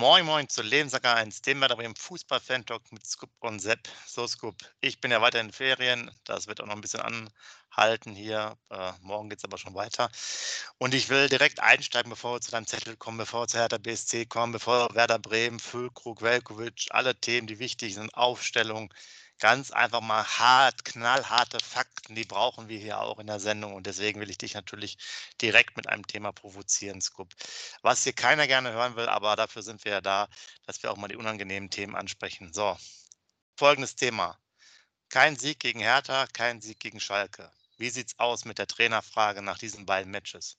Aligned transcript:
Moin 0.00 0.24
Moin 0.24 0.48
zu 0.48 0.62
Lebensacker 0.62 1.14
1, 1.14 1.42
dem 1.42 1.58
wir 1.58 1.78
im 1.78 1.94
Fußball-Fan-Talk 1.94 2.90
mit 2.90 3.06
Scoop 3.06 3.28
und 3.40 3.60
Sepp. 3.60 3.86
So 4.06 4.26
Scoop, 4.26 4.56
ich 4.80 4.98
bin 4.98 5.10
ja 5.10 5.20
weiter 5.20 5.42
in 5.42 5.52
Ferien, 5.52 6.10
das 6.24 6.46
wird 6.46 6.62
auch 6.62 6.66
noch 6.66 6.74
ein 6.74 6.80
bisschen 6.80 7.02
anhalten 7.02 8.14
hier. 8.14 8.56
Äh, 8.70 8.92
morgen 9.02 9.28
geht 9.28 9.40
es 9.40 9.44
aber 9.44 9.58
schon 9.58 9.74
weiter. 9.74 10.10
Und 10.78 10.94
ich 10.94 11.10
will 11.10 11.28
direkt 11.28 11.60
einsteigen, 11.60 12.08
bevor 12.08 12.36
wir 12.36 12.40
zu 12.40 12.50
deinem 12.50 12.66
Zettel 12.66 12.96
kommen, 12.96 13.18
bevor 13.18 13.42
wir 13.42 13.48
zu 13.48 13.58
Hertha 13.58 13.76
BSC 13.76 14.24
kommen, 14.24 14.54
bevor 14.54 14.88
Werder 14.94 15.18
Bremen, 15.18 15.60
Füllkrug, 15.60 16.22
Velkovic, 16.22 16.86
alle 16.88 17.14
Themen, 17.14 17.46
die 17.46 17.58
wichtig 17.58 17.94
sind, 17.94 18.14
Aufstellung, 18.14 18.94
ganz 19.40 19.70
einfach 19.70 20.00
mal 20.02 20.24
hart, 20.24 20.84
knallharte 20.84 21.58
Fakten, 21.60 22.14
die 22.14 22.24
brauchen 22.24 22.68
wir 22.68 22.78
hier 22.78 23.00
auch 23.00 23.18
in 23.18 23.26
der 23.26 23.40
Sendung. 23.40 23.74
Und 23.74 23.86
deswegen 23.86 24.20
will 24.20 24.30
ich 24.30 24.38
dich 24.38 24.54
natürlich 24.54 24.98
direkt 25.40 25.76
mit 25.76 25.88
einem 25.88 26.06
Thema 26.06 26.30
provozieren, 26.32 27.00
Scoop. 27.00 27.34
Was 27.82 28.04
hier 28.04 28.12
keiner 28.12 28.46
gerne 28.46 28.72
hören 28.72 28.96
will, 28.96 29.08
aber 29.08 29.34
dafür 29.36 29.62
sind 29.62 29.84
wir 29.84 29.92
ja 29.92 30.00
da, 30.00 30.28
dass 30.66 30.82
wir 30.82 30.92
auch 30.92 30.96
mal 30.96 31.08
die 31.08 31.16
unangenehmen 31.16 31.70
Themen 31.70 31.96
ansprechen. 31.96 32.52
So, 32.52 32.78
folgendes 33.56 33.96
Thema. 33.96 34.38
Kein 35.08 35.36
Sieg 35.36 35.58
gegen 35.58 35.80
Hertha, 35.80 36.26
kein 36.32 36.60
Sieg 36.60 36.78
gegen 36.78 37.00
Schalke. 37.00 37.50
Wie 37.78 37.90
sieht's 37.90 38.18
aus 38.18 38.44
mit 38.44 38.58
der 38.58 38.66
Trainerfrage 38.66 39.42
nach 39.42 39.58
diesen 39.58 39.86
beiden 39.86 40.12
Matches? 40.12 40.58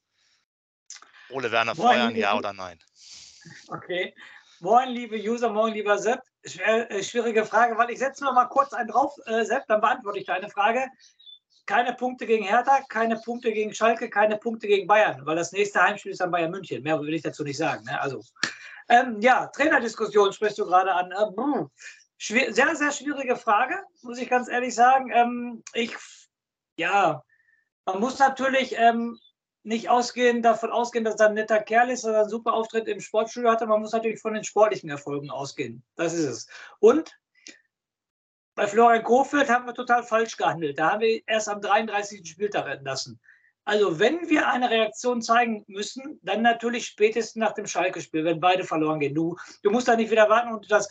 Ole 1.29 1.51
Werner 1.51 1.75
feuern, 1.75 2.15
ja 2.15 2.35
oder 2.35 2.51
nein? 2.51 2.79
Okay. 3.67 4.13
Moin, 4.63 4.89
liebe 4.89 5.15
User, 5.17 5.49
moin, 5.49 5.73
lieber 5.73 5.97
Sepp. 5.97 6.21
Äh, 6.43 7.01
schwierige 7.01 7.45
Frage, 7.45 7.75
weil 7.79 7.89
ich 7.89 7.97
setze 7.97 8.23
noch 8.23 8.33
mal 8.33 8.45
kurz 8.45 8.73
einen 8.73 8.89
drauf, 8.89 9.11
äh, 9.25 9.43
Sepp, 9.43 9.65
dann 9.67 9.81
beantworte 9.81 10.19
ich 10.19 10.27
deine 10.27 10.51
Frage. 10.51 10.87
Keine 11.65 11.93
Punkte 11.95 12.27
gegen 12.27 12.45
Hertha, 12.45 12.81
keine 12.87 13.19
Punkte 13.25 13.51
gegen 13.51 13.73
Schalke, 13.73 14.07
keine 14.07 14.37
Punkte 14.37 14.67
gegen 14.67 14.85
Bayern, 14.85 15.25
weil 15.25 15.35
das 15.35 15.51
nächste 15.51 15.81
Heimspiel 15.81 16.11
ist 16.11 16.21
dann 16.21 16.29
Bayern 16.29 16.51
München. 16.51 16.83
Mehr 16.83 17.01
will 17.01 17.11
ich 17.11 17.23
dazu 17.23 17.43
nicht 17.43 17.57
sagen. 17.57 17.85
Ne? 17.85 17.99
Also, 17.99 18.21
ähm, 18.87 19.19
ja, 19.19 19.47
Trainerdiskussion 19.47 20.31
sprichst 20.31 20.59
du 20.59 20.65
gerade 20.65 20.93
an. 20.93 21.11
Ähm, 21.11 21.71
sehr, 22.19 22.75
sehr 22.75 22.91
schwierige 22.91 23.37
Frage, 23.37 23.83
muss 24.03 24.19
ich 24.19 24.29
ganz 24.29 24.47
ehrlich 24.47 24.75
sagen. 24.75 25.09
Ähm, 25.11 25.63
ich, 25.73 25.95
ja, 26.77 27.23
man 27.85 27.99
muss 27.99 28.19
natürlich 28.19 28.75
ähm, 28.77 29.17
nicht 29.63 29.89
ausgehen, 29.89 30.41
davon 30.41 30.71
ausgehen, 30.71 31.03
dass 31.03 31.19
er 31.19 31.27
ein 31.27 31.35
netter 31.35 31.61
Kerl 31.61 31.89
ist 31.91 32.05
oder 32.05 32.21
einen 32.21 32.29
super 32.29 32.53
Auftritt 32.53 32.87
im 32.87 32.99
Sportstudio 32.99 33.51
hatte. 33.51 33.67
Man 33.67 33.81
muss 33.81 33.91
natürlich 33.91 34.19
von 34.19 34.33
den 34.33 34.43
sportlichen 34.43 34.89
Erfolgen 34.89 35.29
ausgehen. 35.29 35.83
Das 35.95 36.13
ist 36.13 36.25
es. 36.25 36.47
Und 36.79 37.17
bei 38.55 38.67
Florian 38.67 39.03
Kofeld 39.03 39.49
haben 39.49 39.65
wir 39.65 39.73
total 39.73 40.03
falsch 40.03 40.35
gehandelt. 40.35 40.79
Da 40.79 40.91
haben 40.91 41.01
wir 41.01 41.21
erst 41.27 41.47
am 41.47 41.61
33. 41.61 42.27
Spieltag 42.27 42.67
entlassen. 42.67 43.19
Also 43.63 43.99
wenn 43.99 44.27
wir 44.27 44.47
eine 44.47 44.69
Reaktion 44.69 45.21
zeigen 45.21 45.63
müssen, 45.67 46.19
dann 46.23 46.41
natürlich 46.41 46.87
spätestens 46.87 47.35
nach 47.35 47.53
dem 47.53 47.67
Schalke-Spiel, 47.67 48.25
wenn 48.25 48.39
beide 48.39 48.63
verloren 48.63 48.99
gehen. 48.99 49.13
Du, 49.13 49.37
du 49.61 49.69
musst 49.69 49.87
da 49.87 49.95
nicht 49.95 50.11
wieder 50.11 50.29
warten 50.29 50.53
und 50.53 50.71
das. 50.71 50.89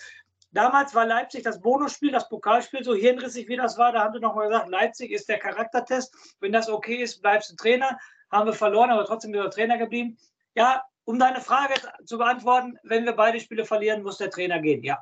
Damals 0.53 0.95
war 0.97 1.07
Leipzig 1.07 1.45
das 1.45 1.61
Bonusspiel, 1.61 2.11
das 2.11 2.29
Pokalspiel, 2.29 2.83
so 2.83 2.95
hirnrissig 2.95 3.47
wie 3.49 3.57
das 3.57 3.79
war. 3.79 3.93
Da 3.93 4.03
haben 4.03 4.15
sie 4.15 4.21
nochmal 4.21 4.49
gesagt, 4.49 4.69
Leipzig 4.69 5.13
ist 5.13 5.29
der 5.29 5.39
Charaktertest. 5.39 6.13
Wenn 6.41 6.51
das 6.51 6.69
okay 6.69 6.97
ist, 6.97 7.23
bleibst 7.23 7.53
du 7.53 7.57
Trainer 7.57 7.99
haben 8.31 8.47
wir 8.47 8.55
verloren, 8.55 8.91
aber 8.91 9.05
trotzdem 9.05 9.33
wieder 9.33 9.51
Trainer 9.51 9.79
geblieben. 9.79 10.19
Ja, 10.55 10.85
um 11.05 11.19
deine 11.19 11.41
Frage 11.41 11.75
zu 12.05 12.19
beantworten, 12.19 12.79
wenn 12.83 13.05
wir 13.05 13.13
beide 13.13 13.41
Spiele 13.41 13.65
verlieren, 13.65 14.03
muss 14.03 14.19
der 14.19 14.31
Trainer 14.31 14.61
gehen, 14.61 14.83
ja. 14.83 14.99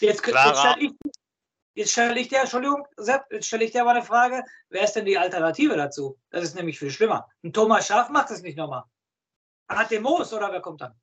Jetzt, 0.00 0.26
jetzt 0.26 0.58
stelle 0.58 0.80
ich, 0.80 0.92
jetzt 1.74 1.92
stell 1.92 2.16
ich 2.16 2.28
dir, 2.28 2.40
Entschuldigung, 2.40 2.86
Sepp, 2.96 3.24
jetzt 3.30 3.46
stelle 3.46 3.64
ich 3.64 3.72
dir 3.72 3.82
aber 3.82 3.92
eine 3.92 4.02
Frage, 4.02 4.44
wer 4.68 4.82
ist 4.82 4.92
denn 4.92 5.06
die 5.06 5.16
Alternative 5.16 5.76
dazu? 5.76 6.18
Das 6.30 6.44
ist 6.44 6.54
nämlich 6.54 6.78
viel 6.78 6.90
schlimmer. 6.90 7.28
Ein 7.42 7.52
Thomas 7.52 7.86
Schaaf 7.86 8.10
macht 8.10 8.30
das 8.30 8.42
nicht 8.42 8.58
nochmal. 8.58 8.84
Hat 9.68 9.90
den 9.90 10.02
Moos 10.02 10.32
oder 10.32 10.52
wer 10.52 10.60
kommt 10.60 10.82
dann? 10.82 10.94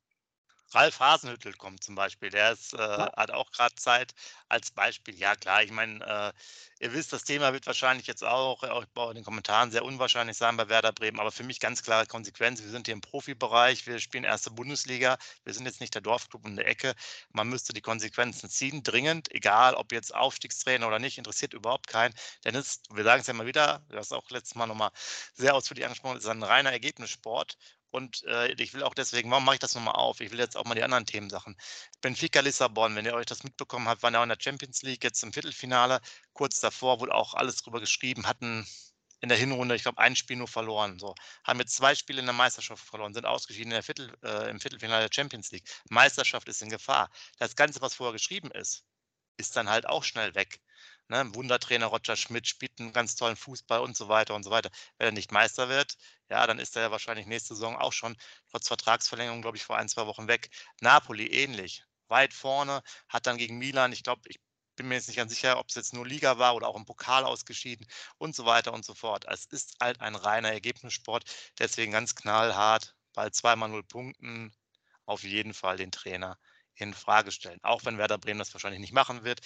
Ralf 0.74 1.00
Hasenhüttel 1.00 1.52
kommt 1.54 1.82
zum 1.84 1.94
Beispiel, 1.94 2.30
der 2.30 2.52
ist, 2.52 2.74
äh, 2.74 2.78
hat 2.78 3.30
auch 3.30 3.50
gerade 3.52 3.74
Zeit 3.74 4.12
als 4.48 4.70
Beispiel. 4.70 5.14
Ja, 5.14 5.34
klar, 5.36 5.62
ich 5.62 5.70
meine, 5.70 6.04
äh, 6.04 6.84
ihr 6.84 6.92
wisst, 6.92 7.12
das 7.12 7.24
Thema 7.24 7.52
wird 7.52 7.66
wahrscheinlich 7.66 8.06
jetzt 8.06 8.24
auch, 8.24 8.62
auch 8.62 9.10
in 9.10 9.14
den 9.16 9.24
Kommentaren 9.24 9.70
sehr 9.70 9.84
unwahrscheinlich 9.84 10.36
sein 10.36 10.56
bei 10.56 10.68
Werder 10.68 10.92
Bremen, 10.92 11.20
aber 11.20 11.32
für 11.32 11.44
mich 11.44 11.60
ganz 11.60 11.82
klare 11.82 12.06
Konsequenz. 12.06 12.62
Wir 12.62 12.70
sind 12.70 12.86
hier 12.86 12.94
im 12.94 13.00
Profibereich, 13.00 13.86
wir 13.86 13.98
spielen 14.00 14.24
erste 14.24 14.50
Bundesliga, 14.50 15.18
wir 15.44 15.54
sind 15.54 15.66
jetzt 15.66 15.80
nicht 15.80 15.94
der 15.94 16.02
Dorfclub 16.02 16.46
in 16.46 16.56
der 16.56 16.66
Ecke. 16.66 16.94
Man 17.30 17.48
müsste 17.48 17.72
die 17.72 17.80
Konsequenzen 17.80 18.48
ziehen, 18.50 18.82
dringend, 18.82 19.30
egal 19.34 19.74
ob 19.74 19.92
jetzt 19.92 20.14
Aufstiegstrainer 20.14 20.88
oder 20.88 20.98
nicht, 20.98 21.18
interessiert 21.18 21.54
überhaupt 21.54 21.86
keinen. 21.86 22.14
Denn 22.44 22.54
es, 22.54 22.80
wir 22.90 23.04
sagen 23.04 23.20
es 23.20 23.26
ja 23.26 23.34
immer 23.34 23.46
wieder, 23.46 23.84
du 23.88 23.96
hast 23.96 24.12
auch 24.12 24.28
letztes 24.30 24.54
Mal 24.54 24.66
nochmal 24.66 24.90
sehr 25.34 25.54
ausführlich 25.54 25.84
angesprochen, 25.84 26.16
es 26.18 26.24
ist 26.24 26.30
ein 26.30 26.42
reiner 26.42 26.72
Ergebnissport. 26.72 27.56
Und 27.92 28.24
äh, 28.24 28.52
ich 28.54 28.72
will 28.72 28.82
auch 28.82 28.94
deswegen, 28.94 29.30
warum 29.30 29.44
mache 29.44 29.56
ich 29.56 29.60
das 29.60 29.74
nochmal 29.74 29.94
auf? 29.94 30.20
Ich 30.20 30.30
will 30.30 30.38
jetzt 30.38 30.56
auch 30.56 30.64
mal 30.64 30.74
die 30.74 30.82
anderen 30.82 31.04
Themensachen. 31.04 31.56
Benfica 32.00 32.40
Lissabon, 32.40 32.96
wenn 32.96 33.04
ihr 33.04 33.14
euch 33.14 33.26
das 33.26 33.44
mitbekommen 33.44 33.86
habt, 33.86 34.02
waren 34.02 34.14
ja 34.14 34.20
auch 34.20 34.24
in 34.24 34.30
der 34.30 34.38
Champions 34.40 34.82
League 34.82 35.04
jetzt 35.04 35.22
im 35.22 35.32
Viertelfinale. 35.32 36.00
Kurz 36.32 36.58
davor 36.58 37.00
wurde 37.00 37.14
auch 37.14 37.34
alles 37.34 37.56
drüber 37.56 37.80
geschrieben, 37.80 38.26
hatten 38.26 38.66
in 39.20 39.28
der 39.28 39.36
Hinrunde, 39.38 39.74
ich 39.76 39.82
glaube, 39.82 39.98
ein 39.98 40.16
Spiel 40.16 40.36
nur 40.36 40.48
verloren. 40.48 40.98
So. 40.98 41.14
Haben 41.44 41.60
jetzt 41.60 41.76
zwei 41.76 41.94
Spiele 41.94 42.20
in 42.20 42.26
der 42.26 42.32
Meisterschaft 42.32 42.84
verloren, 42.84 43.12
sind 43.12 43.26
ausgeschieden 43.26 43.70
in 43.70 43.76
der 43.76 43.82
Viertel, 43.82 44.12
äh, 44.24 44.50
im 44.50 44.58
Viertelfinale 44.58 45.08
der 45.08 45.14
Champions 45.14 45.50
League. 45.52 45.68
Meisterschaft 45.90 46.48
ist 46.48 46.62
in 46.62 46.70
Gefahr. 46.70 47.10
Das 47.38 47.54
Ganze, 47.56 47.82
was 47.82 47.94
vorher 47.94 48.14
geschrieben 48.14 48.50
ist, 48.52 48.84
ist 49.36 49.54
dann 49.54 49.68
halt 49.68 49.86
auch 49.86 50.02
schnell 50.02 50.34
weg. 50.34 50.60
Ne? 51.12 51.34
Wundertrainer 51.34 51.88
Roger 51.88 52.16
Schmidt 52.16 52.48
spielt 52.48 52.80
einen 52.80 52.94
ganz 52.94 53.16
tollen 53.16 53.36
Fußball 53.36 53.80
und 53.80 53.94
so 53.94 54.08
weiter 54.08 54.34
und 54.34 54.44
so 54.44 54.50
weiter. 54.50 54.70
Wenn 54.96 55.08
er 55.08 55.12
nicht 55.12 55.30
Meister 55.30 55.68
wird, 55.68 55.98
ja, 56.30 56.46
dann 56.46 56.58
ist 56.58 56.74
er 56.74 56.82
ja 56.84 56.90
wahrscheinlich 56.90 57.26
nächste 57.26 57.54
Saison 57.54 57.76
auch 57.76 57.92
schon 57.92 58.16
trotz 58.50 58.66
Vertragsverlängerung, 58.68 59.42
glaube 59.42 59.58
ich, 59.58 59.64
vor 59.64 59.76
ein, 59.76 59.90
zwei 59.90 60.06
Wochen 60.06 60.26
weg. 60.26 60.48
Napoli 60.80 61.26
ähnlich. 61.26 61.84
Weit 62.08 62.32
vorne, 62.32 62.82
hat 63.10 63.26
dann 63.26 63.36
gegen 63.36 63.58
Milan, 63.58 63.92
ich 63.92 64.02
glaube, 64.04 64.22
ich 64.26 64.40
bin 64.74 64.88
mir 64.88 64.94
jetzt 64.94 65.08
nicht 65.08 65.18
ganz 65.18 65.32
sicher, 65.32 65.58
ob 65.58 65.68
es 65.68 65.74
jetzt 65.74 65.92
nur 65.92 66.06
Liga 66.06 66.38
war 66.38 66.54
oder 66.54 66.68
auch 66.68 66.76
im 66.76 66.86
Pokal 66.86 67.24
ausgeschieden 67.24 67.86
und 68.16 68.34
so 68.34 68.46
weiter 68.46 68.72
und 68.72 68.84
so 68.86 68.94
fort. 68.94 69.26
Es 69.28 69.44
ist 69.46 69.76
halt 69.82 70.00
ein 70.00 70.14
reiner 70.14 70.50
Ergebnissport, 70.50 71.24
deswegen 71.58 71.92
ganz 71.92 72.14
knallhart, 72.14 72.94
bei 73.12 73.28
zweimal 73.28 73.68
null 73.68 73.84
Punkten 73.84 74.50
auf 75.04 75.24
jeden 75.24 75.52
Fall 75.52 75.76
den 75.76 75.92
Trainer 75.92 76.38
in 76.74 76.94
Frage 76.94 77.32
stellen. 77.32 77.58
Auch 77.62 77.84
wenn 77.84 77.98
Werder 77.98 78.18
Bremen 78.18 78.38
das 78.38 78.54
wahrscheinlich 78.54 78.80
nicht 78.80 78.92
machen 78.92 79.24
wird. 79.24 79.40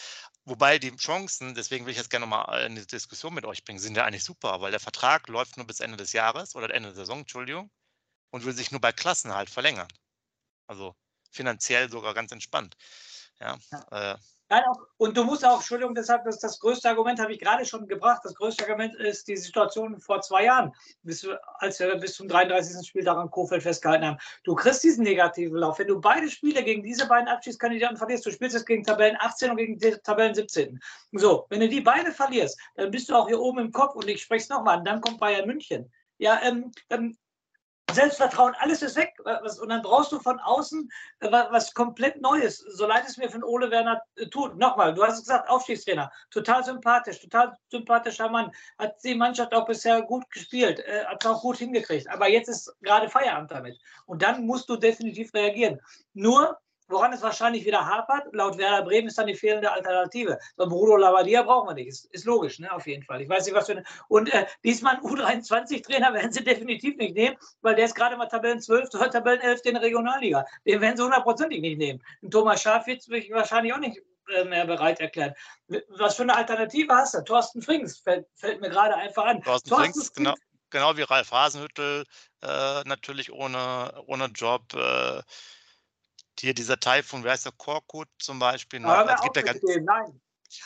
Wobei 0.45 0.79
die 0.79 0.95
Chancen, 0.97 1.55
deswegen 1.55 1.85
will 1.85 1.93
ich 1.93 1.99
jetzt 1.99 2.11
gerne 2.11 2.27
mal 2.27 2.65
in 2.65 2.77
die 2.77 2.87
Diskussion 2.87 3.35
mit 3.35 3.45
euch 3.45 3.65
bringen, 3.65 3.79
sind 3.79 3.97
ja 3.97 4.05
eigentlich 4.05 4.25
super, 4.25 4.61
weil 4.61 4.71
der 4.71 4.81
Vertrag 4.81 5.29
läuft 5.29 5.57
nur 5.57 5.67
bis 5.67 5.81
Ende 5.81 5.97
des 5.97 6.13
Jahres 6.13 6.55
oder 6.55 6.73
Ende 6.73 6.91
der 6.91 6.97
Saison, 6.97 7.21
Entschuldigung, 7.21 7.71
und 8.31 8.45
will 8.45 8.55
sich 8.55 8.71
nur 8.71 8.81
bei 8.81 8.93
Klassen 8.93 9.35
halt 9.35 9.51
verlängern. 9.51 9.89
Also 10.67 10.95
finanziell 11.31 11.91
sogar 11.91 12.15
ganz 12.15 12.33
entspannt. 12.33 12.77
Ja, 13.41 13.59
ja. 13.73 14.13
Äh, 14.15 14.19
Nein, 14.49 14.63
auch, 14.71 14.81
und 14.99 15.17
du 15.17 15.25
musst 15.25 15.45
auch, 15.45 15.57
Entschuldigung, 15.57 15.95
deshalb, 15.95 16.25
das, 16.25 16.39
das 16.39 16.61
größte 16.61 16.89
Argument 16.89 17.19
habe 17.19 17.33
ich 17.33 17.41
gerade 17.41 17.65
schon 17.65 17.89
gebracht. 17.89 18.21
Das 18.23 18.35
größte 18.35 18.65
Argument 18.65 18.95
ist 18.95 19.27
die 19.27 19.37
Situation 19.37 19.99
vor 20.01 20.21
zwei 20.21 20.45
Jahren, 20.45 20.73
bis, 21.03 21.27
als 21.59 21.81
wir 21.81 21.97
bis 21.97 22.15
zum 22.15 22.29
33. 22.29 22.87
Spieltag 22.87 23.17
an 23.17 23.31
Kofeld 23.31 23.65
festgehalten 23.65 24.07
haben. 24.07 24.19
Du 24.45 24.55
kriegst 24.55 24.85
diesen 24.85 25.03
negativen 25.03 25.57
Lauf. 25.57 25.81
Wenn 25.81 25.89
du 25.89 26.01
beide 26.01 26.31
Spiele 26.31 26.63
gegen 26.63 26.85
diese 26.85 27.09
beiden 27.09 27.27
Abschiedskandidaten 27.27 27.97
verlierst, 27.97 28.25
du 28.25 28.31
spielst 28.31 28.55
jetzt 28.55 28.67
gegen 28.67 28.85
Tabellen 28.85 29.17
18 29.19 29.51
und 29.51 29.57
gegen 29.57 29.81
Tabellen 30.05 30.35
17. 30.35 30.79
So, 31.13 31.47
wenn 31.51 31.59
du 31.59 31.69
die 31.69 31.81
beide 31.81 32.13
verlierst, 32.13 32.57
dann 32.77 32.93
bist 32.93 33.09
du 33.09 33.17
auch 33.17 33.27
hier 33.27 33.41
oben 33.41 33.59
im 33.59 33.73
Kopf 33.73 33.97
und 33.97 34.09
ich 34.09 34.23
spreche 34.23 34.45
es 34.45 34.49
nochmal 34.49 34.79
an, 34.79 34.85
dann 34.85 35.01
kommt 35.01 35.19
Bayern 35.19 35.49
München. 35.49 35.93
Ja, 36.19 36.41
ähm, 36.43 36.71
dann 36.89 37.17
Selbstvertrauen, 37.93 38.55
alles 38.59 38.83
ist 38.83 38.97
weg. 38.97 39.15
Und 39.61 39.69
dann 39.69 39.83
brauchst 39.83 40.13
du 40.13 40.19
von 40.19 40.41
außen 40.41 40.91
äh, 41.21 41.31
was 41.31 41.73
komplett 41.73 42.21
Neues. 42.21 42.59
So 42.59 42.87
leid 42.87 43.05
es 43.07 43.17
mir 43.17 43.31
von 43.31 43.45
Ole 43.45 43.71
Werner 43.71 44.03
äh, 44.17 44.27
tut. 44.27 44.57
Nochmal, 44.57 44.95
du 44.95 45.05
hast 45.05 45.15
es 45.15 45.21
gesagt, 45.21 45.49
Aufstiegstrainer. 45.49 46.11
Total 46.31 46.65
sympathisch, 46.65 47.21
total 47.21 47.57
sympathischer 47.71 48.29
Mann. 48.29 48.51
Hat 48.79 48.97
die 49.05 49.15
Mannschaft 49.15 49.55
auch 49.55 49.67
bisher 49.67 50.03
gut 50.03 50.29
gespielt, 50.31 50.81
äh, 50.81 51.05
hat 51.05 51.25
es 51.25 51.31
auch 51.31 51.41
gut 51.41 51.59
hingekriegt. 51.59 52.11
Aber 52.11 52.29
jetzt 52.29 52.49
ist 52.49 52.75
gerade 52.83 53.09
Feierabend 53.09 53.51
damit. 53.51 53.79
Und 54.07 54.23
dann 54.23 54.45
musst 54.45 54.69
du 54.69 54.77
definitiv 54.77 55.33
reagieren. 55.33 55.81
Nur, 56.13 56.59
Woran 56.89 57.13
es 57.13 57.23
wahrscheinlich 57.23 57.65
wieder 57.65 57.85
hapert, 57.85 58.33
laut 58.33 58.59
Werder 58.59 58.83
Bremen 58.83 59.09
ist 59.09 59.19
dann 59.19 59.27
die 59.27 59.35
fehlende 59.35 59.73
Alternative. 59.73 60.39
So 60.57 60.69
Bruno 60.69 60.97
Labbadia 60.97 61.43
brauchen 61.43 61.69
wir 61.69 61.75
nicht. 61.75 61.89
Ist, 61.89 62.05
ist 62.13 62.25
logisch, 62.25 62.61
ne? 62.61 62.73
auf 62.73 62.87
jeden 62.87 63.03
Fall. 63.03 63.23
Ich 63.23 63.29
weiß 63.29 63.45
nicht, 63.45 63.55
was 63.55 63.67
für 63.67 63.73
eine. 63.73 63.85
Und 64.09 64.33
äh, 64.33 64.47
diesmal 64.63 64.97
einen 64.97 65.05
U23-Trainer 65.05 66.15
werden 66.15 66.31
sie 66.31 66.45
definitiv 66.45 66.97
nicht 66.97 67.15
nehmen, 67.15 67.37
weil 67.63 67.75
der 67.75 67.87
ist 67.87 67.95
gerade 67.95 68.17
mal 68.17 68.27
Tabellen 68.27 68.61
12 68.61 68.95
oder 68.95 69.11
Tabellen 69.11 69.41
11 69.41 69.65
in 69.65 69.75
der 69.75 69.83
Regionalliga. 69.83 70.45
Den 70.65 70.81
werden 70.81 70.97
sie 70.97 71.03
hundertprozentig 71.03 71.61
nicht 71.61 71.79
nehmen. 71.79 72.03
Und 72.23 72.31
Thomas 72.31 72.63
Schaaf 72.63 72.87
wird 72.87 73.03
sich 73.03 73.31
wahrscheinlich 73.33 73.73
auch 73.73 73.79
nicht 73.79 74.01
äh, 74.29 74.45
mehr 74.45 74.67
bereit 74.67 75.01
erklären. 75.01 75.35
Was 75.89 76.15
für 76.17 76.23
eine 76.23 76.37
Alternative 76.37 76.95
hast 76.95 77.15
du? 77.15 77.21
Thorsten 77.23 77.63
Frings 77.63 77.99
fällt, 77.99 78.27
fällt 78.35 78.61
mir 78.61 78.71
gerade 78.71 78.95
einfach 78.97 79.25
an. 79.25 79.43
Thorsten, 79.43 79.71
Thorsten 79.71 79.93
Frings, 79.93 80.13
genau, 80.13 80.35
genau 80.71 80.97
wie 80.97 81.03
Ralf 81.03 81.33
Hasenhüttel, 81.33 82.05
äh, 82.43 82.83
natürlich 82.85 83.33
ohne, 83.33 83.93
ohner 84.07 84.29
Job. 84.29 84.73
Äh, 84.75 85.23
hier 86.41 86.55
dieser 86.55 86.79
Taifun, 86.79 87.25
wie 87.25 87.31
heißt 87.31 87.47
der, 87.47 87.53
Korkut 87.53 88.09
zum 88.19 88.39
Beispiel. 88.39 88.81
Noch, 88.81 88.91
also 88.91 89.23
gibt 89.23 89.37
ja 89.37 89.43
ganz, 89.43 89.61
Nein. 89.63 90.21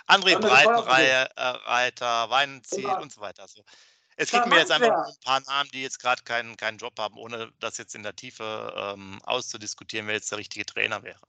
André 0.07 0.39
Breitenreiter, 0.39 2.31
Weinziel 2.31 2.83
genau. 2.83 3.03
und 3.03 3.13
so 3.13 3.21
weiter. 3.21 3.49
So. 3.49 3.63
Es 4.17 4.31
gibt 4.31 4.47
mir 4.47 4.59
jetzt 4.59 4.71
einfach 4.71 5.07
ein 5.07 5.15
paar 5.25 5.41
Namen, 5.41 5.71
die 5.73 5.83
jetzt 5.83 5.99
gerade 5.99 6.23
keinen, 6.23 6.57
keinen 6.57 6.79
Job 6.79 6.99
haben, 6.99 7.17
ohne 7.17 7.51
das 7.59 7.79
jetzt 7.79 7.95
in 7.95 8.03
der 8.03 8.15
Tiefe 8.15 8.75
ähm, 8.77 9.21
auszudiskutieren, 9.25 10.07
wer 10.07 10.15
jetzt 10.15 10.31
der 10.31 10.39
richtige 10.39 10.67
Trainer 10.67 11.03
wäre. 11.03 11.21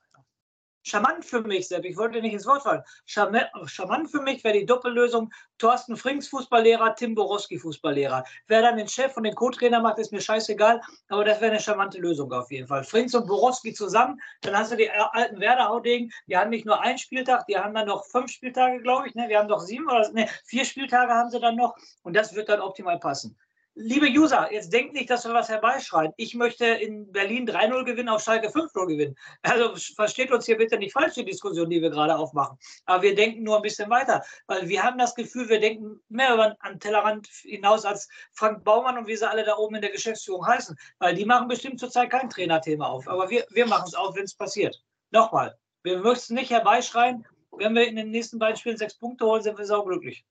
Charmant 0.83 1.24
für 1.24 1.42
mich, 1.42 1.68
Sepp, 1.68 1.86
ich 1.86 1.98
wollte 1.98 2.22
nicht 2.22 2.33
ins 2.33 2.45
Wort 2.45 2.63
fallen. 2.63 2.83
Charmant 3.06 4.10
für 4.10 4.22
mich 4.22 4.44
wäre 4.44 4.57
die 4.57 4.66
Doppellösung 4.66 5.31
Thorsten 5.57 5.95
Frings 5.95 6.28
Fußballlehrer, 6.30 6.95
Tim 6.95 7.13
Borowski 7.13 7.60
Fußballlehrer. 7.60 8.24
Wer 8.48 8.62
dann 8.62 8.78
den 8.78 8.88
Chef 8.88 9.16
und 9.16 9.24
den 9.24 9.36
Co-Trainer 9.36 9.80
macht, 9.80 10.00
ist 10.00 10.12
mir 10.12 10.22
scheißegal, 10.22 10.81
aber 11.10 11.24
das 11.24 11.39
wäre 11.39 11.51
eine 11.51 11.60
charmante 11.60 12.00
Lösung 12.00 12.31
auf 12.33 12.50
jeden 12.51 12.68
Fall. 12.68 12.83
Frings 12.83 13.13
und 13.13 13.28
Borowski 13.28 13.74
zusammen, 13.74 14.19
dann 14.42 14.57
hast 14.57 14.72
du 14.72 14.75
die 14.75 14.89
alten 14.89 15.39
Werder-Haudegen, 15.39 16.12
die 16.28 16.36
haben 16.36 16.50
nicht 16.50 16.66
nur 16.66 16.81
einen 16.81 16.98
Spieltag, 16.98 17.45
die 17.45 17.57
haben 17.57 17.75
dann 17.75 17.88
noch 17.88 18.06
fünf 18.06 18.31
Spieltage, 18.31 18.81
glaube 18.81 19.07
ich. 19.07 19.16
Ne? 19.16 19.30
Wir 19.30 19.38
haben 19.38 19.48
doch 19.50 19.60
sieben 19.60 19.86
oder 19.86 20.12
ne, 20.12 20.27
vier 20.45 20.66
Spieltage 20.66 21.13
haben 21.13 21.30
sie 21.30 21.39
dann 21.39 21.56
noch 21.56 21.75
und 22.01 22.16
das 22.16 22.34
wird 22.34 22.50
dann 22.50 22.62
optimal 22.62 23.00
passen. 23.00 23.38
Liebe 23.76 24.08
User, 24.08 24.52
jetzt 24.52 24.74
denkt 24.74 24.94
nicht, 24.94 25.10
dass 25.10 25.24
wir 25.24 25.34
was 25.34 25.48
herbeischreien. 25.48 26.12
Ich 26.18 26.36
möchte 26.36 26.66
in 26.66 27.10
Berlin 27.10 27.48
3-0 27.48 27.86
gewinnen, 27.86 28.10
auf 28.10 28.22
Schalke 28.22 28.50
5-0 28.50 28.86
gewinnen. 28.86 29.16
Also 29.44 29.74
versteht 29.96 30.30
uns 30.30 30.46
hier 30.46 30.58
bitte 30.58 30.78
nicht 30.78 30.92
falsch, 30.92 31.14
die 31.14 31.24
Diskussion, 31.24 31.70
die 31.70 31.82
wir 31.82 31.90
gerade 31.90 32.18
aufmachen. 32.18 32.58
Aber 32.86 33.02
wir 33.02 33.16
denken 33.16 33.44
nur 33.44 33.56
ein 33.56 33.62
bisschen 33.62 33.90
weiter, 33.90 34.24
weil 34.48 34.68
wir 34.68 34.84
haben 34.84 34.98
das 34.98 35.16
Gefühl, 35.16 35.48
wir 35.48 35.62
denken 35.62 36.02
mehr 36.10 36.34
über 36.34 36.58
den 36.68 36.82
Tellerrand 36.82 37.28
hinaus 37.28 37.86
als 37.86 38.10
Frank 38.34 38.66
Baumann 38.66 38.98
und 38.98 39.08
wie 39.08 39.16
sie 39.16 39.30
alle 39.30 39.46
da 39.46 39.56
oben 39.56 39.76
in 39.76 39.82
der 39.82 39.92
Geschäftsführung 39.92 40.46
heißen. 40.46 40.76
Weil 41.00 41.16
die 41.16 41.26
machen 41.26 41.48
bestimmt 41.48 41.80
zurzeit 41.80 42.10
kein 42.10 42.30
Trainerthema 42.30 42.88
auf. 42.88 43.08
Aber 43.08 43.30
wir, 43.30 43.46
wir 43.52 43.68
machen 43.68 43.86
es 43.88 43.96
auf, 43.96 44.16
wenn 44.18 44.26
es 44.26 44.36
passiert. 44.36 44.84
Nochmal, 45.12 45.58
wir 45.84 46.00
möchten 46.00 46.34
nicht 46.34 46.52
herbeischreien. 46.52 47.26
Wenn 47.52 47.74
wir 47.74 47.88
in 47.88 47.96
den 47.96 48.12
nächsten 48.12 48.38
beiden 48.38 48.58
Spielen 48.58 48.78
sechs 48.78 48.98
Punkte 48.98 49.26
holen, 49.26 49.44
sind 49.44 49.58
wir 49.58 49.66
sauglücklich. 49.66 50.26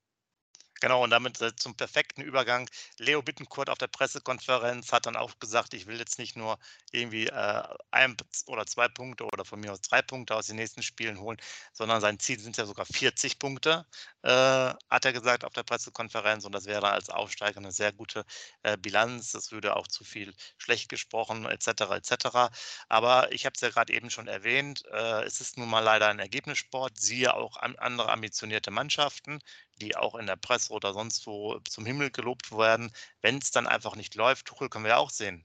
Genau, 0.80 1.04
und 1.04 1.10
damit 1.10 1.40
äh, 1.42 1.54
zum 1.56 1.74
perfekten 1.74 2.22
Übergang. 2.22 2.68
Leo 2.98 3.20
Bittencourt 3.20 3.68
auf 3.68 3.76
der 3.76 3.86
Pressekonferenz 3.86 4.92
hat 4.92 5.04
dann 5.04 5.14
auch 5.14 5.38
gesagt, 5.38 5.74
ich 5.74 5.86
will 5.86 5.98
jetzt 5.98 6.18
nicht 6.18 6.36
nur 6.36 6.58
irgendwie 6.90 7.26
äh, 7.26 7.62
ein 7.90 8.16
oder 8.46 8.64
zwei 8.66 8.88
Punkte 8.88 9.24
oder 9.26 9.44
von 9.44 9.60
mir 9.60 9.72
aus 9.72 9.82
drei 9.82 10.00
Punkte 10.00 10.34
aus 10.34 10.46
den 10.46 10.56
nächsten 10.56 10.82
Spielen 10.82 11.20
holen, 11.20 11.36
sondern 11.74 12.00
sein 12.00 12.18
Ziel 12.18 12.40
sind 12.40 12.56
ja 12.56 12.64
sogar 12.64 12.86
40 12.86 13.38
Punkte, 13.38 13.84
äh, 14.22 14.28
hat 14.30 15.04
er 15.04 15.12
gesagt 15.12 15.44
auf 15.44 15.52
der 15.52 15.64
Pressekonferenz. 15.64 16.46
Und 16.46 16.52
das 16.54 16.64
wäre 16.64 16.90
als 16.90 17.10
Aufsteiger 17.10 17.58
eine 17.58 17.72
sehr 17.72 17.92
gute 17.92 18.24
äh, 18.62 18.78
Bilanz. 18.78 19.32
Das 19.32 19.52
würde 19.52 19.76
auch 19.76 19.86
zu 19.86 20.04
viel 20.04 20.34
schlecht 20.56 20.88
gesprochen, 20.88 21.44
etc. 21.44 21.68
etc. 21.92 22.50
Aber 22.88 23.30
ich 23.32 23.44
habe 23.44 23.52
es 23.54 23.60
ja 23.60 23.68
gerade 23.68 23.92
eben 23.92 24.08
schon 24.08 24.28
erwähnt, 24.28 24.84
äh, 24.92 25.24
es 25.24 25.42
ist 25.42 25.58
nun 25.58 25.68
mal 25.68 25.80
leider 25.80 26.08
ein 26.08 26.18
Ergebnissport, 26.20 26.98
siehe 26.98 27.34
auch 27.34 27.58
an 27.58 27.76
andere 27.76 28.10
ambitionierte 28.10 28.70
Mannschaften 28.70 29.40
die 29.80 29.96
auch 29.96 30.14
in 30.14 30.26
der 30.26 30.36
Presse 30.36 30.72
oder 30.72 30.92
sonst 30.94 31.26
wo 31.26 31.58
zum 31.60 31.86
Himmel 31.86 32.10
gelobt 32.10 32.52
werden. 32.52 32.92
Wenn 33.22 33.38
es 33.38 33.50
dann 33.50 33.66
einfach 33.66 33.96
nicht 33.96 34.14
läuft, 34.14 34.46
Tuchel 34.46 34.68
können 34.68 34.84
wir 34.84 34.98
auch 34.98 35.10
sehen. 35.10 35.44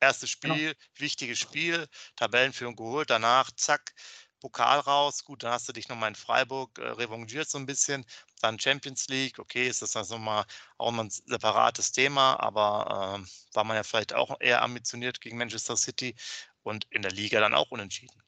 Erstes 0.00 0.38
genau. 0.40 0.54
Spiel, 0.54 0.74
genau. 0.74 0.86
wichtiges 0.96 1.38
Spiel, 1.38 1.88
Tabellenführung 2.16 2.76
geholt, 2.76 3.10
danach 3.10 3.50
zack, 3.52 3.94
Pokal 4.40 4.78
raus, 4.80 5.24
gut, 5.24 5.42
dann 5.42 5.52
hast 5.52 5.68
du 5.68 5.72
dich 5.72 5.88
nochmal 5.88 6.10
in 6.10 6.14
Freiburg 6.14 6.78
äh, 6.78 6.82
revanchiert 6.82 7.48
so 7.50 7.58
ein 7.58 7.66
bisschen, 7.66 8.04
dann 8.40 8.60
Champions 8.60 9.08
League, 9.08 9.40
okay, 9.40 9.66
ist 9.68 9.82
das 9.82 9.96
also 9.96 10.16
mal 10.16 10.44
auch 10.76 10.92
mal 10.92 11.04
ein 11.04 11.10
separates 11.10 11.90
Thema, 11.90 12.38
aber 12.38 13.20
äh, 13.24 13.54
war 13.54 13.64
man 13.64 13.76
ja 13.76 13.82
vielleicht 13.82 14.14
auch 14.14 14.36
eher 14.40 14.62
ambitioniert 14.62 15.20
gegen 15.20 15.38
Manchester 15.38 15.76
City 15.76 16.14
und 16.62 16.86
in 16.90 17.02
der 17.02 17.10
Liga 17.10 17.40
dann 17.40 17.54
auch 17.54 17.72
unentschieden 17.72 18.22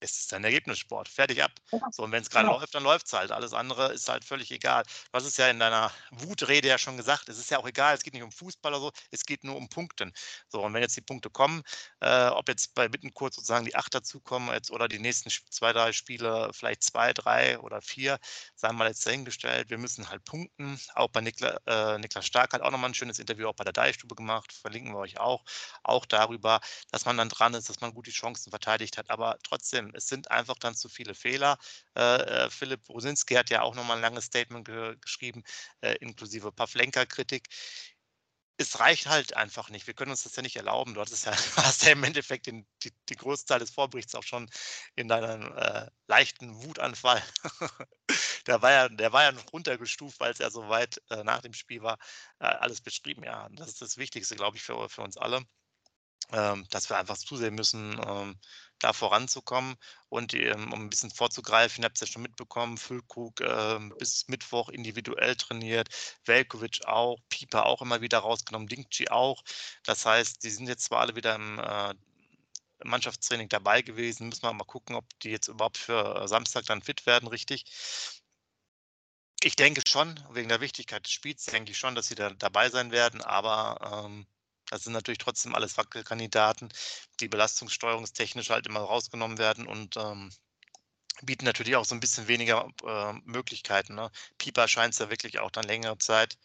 es 0.00 0.18
ist 0.20 0.32
ein 0.34 0.44
Ergebnissport. 0.44 1.08
Fertig 1.08 1.42
ab. 1.42 1.52
So, 1.90 2.02
und 2.04 2.12
wenn 2.12 2.22
es 2.22 2.30
gerade 2.30 2.46
genau. 2.46 2.58
läuft, 2.58 2.74
dann 2.74 2.82
läuft 2.82 3.06
es 3.06 3.12
halt. 3.12 3.30
Alles 3.30 3.52
andere 3.52 3.92
ist 3.92 4.08
halt 4.08 4.24
völlig 4.24 4.50
egal. 4.50 4.84
Du 4.84 5.18
hast 5.18 5.24
es 5.24 5.36
ja 5.36 5.48
in 5.48 5.58
deiner 5.58 5.90
Wutrede 6.10 6.68
ja 6.68 6.78
schon 6.78 6.96
gesagt, 6.96 7.28
es 7.28 7.38
ist 7.38 7.50
ja 7.50 7.58
auch 7.58 7.66
egal, 7.66 7.94
es 7.94 8.02
geht 8.02 8.14
nicht 8.14 8.22
um 8.22 8.32
Fußball 8.32 8.72
oder 8.72 8.80
so, 8.80 8.92
es 9.10 9.24
geht 9.24 9.44
nur 9.44 9.56
um 9.56 9.68
Punkten. 9.68 10.12
So, 10.48 10.62
und 10.62 10.74
wenn 10.74 10.82
jetzt 10.82 10.96
die 10.96 11.00
Punkte 11.00 11.30
kommen, 11.30 11.62
äh, 12.00 12.26
ob 12.28 12.48
jetzt 12.48 12.74
bei 12.74 12.88
Bittenkurt 12.88 13.34
sozusagen 13.34 13.64
die 13.64 13.74
acht 13.74 13.94
dazukommen 13.94 14.52
jetzt 14.54 14.70
oder 14.70 14.88
die 14.88 14.98
nächsten 14.98 15.30
zwei, 15.50 15.72
drei 15.72 15.92
Spiele 15.92 16.50
vielleicht 16.52 16.82
zwei, 16.82 17.12
drei 17.12 17.58
oder 17.58 17.80
vier, 17.80 18.18
sagen 18.54 18.78
wir 18.78 18.86
jetzt 18.86 19.06
dahingestellt, 19.06 19.70
wir 19.70 19.78
müssen 19.78 20.08
halt 20.08 20.24
punkten. 20.24 20.78
Auch 20.94 21.08
bei 21.08 21.20
Nikla, 21.20 21.58
äh, 21.66 21.98
Niklas 21.98 22.26
Stark 22.26 22.52
hat 22.52 22.62
auch 22.62 22.70
nochmal 22.70 22.90
ein 22.90 22.94
schönes 22.94 23.18
Interview 23.18 23.48
auch 23.48 23.54
bei 23.54 23.64
der 23.64 23.72
Deichstube 23.72 24.14
gemacht, 24.14 24.52
verlinken 24.52 24.92
wir 24.92 24.98
euch 24.98 25.18
auch, 25.18 25.44
auch 25.82 26.06
darüber, 26.06 26.60
dass 26.90 27.04
man 27.04 27.16
dann 27.16 27.28
dran 27.28 27.54
ist, 27.54 27.68
dass 27.68 27.80
man 27.80 27.94
gut 27.94 28.06
die 28.06 28.12
Chancen 28.12 28.50
verteidigt 28.50 28.98
hat. 28.98 29.10
Aber 29.10 29.38
trotzdem, 29.42 29.83
es 29.94 30.06
sind 30.06 30.30
einfach 30.30 30.56
dann 30.58 30.74
zu 30.74 30.88
viele 30.88 31.14
Fehler. 31.14 31.58
Äh, 31.96 32.44
äh, 32.46 32.50
Philipp 32.50 32.88
Rosinski 32.88 33.34
hat 33.34 33.50
ja 33.50 33.62
auch 33.62 33.74
nochmal 33.74 33.96
ein 33.96 34.02
langes 34.02 34.26
Statement 34.26 34.64
ge 34.66 34.96
geschrieben, 35.00 35.42
äh, 35.80 35.96
inklusive 35.96 36.52
Pavlenka-Kritik 36.52 37.48
es 38.56 38.78
reicht 38.78 39.06
halt 39.06 39.36
einfach 39.36 39.68
nicht. 39.70 39.86
Wir 39.86 39.94
können 39.94 40.12
uns 40.12 40.22
das 40.22 40.36
ja 40.36 40.42
nicht 40.42 40.56
erlauben. 40.56 40.94
Du 40.94 41.00
hattest 41.00 41.26
ja, 41.26 41.32
hast 41.56 41.84
ja 41.84 41.92
im 41.92 42.04
Endeffekt 42.04 42.46
den, 42.46 42.66
die, 42.82 42.92
die 43.08 43.16
Großteil 43.16 43.58
des 43.58 43.70
Vorberichts 43.70 44.14
auch 44.14 44.22
schon 44.22 44.48
in 44.94 45.08
deinem 45.08 45.52
äh, 45.56 45.88
leichten 46.06 46.62
Wutanfall. 46.62 47.22
der, 48.46 48.62
war 48.62 48.70
ja, 48.72 48.88
der 48.88 49.12
war 49.12 49.24
ja 49.24 49.32
noch 49.32 49.52
runtergestuft, 49.52 50.20
weil 50.20 50.32
es 50.32 50.38
ja 50.38 50.50
so 50.50 50.68
weit 50.68 51.00
äh, 51.10 51.24
nach 51.24 51.40
dem 51.42 51.52
Spiel 51.52 51.82
war, 51.82 51.98
äh, 52.38 52.46
alles 52.46 52.80
beschrieben. 52.80 53.24
Ja, 53.24 53.48
das 53.52 53.68
ist 53.68 53.82
das 53.82 53.96
Wichtigste, 53.96 54.36
glaube 54.36 54.56
ich, 54.56 54.62
für, 54.62 54.88
für 54.88 55.02
uns 55.02 55.16
alle 55.16 55.44
dass 56.30 56.88
wir 56.90 56.98
einfach 56.98 57.16
zusehen 57.16 57.54
müssen, 57.54 58.00
ähm, 58.06 58.38
da 58.84 58.92
voranzukommen. 58.92 59.76
Und 60.08 60.34
ähm, 60.34 60.72
um 60.72 60.82
ein 60.82 60.90
bisschen 60.90 61.10
vorzugreifen, 61.10 61.82
ihr 61.82 61.86
habt 61.86 61.96
es 61.96 62.02
ja 62.02 62.06
schon 62.06 62.22
mitbekommen, 62.22 62.76
Füllkrug 62.78 63.40
ähm, 63.40 63.94
bis 63.98 64.28
Mittwoch 64.28 64.68
individuell 64.68 65.36
trainiert, 65.36 65.88
Velkovic 66.24 66.86
auch, 66.86 67.18
Pieper 67.28 67.66
auch 67.66 67.82
immer 67.82 68.00
wieder 68.00 68.18
rausgenommen, 68.18 68.68
Dingchi 68.68 69.08
auch. 69.08 69.42
Das 69.84 70.06
heißt, 70.06 70.44
die 70.44 70.50
sind 70.50 70.68
jetzt 70.68 70.84
zwar 70.84 71.00
alle 71.00 71.16
wieder 71.16 71.34
im 71.36 71.58
äh, 71.58 71.94
Mannschaftstraining 72.84 73.48
dabei 73.48 73.82
gewesen, 73.82 74.28
müssen 74.28 74.42
wir 74.42 74.52
mal 74.52 74.64
gucken, 74.64 74.96
ob 74.96 75.04
die 75.20 75.30
jetzt 75.30 75.48
überhaupt 75.48 75.78
für 75.78 76.22
äh, 76.22 76.28
Samstag 76.28 76.64
dann 76.66 76.82
fit 76.82 77.06
werden, 77.06 77.28
richtig. 77.28 77.64
Ich 79.42 79.56
denke 79.56 79.82
schon, 79.86 80.18
wegen 80.32 80.48
der 80.48 80.60
Wichtigkeit 80.60 81.04
des 81.04 81.12
Spiels, 81.12 81.44
denke 81.44 81.72
ich 81.72 81.78
schon, 81.78 81.94
dass 81.94 82.08
sie 82.08 82.14
da 82.14 82.30
dabei 82.30 82.70
sein 82.70 82.92
werden, 82.92 83.22
aber 83.22 84.04
ähm, 84.06 84.26
das 84.74 84.82
sind 84.82 84.92
natürlich 84.92 85.18
trotzdem 85.18 85.54
alles 85.54 85.76
Wackelkandidaten, 85.76 86.68
die 87.20 87.28
belastungssteuerungstechnisch 87.28 88.50
halt 88.50 88.66
immer 88.66 88.80
rausgenommen 88.80 89.38
werden 89.38 89.68
und 89.68 89.96
ähm, 89.96 90.32
bieten 91.22 91.44
natürlich 91.44 91.76
auch 91.76 91.84
so 91.84 91.94
ein 91.94 92.00
bisschen 92.00 92.26
weniger 92.26 92.68
äh, 92.84 93.12
Möglichkeiten. 93.24 93.94
Ne? 93.94 94.10
Pieper 94.36 94.66
scheint 94.66 94.94
es 94.94 94.98
ja 94.98 95.10
wirklich 95.10 95.38
auch 95.38 95.52
dann 95.52 95.64
längere 95.64 95.96
Zeit 95.98 96.38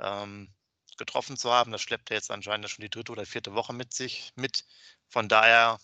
ähm, 0.00 0.52
getroffen 0.98 1.38
zu 1.38 1.50
haben. 1.50 1.72
Das 1.72 1.80
schleppt 1.80 2.10
er 2.10 2.16
jetzt 2.16 2.30
anscheinend 2.30 2.68
schon 2.68 2.82
die 2.82 2.90
dritte 2.90 3.10
oder 3.10 3.24
vierte 3.24 3.54
Woche 3.54 3.72
mit 3.72 3.94
sich 3.94 4.32
mit. 4.36 4.66
Von 5.08 5.30
daher 5.30 5.80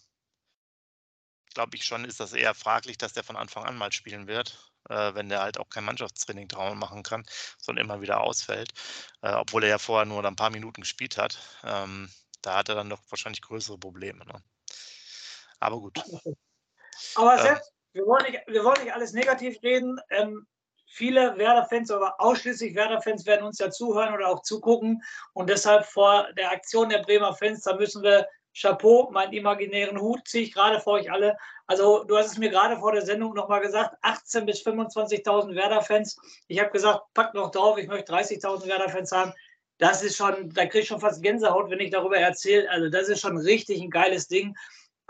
glaube 1.54 1.74
ich 1.74 1.86
schon, 1.86 2.04
ist 2.04 2.20
das 2.20 2.34
eher 2.34 2.54
fraglich, 2.54 2.98
dass 2.98 3.14
der 3.14 3.24
von 3.24 3.36
Anfang 3.36 3.64
an 3.64 3.78
mal 3.78 3.92
spielen 3.92 4.26
wird 4.26 4.70
äh, 4.88 5.14
wenn 5.14 5.28
der 5.28 5.42
halt 5.42 5.58
auch 5.58 5.68
kein 5.68 5.84
Mannschaftstraining 5.84 6.48
drauf 6.48 6.74
machen 6.74 7.02
kann, 7.02 7.24
sondern 7.58 7.84
immer 7.84 8.00
wieder 8.00 8.20
ausfällt, 8.20 8.72
äh, 9.22 9.32
obwohl 9.32 9.64
er 9.64 9.70
ja 9.70 9.78
vorher 9.78 10.06
nur 10.06 10.24
ein 10.24 10.36
paar 10.36 10.50
Minuten 10.50 10.82
gespielt 10.82 11.18
hat. 11.18 11.38
Ähm, 11.64 12.10
da 12.42 12.56
hat 12.58 12.68
er 12.68 12.74
dann 12.74 12.90
doch 12.90 13.00
wahrscheinlich 13.10 13.42
größere 13.42 13.78
Probleme. 13.78 14.24
Ne? 14.24 14.42
Aber 15.60 15.78
gut. 15.78 15.98
Aber 17.14 17.34
ähm, 17.36 17.42
selbst, 17.42 17.72
wir, 17.92 18.06
wollen 18.06 18.30
nicht, 18.30 18.40
wir 18.46 18.64
wollen 18.64 18.82
nicht 18.82 18.92
alles 18.92 19.12
negativ 19.12 19.62
reden. 19.62 20.00
Ähm, 20.10 20.46
viele 20.86 21.36
Werder-Fans, 21.36 21.90
aber 21.90 22.20
ausschließlich 22.20 22.74
Werder-Fans 22.74 23.26
werden 23.26 23.46
uns 23.46 23.58
ja 23.58 23.70
zuhören 23.70 24.14
oder 24.14 24.28
auch 24.28 24.42
zugucken. 24.42 25.02
Und 25.32 25.48
deshalb 25.48 25.84
vor 25.84 26.32
der 26.32 26.50
Aktion 26.50 26.88
der 26.88 27.02
Bremer 27.02 27.34
Fans, 27.34 27.62
da 27.62 27.76
müssen 27.76 28.02
wir 28.02 28.26
Chapeau, 28.60 29.10
meinen 29.10 29.32
imaginären 29.32 30.00
Hut 30.00 30.26
ziehe 30.26 30.44
ich 30.44 30.52
gerade 30.52 30.80
vor 30.80 30.94
euch 30.94 31.10
alle. 31.10 31.36
Also 31.66 32.04
du 32.04 32.16
hast 32.16 32.32
es 32.32 32.38
mir 32.38 32.50
gerade 32.50 32.76
vor 32.78 32.92
der 32.92 33.02
Sendung 33.02 33.34
nochmal 33.34 33.60
gesagt, 33.60 33.96
18.000 34.02 34.44
bis 34.46 34.66
25.000 34.66 35.54
Werder-Fans. 35.54 36.16
Ich 36.48 36.58
habe 36.58 36.70
gesagt, 36.70 37.02
packt 37.14 37.34
noch 37.34 37.50
drauf, 37.50 37.78
ich 37.78 37.86
möchte 37.86 38.12
30.000 38.12 38.66
Werder-Fans 38.66 39.12
haben. 39.12 39.32
Das 39.78 40.02
ist 40.02 40.16
schon, 40.16 40.50
da 40.50 40.66
kriege 40.66 40.80
ich 40.80 40.88
schon 40.88 41.00
fast 41.00 41.22
Gänsehaut, 41.22 41.70
wenn 41.70 41.78
ich 41.78 41.90
darüber 41.90 42.16
erzähle. 42.16 42.68
Also 42.70 42.88
das 42.88 43.08
ist 43.08 43.20
schon 43.20 43.36
richtig 43.36 43.80
ein 43.80 43.90
geiles 43.90 44.26
Ding. 44.26 44.56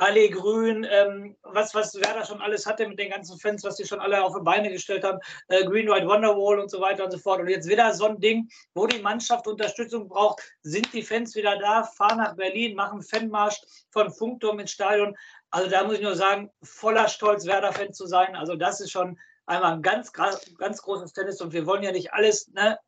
Allee 0.01 0.29
Grün, 0.29 0.87
ähm, 0.89 1.37
was, 1.43 1.75
was 1.75 1.93
Werder 1.97 2.25
schon 2.25 2.41
alles 2.41 2.67
hatte 2.67 2.87
mit 2.87 3.01
den 3.01 3.11
ganzen 3.11 3.37
Fans, 3.39 3.65
was 3.65 3.77
sie 3.77 3.85
schon 3.85 3.99
alle 3.99 4.23
auf 4.23 4.33
die 4.33 4.45
Beine 4.45 4.71
gestellt 4.71 5.03
haben, 5.03 5.19
äh, 5.49 5.65
Green 5.65 5.89
White 5.89 6.07
Wonderwall 6.07 6.61
und 6.61 6.71
so 6.71 6.81
weiter 6.81 7.05
und 7.05 7.11
so 7.11 7.19
fort. 7.19 7.41
Und 7.41 7.49
jetzt 7.49 7.69
wieder 7.69 7.93
so 7.93 8.07
ein 8.07 8.21
Ding, 8.21 8.49
wo 8.75 8.87
die 8.87 9.01
Mannschaft 9.01 9.49
Unterstützung 9.49 10.09
braucht, 10.09 10.41
sind 10.63 10.93
die 10.93 11.03
Fans 11.03 11.35
wieder 11.35 11.59
da, 11.59 11.83
fahren 11.83 12.19
nach 12.19 12.37
Berlin, 12.37 12.77
machen 12.77 13.03
Fanmarsch 13.03 13.61
von 13.91 14.13
Funkturm 14.13 14.61
ins 14.61 14.71
Stadion. 14.71 15.17
Also 15.51 15.69
da 15.69 15.83
muss 15.83 15.97
ich 15.97 16.03
nur 16.03 16.15
sagen, 16.15 16.49
voller 16.63 17.09
Stolz, 17.09 17.45
Werder-Fan 17.45 17.93
zu 17.93 18.07
sein. 18.07 18.37
Also 18.37 18.55
das 18.55 18.81
ist 18.81 18.93
schon 18.93 19.19
einmal 19.47 19.73
ein 19.73 19.83
ganz, 19.83 20.13
ganz 20.13 20.81
großes 20.81 21.13
Tennis 21.13 21.41
und 21.41 21.53
wir 21.53 21.67
wollen 21.67 21.83
ja 21.83 21.91
nicht 21.91 22.13
alles 22.13 22.47
ne, 22.53 22.79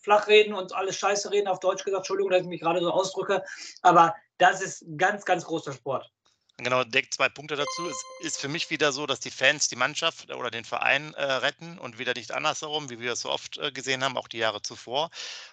flach 0.00 0.28
reden 0.28 0.54
und 0.54 0.74
alles 0.74 0.96
scheiße 0.96 1.30
reden, 1.30 1.48
auf 1.48 1.60
Deutsch 1.60 1.84
gesagt. 1.84 2.04
Entschuldigung, 2.04 2.30
dass 2.30 2.40
ich 2.40 2.48
mich 2.48 2.60
gerade 2.60 2.80
so 2.80 2.90
ausdrücke, 2.90 3.42
aber 3.82 4.14
das 4.38 4.62
ist 4.62 4.86
ganz, 4.96 5.26
ganz 5.26 5.44
großer 5.44 5.74
Sport. 5.74 6.10
Genau, 6.58 6.84
deckt 6.84 7.14
zwei 7.14 7.28
Punkte 7.28 7.56
dazu. 7.56 7.88
Es 7.88 8.04
ist 8.20 8.40
für 8.40 8.46
mich 8.48 8.70
wieder 8.70 8.92
so, 8.92 9.06
dass 9.06 9.18
die 9.18 9.32
Fans 9.32 9.68
die 9.68 9.74
Mannschaft 9.76 10.30
oder 10.30 10.52
den 10.52 10.64
Verein 10.64 11.12
äh, 11.14 11.24
retten 11.24 11.78
und 11.78 11.98
wieder 11.98 12.14
nicht 12.14 12.30
andersherum, 12.30 12.90
wie 12.90 13.00
wir 13.00 13.12
es 13.12 13.20
so 13.22 13.30
oft 13.30 13.58
äh, 13.58 13.72
gesehen 13.72 14.04
haben, 14.04 14.16
auch 14.16 14.28
die 14.28 14.38
Jahre 14.38 14.62
zuvor. 14.62 15.10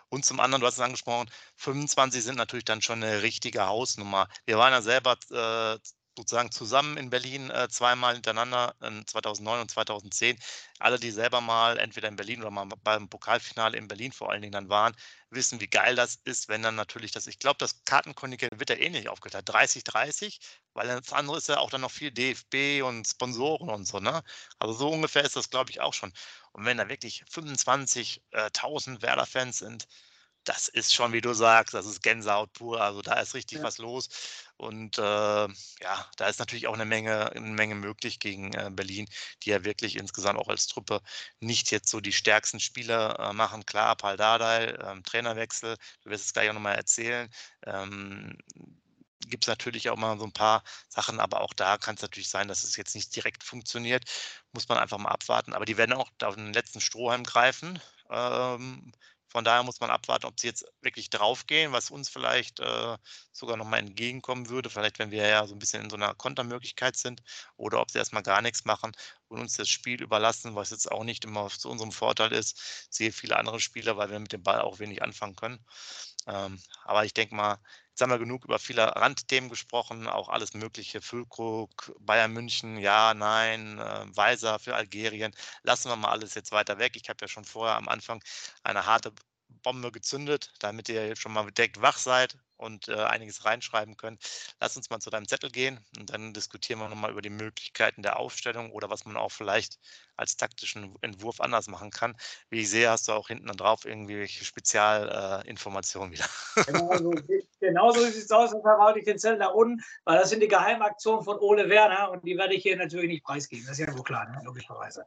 Und 0.10 0.25
zum 0.25 0.39
anderen, 0.39 0.62
du 0.62 0.67
hast 0.67 0.75
es 0.75 0.79
angesprochen, 0.79 1.29
25 1.55 2.24
sind 2.24 2.36
natürlich 2.38 2.65
dann 2.65 2.84
schon 2.84 3.03
eine 3.03 3.24
richtige 3.24 3.65
Hausnummer. 3.65 4.27
Wir 4.46 4.60
waren 4.60 4.74
ja 4.74 4.81
selber 4.84 5.17
äh, 5.31 5.79
sozusagen 6.18 6.51
zusammen 6.51 6.98
in 6.98 7.10
Berlin 7.10 7.50
äh, 7.50 7.68
zweimal 7.70 8.13
hintereinander, 8.15 8.75
äh, 8.82 9.03
2009 9.06 9.62
und 9.62 9.72
2010. 9.72 10.38
Alle, 10.80 11.00
die 11.00 11.12
selber 11.12 11.41
mal 11.41 11.77
entweder 11.80 12.08
in 12.10 12.15
Berlin 12.15 12.41
oder 12.41 12.51
mal 12.51 12.65
beim 12.84 13.10
Pokalfinale 13.10 13.77
in 13.77 13.88
Berlin 13.88 14.12
vor 14.12 14.30
allen 14.32 14.41
Dingen 14.41 14.51
dann 14.53 14.70
waren, 14.70 14.96
wissen, 15.30 15.60
wie 15.62 15.68
geil 15.68 15.96
das 15.96 16.15
ist, 16.25 16.50
wenn 16.50 16.62
dann 16.62 16.75
natürlich 16.75 17.12
das, 17.12 17.27
ich 17.27 17.39
glaube, 17.39 17.58
das 17.60 17.84
Kartenkontingent 17.86 18.60
wird 18.60 18.70
ja 18.70 18.75
ähnlich 18.77 19.06
eh 19.06 19.08
aufgeteilt, 19.10 19.48
30-30, 19.48 20.39
weil 20.74 20.88
das 20.88 21.13
andere 21.13 21.38
ist 21.38 21.48
ja 21.50 21.58
auch 21.60 21.70
dann 21.70 21.82
noch 21.82 21.91
viel 21.91 22.12
DFB 22.12 22.82
und 22.84 23.08
Sponsoren 23.08 23.70
und 23.70 23.86
so, 23.88 24.00
ne? 24.00 24.24
Also 24.60 24.74
so 24.74 24.89
ungefähr 24.89 25.24
ist 25.24 25.36
das, 25.36 25.50
glaube 25.50 25.72
ich, 25.72 25.82
auch 25.82 25.94
schon. 25.94 26.12
Und 26.53 26.65
wenn 26.65 26.77
da 26.77 26.89
wirklich 26.89 27.24
25.000 27.30 28.98
äh, 28.98 29.01
Werder-Fans 29.01 29.58
sind, 29.60 29.86
das 30.43 30.67
ist 30.67 30.93
schon, 30.93 31.13
wie 31.13 31.21
du 31.21 31.33
sagst, 31.33 31.74
das 31.74 31.86
ist 31.86 32.01
Gänsehaut 32.01 32.51
pur. 32.53 32.81
Also 32.81 33.01
da 33.01 33.19
ist 33.19 33.33
richtig 33.33 33.60
ja. 33.60 33.63
was 33.63 33.77
los. 33.77 34.10
Und 34.57 34.98
äh, 34.98 35.01
ja, 35.01 36.10
da 36.17 36.27
ist 36.27 36.39
natürlich 36.39 36.67
auch 36.67 36.74
eine 36.74 36.86
Menge, 36.86 37.31
eine 37.31 37.48
Menge 37.48 37.75
möglich 37.75 38.19
gegen 38.19 38.53
äh, 38.53 38.69
Berlin, 38.71 39.07
die 39.43 39.50
ja 39.51 39.63
wirklich 39.63 39.95
insgesamt 39.95 40.39
auch 40.39 40.48
als 40.48 40.67
Truppe 40.67 41.01
nicht 41.39 41.71
jetzt 41.71 41.89
so 41.89 42.00
die 42.00 42.13
stärksten 42.13 42.60
Spieler 42.60 43.19
äh, 43.19 43.33
machen. 43.33 43.65
Klar, 43.65 43.95
Paul 43.95 44.17
Dardai, 44.17 44.75
ähm, 44.83 45.03
Trainerwechsel, 45.03 45.77
du 46.03 46.10
wirst 46.10 46.25
es 46.25 46.33
gleich 46.33 46.50
auch 46.50 46.53
nochmal 46.53 46.75
erzählen. 46.75 47.29
Ähm, 47.65 48.38
gibt 49.27 49.45
es 49.45 49.48
natürlich 49.48 49.89
auch 49.89 49.98
mal 49.98 50.17
so 50.19 50.25
ein 50.25 50.33
paar 50.33 50.63
Sachen, 50.89 51.19
aber 51.19 51.41
auch 51.41 51.53
da 51.53 51.77
kann 51.77 51.95
es 51.95 52.01
natürlich 52.01 52.29
sein, 52.29 52.48
dass 52.48 52.63
es 52.63 52.75
jetzt 52.75 52.95
nicht 52.95 53.15
direkt 53.15 53.43
funktioniert. 53.43 54.05
Muss 54.51 54.67
man 54.69 54.77
einfach 54.77 54.98
mal 54.98 55.10
abwarten. 55.10 55.53
Aber 55.53 55.65
die 55.65 55.77
werden 55.77 55.93
auch 55.93 56.12
auf 56.24 56.36
den 56.36 56.53
letzten 56.53 56.81
Strohhalm 56.81 57.24
greifen. 57.24 57.79
Ähm, 58.10 58.91
von 59.31 59.45
daher 59.45 59.63
muss 59.63 59.79
man 59.79 59.89
abwarten, 59.89 60.25
ob 60.25 60.38
sie 60.39 60.47
jetzt 60.47 60.65
wirklich 60.81 61.09
draufgehen, 61.09 61.71
was 61.71 61.89
uns 61.89 62.09
vielleicht 62.09 62.59
äh, 62.59 62.97
sogar 63.31 63.55
nochmal 63.55 63.79
entgegenkommen 63.79 64.50
würde. 64.50 64.69
Vielleicht, 64.69 65.00
wenn 65.00 65.11
wir 65.11 65.25
ja 65.25 65.47
so 65.47 65.55
ein 65.55 65.59
bisschen 65.59 65.83
in 65.83 65.89
so 65.89 65.95
einer 65.95 66.13
Kontermöglichkeit 66.15 66.97
sind 66.97 67.21
oder 67.55 67.79
ob 67.79 67.89
sie 67.91 67.97
erstmal 67.97 68.23
gar 68.23 68.41
nichts 68.41 68.65
machen 68.65 68.91
und 69.29 69.39
uns 69.39 69.55
das 69.55 69.69
Spiel 69.69 70.01
überlassen, 70.01 70.55
was 70.55 70.71
jetzt 70.71 70.91
auch 70.91 71.05
nicht 71.05 71.23
immer 71.23 71.47
zu 71.47 71.69
unserem 71.69 71.93
Vorteil 71.93 72.33
ist. 72.33 72.59
Ich 72.91 72.97
sehe 72.97 73.11
viele 73.13 73.38
andere 73.38 73.61
Spieler, 73.61 73.95
weil 73.95 74.09
wir 74.11 74.19
mit 74.19 74.33
dem 74.33 74.43
Ball 74.43 74.59
auch 74.61 74.79
wenig 74.79 75.01
anfangen 75.01 75.38
können. 75.38 75.65
Ähm, 76.27 76.61
aber 76.83 77.05
ich 77.05 77.13
denke 77.13 77.33
mal, 77.33 77.57
Jetzt 77.91 78.01
haben 78.01 78.10
wir 78.10 78.19
genug 78.19 78.45
über 78.45 78.57
viele 78.60 78.95
Randthemen 78.95 79.50
gesprochen, 79.50 80.07
auch 80.07 80.29
alles 80.29 80.53
Mögliche. 80.53 81.01
Füllkrug, 81.01 81.93
Bayern 82.00 82.31
München, 82.31 82.77
ja, 82.77 83.13
nein, 83.13 83.79
äh, 83.79 84.05
Weiser 84.15 84.60
für 84.60 84.75
Algerien. 84.75 85.33
Lassen 85.63 85.89
wir 85.89 85.95
mal 85.98 86.10
alles 86.10 86.33
jetzt 86.36 86.51
weiter 86.51 86.79
weg. 86.79 86.93
Ich 86.95 87.10
habe 87.10 87.17
ja 87.21 87.27
schon 87.27 87.43
vorher 87.45 87.75
am 87.75 87.88
Anfang 87.89 88.24
eine 88.63 88.86
harte 88.86 89.13
Bombe 89.63 89.91
gezündet, 89.91 90.53
damit 90.60 90.89
ihr 90.89 91.15
schon 91.15 91.33
mal 91.33 91.43
bedeckt 91.43 91.81
wach 91.81 91.98
seid 91.98 92.38
und 92.62 92.88
äh, 92.88 92.96
einiges 92.96 93.46
reinschreiben 93.46 93.98
könnt. 93.98 94.22
Lass 94.60 94.77
uns 94.77 94.89
mal 94.89 95.00
zu 95.00 95.10
deinem 95.10 95.27
Zettel 95.27 95.50
gehen 95.50 95.80
und 96.00 96.10
dann 96.12 96.34
diskutieren 96.34 96.80
wir 96.80 96.88
nochmal 96.88 97.12
über 97.12 97.22
die 97.22 97.30
Möglichkeiten 97.30 98.03
der 98.03 98.18
Aufstellung 98.18 98.72
oder 98.72 98.89
was 98.89 99.06
man 99.06 99.18
auch 99.18 99.32
vielleicht 99.32 99.80
als 100.15 100.38
taktischen 100.38 100.96
Entwurf 101.01 101.41
anders 101.41 101.68
machen 101.68 101.89
kann. 101.89 102.15
Wie 102.50 102.62
ich 102.62 102.70
sehe, 102.70 102.89
hast 102.89 103.08
du 103.08 103.13
auch 103.13 103.27
hinten 103.27 103.48
drauf 103.48 103.86
irgendwelche 103.86 104.46
Spezialinformationen 104.46 106.13
äh, 106.13 106.18
wieder. 106.18 106.25
Genau 106.68 106.98
so, 106.98 107.12
genau 107.60 107.91
so 107.91 108.01
sieht 108.01 108.24
es 108.24 108.32
aus, 108.32 108.51
deshalb 108.51 108.80
halte 108.80 109.00
ich 109.00 109.06
den 109.06 109.18
Zettel 109.18 109.39
da 109.39 109.48
unten, 109.48 109.84
weil 110.06 110.20
das 110.20 110.30
sind 110.30 110.41
die 110.41 110.48
Geheimaktionen 110.48 111.24
von 111.24 111.39
Ole 111.39 111.70
Werner 111.70 112.12
und 112.12 112.24
die 112.25 112.38
werde 112.38 112.53
ich 112.53 112.63
hier 112.63 112.77
natürlich 112.77 113.10
nicht 113.10 113.24
preisgeben. 113.24 113.65
Das 113.65 113.80
ist 113.80 113.88
ja 113.88 113.98
wohl 113.98 114.03
klar, 114.03 114.30
ne? 114.30 114.41
logischerweise. 114.44 115.06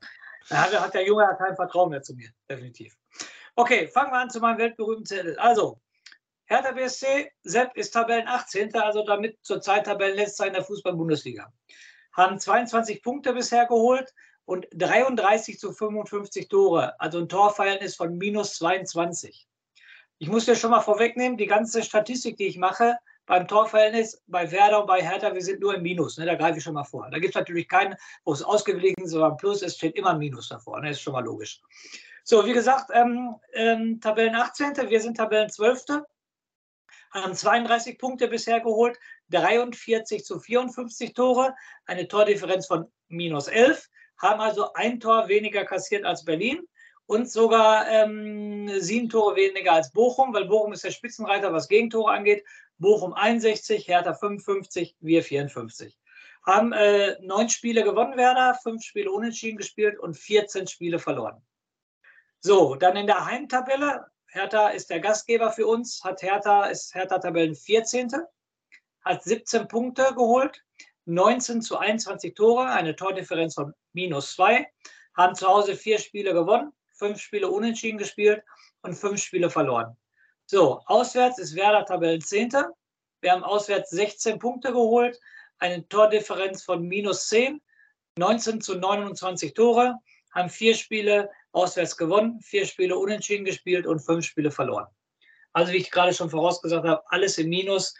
Da 0.48 0.56
hat, 0.62 0.78
hat 0.78 0.94
der 0.94 1.06
Junge 1.06 1.26
kein 1.38 1.56
Vertrauen 1.56 1.90
mehr 1.90 2.02
zu 2.02 2.14
mir, 2.14 2.28
definitiv. 2.50 2.96
Okay, 3.56 3.86
fangen 3.88 4.12
wir 4.12 4.18
an 4.18 4.30
zu 4.30 4.40
meinem 4.40 4.58
weltberühmten 4.58 5.06
Zettel. 5.06 5.38
Also, 5.38 5.80
Hertha 6.46 6.72
BSC, 6.72 7.30
Sepp 7.42 7.76
ist 7.76 7.92
Tabellen 7.92 8.28
18., 8.28 8.74
also 8.74 9.04
damit 9.04 9.38
zurzeit 9.42 9.86
Tabellenletzter 9.86 10.46
in 10.46 10.52
der 10.52 10.64
Fußball-Bundesliga. 10.64 11.52
Haben 12.12 12.38
22 12.38 13.02
Punkte 13.02 13.32
bisher 13.32 13.66
geholt 13.66 14.12
und 14.44 14.66
33 14.74 15.58
zu 15.58 15.72
55 15.72 16.48
Tore, 16.48 17.00
also 17.00 17.18
ein 17.18 17.28
Torverhältnis 17.28 17.96
von 17.96 18.18
minus 18.18 18.54
22. 18.56 19.48
Ich 20.18 20.28
muss 20.28 20.44
dir 20.44 20.54
schon 20.54 20.70
mal 20.70 20.80
vorwegnehmen, 20.80 21.38
die 21.38 21.46
ganze 21.46 21.82
Statistik, 21.82 22.36
die 22.36 22.46
ich 22.46 22.58
mache, 22.58 22.96
beim 23.26 23.48
Torverhältnis 23.48 24.22
bei 24.26 24.50
Werder 24.50 24.80
und 24.80 24.86
bei 24.86 25.02
Hertha, 25.02 25.34
wir 25.34 25.42
sind 25.42 25.60
nur 25.60 25.74
im 25.74 25.82
Minus. 25.82 26.18
Ne? 26.18 26.26
Da 26.26 26.34
greife 26.34 26.58
ich 26.58 26.64
schon 26.64 26.74
mal 26.74 26.84
vor. 26.84 27.08
Da 27.10 27.18
gibt 27.18 27.34
es 27.34 27.38
natürlich 27.38 27.68
keinen, 27.68 27.96
wo 28.24 28.32
es 28.32 28.42
ausgeglichen 28.42 29.02
ist, 29.02 29.12
sondern 29.12 29.36
Plus, 29.38 29.62
es 29.62 29.76
steht 29.76 29.96
immer 29.96 30.10
ein 30.10 30.18
Minus 30.18 30.50
davor. 30.50 30.80
Ne? 30.80 30.88
Das 30.88 30.98
ist 30.98 31.02
schon 31.02 31.14
mal 31.14 31.24
logisch. 31.24 31.60
So, 32.22 32.44
wie 32.46 32.52
gesagt, 32.52 32.90
ähm, 32.92 33.34
ähm, 33.54 34.00
Tabellen 34.00 34.34
18. 34.34 34.74
Wir 34.88 35.00
sind 35.00 35.16
Tabellen 35.16 35.48
12. 35.48 35.84
Haben 37.14 37.34
32 37.34 37.96
Punkte 37.96 38.26
bisher 38.26 38.60
geholt, 38.60 38.98
43 39.30 40.24
zu 40.24 40.40
54 40.40 41.14
Tore, 41.14 41.54
eine 41.86 42.08
Tordifferenz 42.08 42.66
von 42.66 42.90
minus 43.08 43.46
11, 43.46 43.88
haben 44.18 44.40
also 44.40 44.72
ein 44.72 44.98
Tor 44.98 45.28
weniger 45.28 45.64
kassiert 45.64 46.04
als 46.04 46.24
Berlin 46.24 46.66
und 47.06 47.30
sogar 47.30 47.88
ähm, 47.88 48.68
sieben 48.80 49.08
Tore 49.08 49.36
weniger 49.36 49.72
als 49.72 49.92
Bochum, 49.92 50.34
weil 50.34 50.46
Bochum 50.46 50.72
ist 50.72 50.84
der 50.84 50.90
Spitzenreiter, 50.90 51.52
was 51.52 51.68
Gegentore 51.68 52.10
angeht. 52.12 52.44
Bochum 52.78 53.12
61, 53.12 53.86
Hertha 53.86 54.14
55, 54.14 54.96
wir 55.00 55.22
54. 55.22 55.96
Haben 56.44 56.72
äh, 56.72 57.16
neun 57.22 57.48
Spiele 57.48 57.84
gewonnen, 57.84 58.16
Werder, 58.16 58.58
fünf 58.62 58.82
Spiele 58.82 59.10
unentschieden 59.10 59.56
gespielt 59.56 59.98
und 59.98 60.16
14 60.16 60.66
Spiele 60.66 60.98
verloren. 60.98 61.40
So, 62.40 62.74
dann 62.74 62.96
in 62.96 63.06
der 63.06 63.24
Heimtabelle. 63.24 64.06
Hertha 64.34 64.70
ist 64.70 64.90
der 64.90 64.98
Gastgeber 64.98 65.52
für 65.52 65.68
uns, 65.68 66.02
hat 66.02 66.20
Hertha, 66.22 66.64
ist 66.64 66.92
Hertha 66.92 67.18
Tabellen 67.20 67.54
14. 67.54 68.10
Hat 69.04 69.22
17 69.22 69.68
Punkte 69.68 70.12
geholt, 70.12 70.60
19 71.04 71.62
zu 71.62 71.78
21 71.78 72.34
Tore, 72.34 72.66
eine 72.66 72.96
Tordifferenz 72.96 73.54
von 73.54 73.72
minus 73.92 74.34
2. 74.34 74.66
Haben 75.16 75.36
zu 75.36 75.46
Hause 75.46 75.76
vier 75.76 76.00
Spiele 76.00 76.34
gewonnen, 76.34 76.72
fünf 76.94 77.20
Spiele 77.20 77.48
unentschieden 77.48 77.96
gespielt 77.96 78.42
und 78.82 78.94
fünf 78.94 79.22
Spiele 79.22 79.50
verloren. 79.50 79.96
So, 80.46 80.80
auswärts 80.86 81.38
ist 81.38 81.54
Werder 81.54 81.84
Tabellen 81.84 82.20
10. 82.20 82.50
Wir 83.20 83.30
haben 83.30 83.44
auswärts 83.44 83.90
16 83.90 84.40
Punkte 84.40 84.72
geholt, 84.72 85.16
eine 85.58 85.86
Tordifferenz 85.86 86.64
von 86.64 86.82
minus 86.82 87.28
10, 87.28 87.62
19 88.18 88.60
zu 88.60 88.74
29 88.74 89.54
Tore, 89.54 89.94
haben 90.32 90.50
vier 90.50 90.74
Spiele 90.74 91.30
auswärts 91.54 91.96
gewonnen, 91.96 92.40
vier 92.40 92.66
Spiele 92.66 92.96
unentschieden 92.96 93.44
gespielt 93.44 93.86
und 93.86 94.00
fünf 94.00 94.24
Spiele 94.26 94.50
verloren. 94.50 94.86
Also 95.52 95.72
wie 95.72 95.76
ich 95.76 95.90
gerade 95.90 96.12
schon 96.12 96.30
vorausgesagt 96.30 96.86
habe, 96.86 97.02
alles 97.06 97.38
im 97.38 97.48
Minus. 97.48 97.94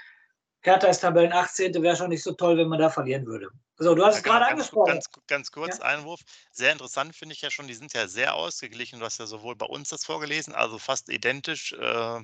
Hertha 0.61 0.89
ist 0.89 1.01
Tabellen 1.01 1.33
18. 1.33 1.75
Wäre 1.83 1.95
schon 1.95 2.09
nicht 2.09 2.23
so 2.23 2.33
toll, 2.33 2.57
wenn 2.57 2.69
man 2.69 2.79
da 2.79 2.91
verlieren 2.91 3.27
würde. 3.27 3.49
So, 3.77 3.95
du 3.95 4.05
hast 4.05 4.15
ja, 4.15 4.19
es 4.19 4.25
gerade 4.25 4.47
angesprochen. 4.47 4.93
Ganz, 4.93 5.07
ganz 5.27 5.53
kurz, 5.53 5.79
ja? 5.79 5.85
Einwurf. 5.85 6.21
Sehr 6.53 6.73
interessant 6.73 7.15
finde 7.15 7.35
ich 7.35 7.43
ja 7.43 7.51
schon, 7.51 7.69
die 7.69 7.75
sind 7.75 7.93
ja 7.93 8.09
sehr 8.09 8.35
ausgeglichen. 8.35 8.99
Du 8.99 9.05
hast 9.05 9.19
ja 9.19 9.27
sowohl 9.27 9.57
bei 9.57 9.67
uns 9.67 9.91
das 9.91 10.05
vorgelesen, 10.05 10.55
also 10.55 10.79
fast 10.79 11.09
identisch. 11.09 11.73
Äh, 11.75 12.21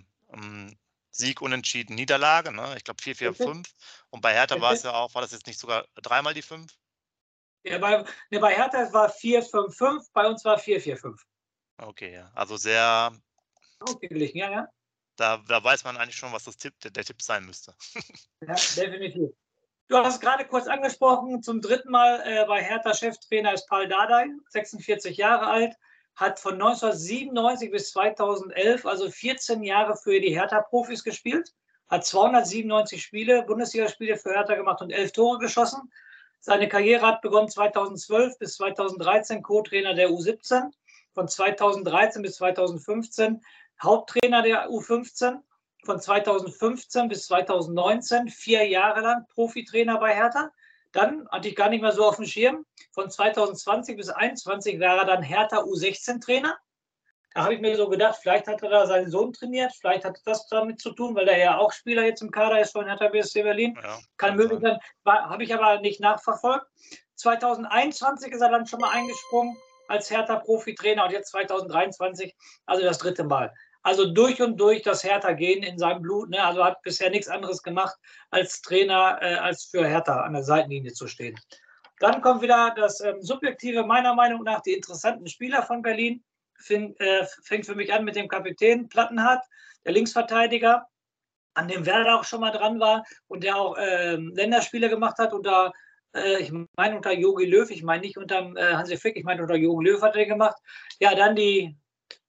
Sieg, 1.11 1.43
Unentschieden, 1.43 1.97
Niederlage. 1.97 2.53
Ne? 2.53 2.75
Ich 2.77 2.85
glaube 2.85 3.03
4-4-5. 3.03 3.67
Und 4.11 4.21
bei 4.21 4.33
Hertha 4.33 4.61
war 4.61 4.73
es 4.73 4.85
ja 4.85 4.93
auch, 4.93 5.15
war 5.15 5.23
das 5.23 5.33
jetzt 5.33 5.47
nicht 5.47 5.59
sogar 5.59 5.87
dreimal 5.97 6.35
die 6.35 6.43
5? 6.43 6.73
Ja, 7.65 7.79
bei, 7.79 8.05
ne, 8.31 8.39
bei 8.39 8.55
Hertha 8.55 8.93
war 8.93 9.11
4-5-5, 9.11 10.09
bei 10.13 10.27
uns 10.27 10.45
war 10.45 10.59
4-4-5. 10.59 11.19
Okay, 11.79 12.15
ja. 12.15 12.31
Also 12.35 12.57
sehr. 12.57 13.13
Ausgeglichen, 13.81 14.39
ja, 14.39 14.51
ja. 14.51 14.69
Da, 15.17 15.39
da, 15.49 15.63
weiß 15.63 15.85
man 15.85 15.97
eigentlich 15.97 16.17
schon, 16.17 16.33
was 16.33 16.45
das 16.45 16.57
Tipp, 16.57 16.79
der, 16.81 16.91
der 16.91 17.05
Tipp 17.05 17.21
sein 17.21 17.45
müsste. 17.45 17.75
ja, 18.41 18.55
definitiv. 18.55 19.31
Du 19.89 19.97
hast 19.97 20.15
es 20.15 20.21
gerade 20.21 20.47
kurz 20.47 20.67
angesprochen. 20.67 21.43
Zum 21.43 21.61
dritten 21.61 21.91
Mal 21.91 22.23
äh, 22.25 22.47
bei 22.47 22.63
Hertha 22.63 22.95
Cheftrainer 22.95 23.53
ist 23.53 23.67
Paul 23.69 23.89
Dardai, 23.89 24.29
46 24.51 25.17
Jahre 25.17 25.47
alt, 25.47 25.75
hat 26.15 26.39
von 26.39 26.55
1997 26.55 27.71
bis 27.71 27.91
2011, 27.91 28.87
also 28.87 29.11
14 29.11 29.63
Jahre 29.63 29.97
für 29.97 30.21
die 30.21 30.35
Hertha-Profis 30.35 31.03
gespielt, 31.03 31.53
hat 31.89 32.07
297 32.07 33.03
Spiele, 33.03 33.43
Bundesligaspiele 33.43 34.17
für 34.17 34.33
Hertha 34.33 34.55
gemacht 34.55 34.81
und 34.81 34.91
11 34.91 35.13
Tore 35.13 35.39
geschossen 35.39 35.91
seine 36.41 36.69
Karriere 36.69 37.07
hat 37.07 37.21
begonnen 37.21 37.49
2012 37.49 38.39
bis 38.39 38.57
2013 38.57 39.43
Co-Trainer 39.43 39.95
der 39.95 40.09
U17, 40.09 40.71
von 41.15 41.29
2013 41.29 42.23
bis 42.23 42.37
2015 42.37 43.43
Haupttrainer 43.83 44.43
der 44.43 44.71
U15, 44.71 45.41
von 45.85 46.01
2015 46.01 47.09
bis 47.09 47.27
2019 47.27 48.29
vier 48.29 48.67
Jahre 48.67 49.01
lang 49.01 49.27
Profitrainer 49.29 49.99
bei 49.99 50.15
Hertha. 50.15 50.51
Dann 50.93 51.29
hatte 51.31 51.49
ich 51.49 51.57
gar 51.57 51.71
nicht 51.71 51.83
mehr 51.83 51.93
so 51.93 52.05
auf 52.05 52.17
dem 52.17 52.27
Schirm. 52.27 52.67
Von 52.93 53.11
2020 53.11 53.97
bis 53.97 54.07
2021 54.07 54.81
war 54.81 54.99
er 54.99 55.05
dann 55.05 55.23
Hertha 55.23 55.61
U16-Trainer. 55.63 56.59
Da 57.33 57.45
habe 57.45 57.55
ich 57.55 57.61
mir 57.61 57.77
so 57.77 57.89
gedacht, 57.89 58.19
vielleicht 58.21 58.49
hat 58.49 58.63
er 58.63 58.71
da 58.71 58.87
seinen 58.87 59.11
Sohn 59.11 59.33
trainiert, 59.33 59.73
vielleicht 59.79 60.05
hat 60.05 60.21
das 60.25 60.49
damit 60.49 60.81
zu 60.81 60.91
tun, 60.93 61.15
weil 61.15 61.29
er 61.29 61.39
ja 61.39 61.59
auch 61.59 61.73
Spieler 61.73 62.05
jetzt 62.05 62.23
im 62.23 62.31
Kader 62.31 62.61
ist 62.61 62.73
von 62.73 62.87
Hertha 62.87 63.09
BSC 63.09 63.43
Berlin. 63.43 63.79
Ja, 63.81 63.99
kann 64.17 64.37
möglich 64.37 64.61
sein. 64.61 64.79
Habe 65.07 65.45
ich 65.45 65.55
aber 65.55 65.81
nicht 65.81 66.01
nachverfolgt. 66.01 66.67
2021 67.17 68.33
ist 68.33 68.41
er 68.41 68.51
dann 68.51 68.67
schon 68.67 68.81
mal 68.81 68.91
eingesprungen 68.91 69.57
als 69.89 70.11
Hertha-Profi-Trainer 70.11 71.05
und 71.05 71.13
jetzt 71.13 71.31
2023, 71.31 72.35
also 72.67 72.85
das 72.85 72.99
dritte 72.99 73.25
Mal. 73.25 73.53
Also 73.83 74.13
durch 74.13 74.41
und 74.43 74.59
durch 74.59 74.83
das 74.83 75.05
Hertha-Gehen 75.05 75.63
in 75.63 75.79
seinem 75.79 76.03
Blut. 76.03 76.31
Ne? 76.31 76.43
Also 76.43 76.65
hat 76.65 76.83
bisher 76.83 77.11
nichts 77.11 77.29
anderes 77.29 77.63
gemacht 77.63 77.97
als 78.31 78.61
Trainer, 78.63 79.19
äh, 79.21 79.35
als 79.37 79.65
für 79.65 79.87
Hertha 79.87 80.21
an 80.23 80.35
der 80.35 80.43
Seitenlinie 80.43 80.93
zu 80.93 81.07
stehen. 81.07 81.39
Dann 81.99 82.21
kommt 82.23 82.43
wieder 82.43 82.75
das 82.77 83.01
ähm, 83.01 83.21
Subjektive, 83.21 83.85
meiner 83.85 84.15
Meinung 84.15 84.43
nach, 84.43 84.61
die 84.63 84.73
interessanten 84.73 85.27
Spieler 85.27 85.63
von 85.63 85.83
Berlin. 85.83 86.23
Fing, 86.61 86.95
äh, 86.99 87.27
fängt 87.43 87.67
für 87.67 87.75
mich 87.75 87.93
an 87.93 88.05
mit 88.05 88.17
dem 88.17 88.29
Kapitän 88.29 88.89
Plattenhardt, 88.89 89.45
der 89.85 89.93
Linksverteidiger, 89.93 90.87
an 91.55 91.69
dem 91.69 91.87
Werder 91.87 92.19
auch 92.19 92.25
schon 92.25 92.41
mal 92.41 92.53
dran 92.53 92.81
war 92.81 93.05
und 93.29 93.45
der 93.45 93.57
auch 93.57 93.77
äh, 93.77 94.17
Länderspiele 94.17 94.89
gemacht 94.89 95.19
hat 95.19 95.33
unter, 95.33 95.73
äh, 96.15 96.39
ich 96.39 96.53
meine 96.77 96.97
unter 96.97 97.13
Jogi 97.13 97.47
Löw, 97.47 97.69
ich 97.71 97.83
meine 97.83 98.03
nicht 98.03 98.17
unter 98.17 98.53
äh, 98.57 98.75
Hansi 98.75 98.97
Flick, 98.97 99.17
ich 99.17 99.25
meine 99.25 99.43
unter 99.43 99.57
Jogi 99.57 99.91
Löw 99.91 100.01
hat 100.03 100.17
er 100.17 100.27
gemacht. 100.27 100.57
Ja, 101.01 101.15
dann 101.15 101.35
die, 101.35 101.77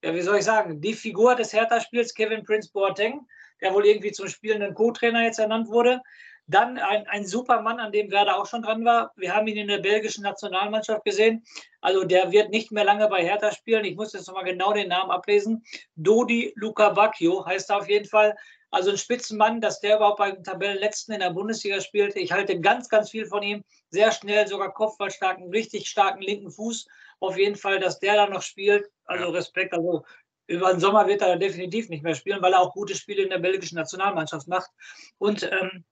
ja, 0.03 0.13
wie 0.13 0.21
soll 0.21 0.37
ich 0.37 0.45
sagen, 0.45 0.81
die 0.81 0.93
Figur 0.93 1.35
des 1.35 1.53
Hertha-Spiels, 1.53 2.13
Kevin 2.13 2.43
Prince 2.43 2.71
Boateng, 2.71 3.21
der 3.61 3.73
wohl 3.73 3.85
irgendwie 3.85 4.11
zum 4.11 4.27
spielenden 4.27 4.73
Co-Trainer 4.73 5.23
jetzt 5.23 5.39
ernannt 5.39 5.67
wurde. 5.67 6.01
Dann 6.47 6.77
ein, 6.77 7.07
ein 7.07 7.25
Supermann, 7.25 7.79
an 7.79 7.91
dem 7.91 8.11
Werder 8.11 8.37
auch 8.37 8.45
schon 8.45 8.61
dran 8.61 8.83
war. 8.83 9.11
Wir 9.15 9.33
haben 9.33 9.47
ihn 9.47 9.57
in 9.57 9.67
der 9.67 9.79
belgischen 9.79 10.23
Nationalmannschaft 10.23 11.05
gesehen. 11.05 11.45
Also 11.79 12.03
der 12.03 12.31
wird 12.31 12.49
nicht 12.49 12.71
mehr 12.71 12.83
lange 12.83 13.07
bei 13.07 13.23
Hertha 13.23 13.51
spielen. 13.51 13.85
Ich 13.85 13.95
muss 13.95 14.13
jetzt 14.13 14.27
nochmal 14.27 14.43
genau 14.43 14.73
den 14.73 14.89
Namen 14.89 15.11
ablesen. 15.11 15.63
Dodi 15.95 16.51
Luca 16.55 16.89
Bacchio 16.89 17.45
heißt 17.45 17.69
er 17.69 17.77
auf 17.77 17.89
jeden 17.89 18.05
Fall. 18.05 18.35
Also 18.69 18.91
ein 18.91 18.97
Spitzenmann, 18.97 19.59
dass 19.59 19.81
der 19.81 19.97
überhaupt 19.97 20.19
beim 20.19 20.43
Tabellenletzten 20.43 21.13
in 21.13 21.19
der 21.19 21.31
Bundesliga 21.31 21.81
spielt. 21.81 22.15
Ich 22.15 22.31
halte 22.31 22.59
ganz, 22.59 22.87
ganz 22.87 23.09
viel 23.09 23.25
von 23.25 23.43
ihm. 23.43 23.63
Sehr 23.89 24.11
schnell, 24.13 24.47
sogar 24.47 24.73
kopfballstarken, 24.73 25.49
richtig 25.49 25.89
starken 25.89 26.21
linken 26.21 26.51
Fuß. 26.51 26.87
Auf 27.19 27.37
jeden 27.37 27.57
Fall, 27.57 27.79
dass 27.79 27.99
der 27.99 28.15
da 28.15 28.27
noch 28.27 28.41
spielt. 28.41 28.89
Also 29.05 29.29
Respekt. 29.29 29.73
Also 29.73 30.05
über 30.47 30.71
den 30.71 30.79
Sommer 30.79 31.07
wird 31.07 31.21
er 31.21 31.37
definitiv 31.37 31.89
nicht 31.89 32.03
mehr 32.03 32.15
spielen, 32.15 32.41
weil 32.41 32.53
er 32.53 32.61
auch 32.61 32.73
gute 32.73 32.95
Spiele 32.95 33.23
in 33.23 33.29
der 33.29 33.39
belgischen 33.39 33.75
Nationalmannschaft 33.75 34.47
macht. 34.47 34.69
Und 35.17 35.43
ähm, 35.43 35.83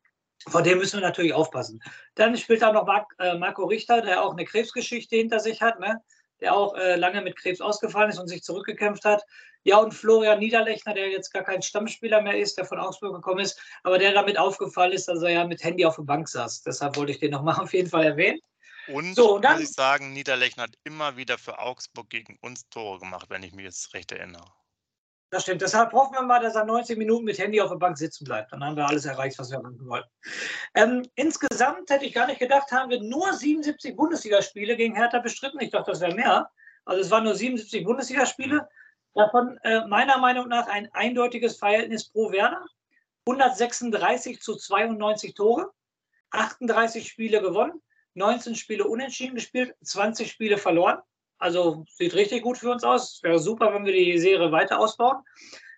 vor 0.47 0.61
dem 0.61 0.77
müssen 0.77 0.99
wir 0.99 1.07
natürlich 1.07 1.33
aufpassen. 1.33 1.81
Dann 2.15 2.37
spielt 2.37 2.61
da 2.61 2.71
noch 2.71 2.85
Marc, 2.85 3.13
äh, 3.19 3.37
Marco 3.37 3.65
Richter, 3.65 4.01
der 4.01 4.23
auch 4.23 4.31
eine 4.31 4.45
Krebsgeschichte 4.45 5.15
hinter 5.15 5.39
sich 5.39 5.61
hat, 5.61 5.79
ne? 5.79 6.01
der 6.39 6.55
auch 6.55 6.75
äh, 6.75 6.95
lange 6.95 7.21
mit 7.21 7.35
Krebs 7.35 7.61
ausgefallen 7.61 8.09
ist 8.09 8.19
und 8.19 8.27
sich 8.27 8.43
zurückgekämpft 8.43 9.05
hat. 9.05 9.23
Ja, 9.63 9.77
und 9.77 9.93
Florian 9.93 10.39
Niederlechner, 10.39 10.93
der 10.93 11.09
jetzt 11.09 11.33
gar 11.33 11.43
kein 11.43 11.61
Stammspieler 11.61 12.21
mehr 12.21 12.37
ist, 12.37 12.57
der 12.57 12.65
von 12.65 12.79
Augsburg 12.79 13.13
gekommen 13.13 13.39
ist, 13.39 13.59
aber 13.83 13.99
der 13.99 14.13
damit 14.13 14.39
aufgefallen 14.39 14.93
ist, 14.93 15.07
dass 15.07 15.21
er 15.21 15.31
ja 15.31 15.45
mit 15.45 15.63
Handy 15.63 15.85
auf 15.85 15.97
der 15.97 16.03
Bank 16.03 16.29
saß. 16.29 16.63
Deshalb 16.63 16.95
wollte 16.95 17.11
ich 17.11 17.19
den 17.19 17.31
nochmal 17.31 17.59
auf 17.59 17.73
jeden 17.73 17.89
Fall 17.89 18.05
erwähnen. 18.05 18.39
Und, 18.87 19.15
so, 19.15 19.35
und 19.35 19.43
dann, 19.43 19.59
muss 19.59 19.69
ich 19.69 19.75
sagen, 19.75 20.13
Niederlechner 20.13 20.63
hat 20.63 20.75
immer 20.83 21.17
wieder 21.17 21.37
für 21.37 21.59
Augsburg 21.59 22.09
gegen 22.09 22.37
uns 22.41 22.67
Tore 22.69 22.99
gemacht, 22.99 23.29
wenn 23.29 23.43
ich 23.43 23.53
mich 23.53 23.65
jetzt 23.65 23.93
recht 23.93 24.11
erinnere. 24.11 24.45
Das 25.31 25.43
stimmt. 25.43 25.61
Deshalb 25.61 25.93
hoffen 25.93 26.13
wir 26.13 26.21
mal, 26.23 26.39
dass 26.39 26.55
er 26.55 26.65
90 26.65 26.97
Minuten 26.97 27.25
mit 27.25 27.37
Handy 27.37 27.61
auf 27.61 27.69
der 27.69 27.77
Bank 27.77 27.97
sitzen 27.97 28.25
bleibt. 28.25 28.51
Dann 28.51 28.63
haben 28.63 28.75
wir 28.75 28.87
alles 28.87 29.05
erreicht, 29.05 29.37
was 29.37 29.51
wir 29.51 29.59
erreichen 29.59 29.87
wollten. 29.87 30.09
Ähm, 30.73 31.07
insgesamt 31.15 31.89
hätte 31.89 32.05
ich 32.05 32.13
gar 32.13 32.25
nicht 32.25 32.39
gedacht, 32.39 32.71
haben 32.71 32.89
wir 32.89 33.01
nur 33.01 33.31
77 33.31 33.95
Bundesligaspiele 33.95 34.75
gegen 34.75 34.95
Hertha 34.95 35.19
bestritten. 35.19 35.59
Ich 35.61 35.69
dachte, 35.69 35.91
das 35.91 36.01
wäre 36.01 36.15
mehr. 36.15 36.49
Also 36.85 37.01
es 37.01 37.11
waren 37.11 37.25
nur 37.25 37.35
77 37.35 37.83
Bundesligaspiele. 37.83 38.67
Davon 39.13 39.57
äh, 39.63 39.85
meiner 39.87 40.17
Meinung 40.17 40.47
nach 40.47 40.67
ein 40.67 40.89
eindeutiges 40.93 41.57
Verhältnis 41.57 42.09
pro 42.09 42.31
Werder. 42.31 42.65
136 43.29 44.41
zu 44.41 44.55
92 44.55 45.33
Tore, 45.33 45.71
38 46.31 47.07
Spiele 47.07 47.41
gewonnen, 47.41 47.81
19 48.15 48.55
Spiele 48.55 48.85
unentschieden 48.85 49.35
gespielt, 49.35 49.75
20 49.83 50.31
Spiele 50.31 50.57
verloren. 50.57 50.99
Also 51.39 51.85
sieht 51.89 52.13
richtig 52.13 52.43
gut 52.43 52.57
für 52.57 52.69
uns 52.69 52.83
aus. 52.83 53.21
Wäre 53.23 53.39
super, 53.39 53.73
wenn 53.73 53.85
wir 53.85 53.93
die 53.93 54.19
Serie 54.19 54.51
weiter 54.51 54.77
ausbauen. 54.79 55.23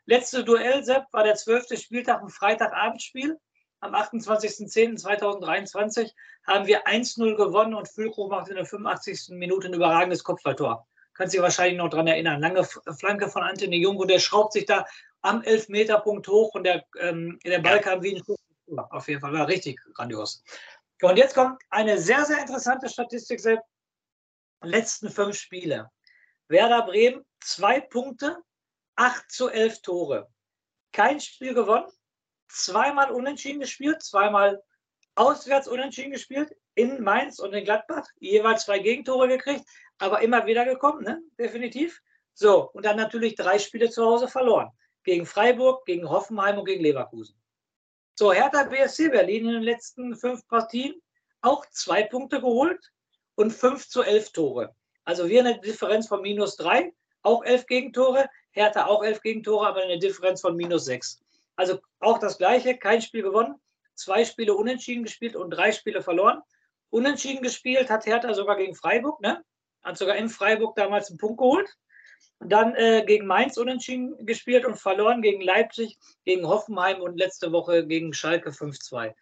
Letzte 0.05 0.43
Duell, 0.43 0.83
Sepp, 0.83 1.05
war 1.11 1.23
der 1.23 1.35
zwölfte 1.35 1.77
Spieltag, 1.77 2.19
ein 2.21 2.29
Freitagabendspiel. 2.29 3.37
Am 3.79 3.93
28.10.2023 3.95 6.11
haben 6.45 6.65
wir 6.65 6.87
1-0 6.87 7.35
gewonnen 7.35 7.75
und 7.75 7.87
Füllkrug 7.87 8.31
macht 8.31 8.49
in 8.49 8.55
der 8.55 8.65
85. 8.65 9.29
Minute 9.29 9.67
ein 9.67 9.73
überragendes 9.73 10.23
Kopfballtor. 10.23 10.87
Kannst 11.13 11.35
dich 11.35 11.41
wahrscheinlich 11.41 11.77
noch 11.77 11.89
daran 11.89 12.07
erinnern. 12.07 12.41
Lange 12.41 12.63
Flanke 12.63 13.29
von 13.29 13.43
Anthony 13.43 13.77
Jung 13.77 13.97
und 13.97 14.09
der 14.09 14.17
schraubt 14.19 14.53
sich 14.53 14.65
da 14.65 14.85
am 15.21 15.43
Elfmeterpunkt 15.43 16.27
hoch 16.27 16.55
und 16.55 16.63
der, 16.63 16.83
ähm, 16.99 17.37
der 17.45 17.59
Ball 17.59 17.79
kam 17.79 18.01
wie 18.01 18.15
ein 18.15 18.23
Schuss. 18.23 18.39
Auf 18.89 19.07
jeden 19.07 19.21
Fall 19.21 19.33
war 19.33 19.47
richtig 19.47 19.79
grandios. 19.93 20.43
Und 21.01 21.17
jetzt 21.17 21.35
kommt 21.35 21.61
eine 21.69 21.99
sehr, 21.99 22.25
sehr 22.25 22.39
interessante 22.39 22.89
Statistik, 22.89 23.39
Sepp 23.39 23.59
letzten 24.61 25.09
fünf 25.09 25.37
Spiele. 25.37 25.89
Werder 26.47 26.85
Bremen, 26.85 27.25
zwei 27.39 27.79
Punkte, 27.79 28.37
8 28.95 29.31
zu 29.31 29.49
11 29.49 29.81
Tore. 29.81 30.29
Kein 30.91 31.19
Spiel 31.19 31.53
gewonnen, 31.53 31.91
zweimal 32.49 33.11
unentschieden 33.11 33.61
gespielt, 33.61 34.03
zweimal 34.03 34.61
auswärts 35.15 35.67
unentschieden 35.67 36.11
gespielt, 36.11 36.55
in 36.75 37.01
Mainz 37.03 37.39
und 37.39 37.53
in 37.53 37.63
Gladbach, 37.63 38.07
jeweils 38.19 38.65
zwei 38.65 38.79
Gegentore 38.79 39.27
gekriegt, 39.27 39.65
aber 39.97 40.21
immer 40.21 40.45
wieder 40.45 40.65
gekommen, 40.65 41.03
ne? 41.03 41.21
definitiv. 41.37 42.01
So, 42.33 42.71
und 42.71 42.85
dann 42.85 42.97
natürlich 42.97 43.35
drei 43.35 43.59
Spiele 43.59 43.89
zu 43.89 44.05
Hause 44.05 44.27
verloren. 44.27 44.69
Gegen 45.03 45.25
Freiburg, 45.25 45.85
gegen 45.85 46.09
Hoffenheim 46.09 46.57
und 46.57 46.65
gegen 46.65 46.83
Leverkusen. 46.83 47.35
So, 48.15 48.31
Hertha 48.31 48.63
BSC 48.63 49.09
Berlin 49.09 49.47
in 49.47 49.53
den 49.53 49.63
letzten 49.63 50.15
fünf 50.15 50.47
Partien 50.47 51.01
auch 51.41 51.65
zwei 51.71 52.03
Punkte 52.03 52.39
geholt, 52.39 52.91
und 53.41 53.51
5 53.51 53.89
zu 53.89 54.03
11 54.03 54.31
Tore. 54.33 54.75
Also 55.03 55.27
wir 55.27 55.39
eine 55.39 55.59
Differenz 55.59 56.07
von 56.07 56.21
minus 56.21 56.55
3, 56.57 56.93
auch 57.23 57.43
11 57.43 57.65
Gegentore, 57.65 58.29
Hertha 58.51 58.85
auch 58.85 59.03
11 59.03 59.21
Gegentore, 59.21 59.67
aber 59.67 59.81
eine 59.81 59.97
Differenz 59.97 60.41
von 60.41 60.55
minus 60.55 60.85
6. 60.85 61.21
Also 61.55 61.79
auch 61.99 62.19
das 62.19 62.37
Gleiche, 62.37 62.77
kein 62.77 63.01
Spiel 63.01 63.23
gewonnen, 63.23 63.55
zwei 63.95 64.25
Spiele 64.25 64.53
unentschieden 64.53 65.03
gespielt 65.03 65.35
und 65.35 65.49
drei 65.49 65.71
Spiele 65.71 66.01
verloren. 66.01 66.41
Unentschieden 66.91 67.41
gespielt 67.41 67.89
hat 67.89 68.05
Hertha 68.05 68.33
sogar 68.33 68.57
gegen 68.57 68.75
Freiburg, 68.75 69.19
ne? 69.21 69.43
hat 69.83 69.97
sogar 69.97 70.17
in 70.17 70.29
Freiburg 70.29 70.75
damals 70.75 71.09
einen 71.09 71.17
Punkt 71.17 71.39
geholt. 71.39 71.69
Dann 72.39 72.75
äh, 72.75 73.03
gegen 73.05 73.25
Mainz 73.25 73.57
unentschieden 73.57 74.25
gespielt 74.25 74.65
und 74.65 74.75
verloren 74.75 75.21
gegen 75.21 75.41
Leipzig, 75.41 75.97
gegen 76.25 76.47
Hoffenheim 76.47 77.01
und 77.01 77.17
letzte 77.17 77.51
Woche 77.51 77.87
gegen 77.87 78.13
Schalke 78.13 78.51
5-2. 78.51 79.13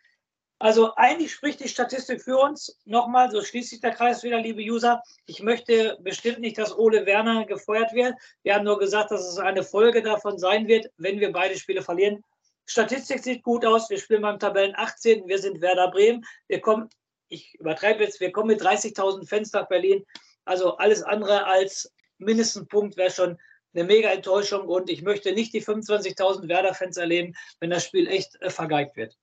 Also 0.61 0.93
eigentlich 0.95 1.31
spricht 1.31 1.61
die 1.61 1.69
Statistik 1.69 2.21
für 2.21 2.37
uns. 2.37 2.77
Nochmal, 2.83 3.31
so 3.31 3.41
schließt 3.41 3.69
sich 3.69 3.79
der 3.79 3.91
Kreis 3.91 4.23
wieder, 4.23 4.41
liebe 4.41 4.61
User. 4.61 5.01
Ich 5.25 5.41
möchte 5.41 5.97
bestimmt 6.01 6.39
nicht, 6.39 6.57
dass 6.57 6.77
Ole 6.77 7.05
Werner 7.05 7.45
gefeuert 7.45 7.93
wird. 7.93 8.13
Wir 8.43 8.55
haben 8.55 8.65
nur 8.65 8.77
gesagt, 8.77 9.11
dass 9.11 9.25
es 9.25 9.37
eine 9.37 9.63
Folge 9.63 10.01
davon 10.01 10.37
sein 10.37 10.67
wird, 10.67 10.87
wenn 10.97 11.21
wir 11.21 11.31
beide 11.31 11.57
Spiele 11.57 11.81
verlieren. 11.81 12.21
Statistik 12.65 13.23
sieht 13.23 13.41
gut 13.41 13.65
aus. 13.65 13.89
Wir 13.89 13.97
spielen 13.97 14.21
beim 14.21 14.37
Tabellen 14.37 14.73
18. 14.75 15.29
Wir 15.29 15.39
sind 15.39 15.61
Werder 15.61 15.89
Bremen. 15.91 16.25
Wir 16.49 16.59
kommen, 16.59 16.89
ich 17.29 17.55
übertreibe 17.57 18.03
jetzt, 18.03 18.19
wir 18.19 18.33
kommen 18.33 18.47
mit 18.47 18.61
30.000 18.61 19.29
Fans 19.29 19.53
nach 19.53 19.69
Berlin. 19.69 20.05
Also 20.43 20.75
alles 20.75 21.03
andere 21.03 21.45
als 21.45 21.89
mindestens 22.17 22.67
Punkt 22.67 22.97
wäre 22.97 23.11
schon 23.11 23.39
eine 23.73 23.85
mega 23.85 24.09
Enttäuschung. 24.09 24.67
Und 24.67 24.89
ich 24.89 25.03
möchte 25.03 25.31
nicht 25.31 25.53
die 25.53 25.63
25.000 25.63 26.49
Werder-Fans 26.49 26.97
erleben, 26.97 27.33
wenn 27.61 27.69
das 27.69 27.85
Spiel 27.85 28.09
echt 28.09 28.35
äh, 28.41 28.49
vergeigt 28.49 28.97
wird. 28.97 29.15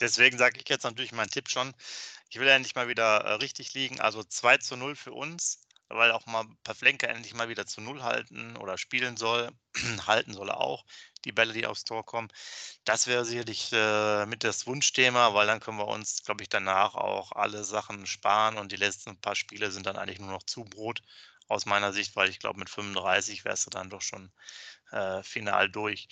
Deswegen 0.00 0.38
sage 0.38 0.60
ich 0.60 0.68
jetzt 0.68 0.84
natürlich 0.84 1.12
meinen 1.12 1.30
Tipp 1.30 1.48
schon. 1.48 1.74
Ich 2.28 2.38
will 2.38 2.48
endlich 2.48 2.74
mal 2.74 2.88
wieder 2.88 3.18
äh, 3.24 3.32
richtig 3.34 3.74
liegen. 3.74 4.00
Also 4.00 4.22
2 4.24 4.58
zu 4.58 4.76
0 4.76 4.96
für 4.96 5.12
uns, 5.12 5.60
weil 5.88 6.10
auch 6.10 6.26
mal 6.26 6.44
Pavlenka 6.64 7.06
endlich 7.06 7.34
mal 7.34 7.48
wieder 7.48 7.66
zu 7.66 7.80
0 7.80 8.02
halten 8.02 8.56
oder 8.56 8.78
spielen 8.78 9.16
soll. 9.16 9.50
halten 10.06 10.34
soll 10.34 10.48
er 10.50 10.60
auch, 10.60 10.84
die 11.24 11.32
Bälle, 11.32 11.52
die 11.52 11.66
aufs 11.66 11.84
Tor 11.84 12.04
kommen. 12.04 12.28
Das 12.84 13.06
wäre 13.06 13.24
sicherlich 13.24 13.70
äh, 13.72 14.26
mit 14.26 14.44
das 14.44 14.66
Wunschthema, 14.66 15.34
weil 15.34 15.46
dann 15.46 15.60
können 15.60 15.78
wir 15.78 15.88
uns, 15.88 16.22
glaube 16.24 16.42
ich, 16.42 16.48
danach 16.48 16.94
auch 16.94 17.32
alle 17.32 17.64
Sachen 17.64 18.06
sparen 18.06 18.58
und 18.58 18.72
die 18.72 18.76
letzten 18.76 19.16
paar 19.20 19.36
Spiele 19.36 19.70
sind 19.70 19.86
dann 19.86 19.96
eigentlich 19.96 20.18
nur 20.20 20.30
noch 20.30 20.42
Zubrot 20.42 21.02
aus 21.48 21.66
meiner 21.66 21.92
Sicht, 21.92 22.16
weil 22.16 22.30
ich 22.30 22.38
glaube, 22.38 22.58
mit 22.58 22.70
35 22.70 23.44
wärst 23.44 23.66
du 23.66 23.70
dann 23.70 23.90
doch 23.90 24.02
schon 24.02 24.32
äh, 24.92 25.22
final 25.22 25.70
durch. 25.70 26.08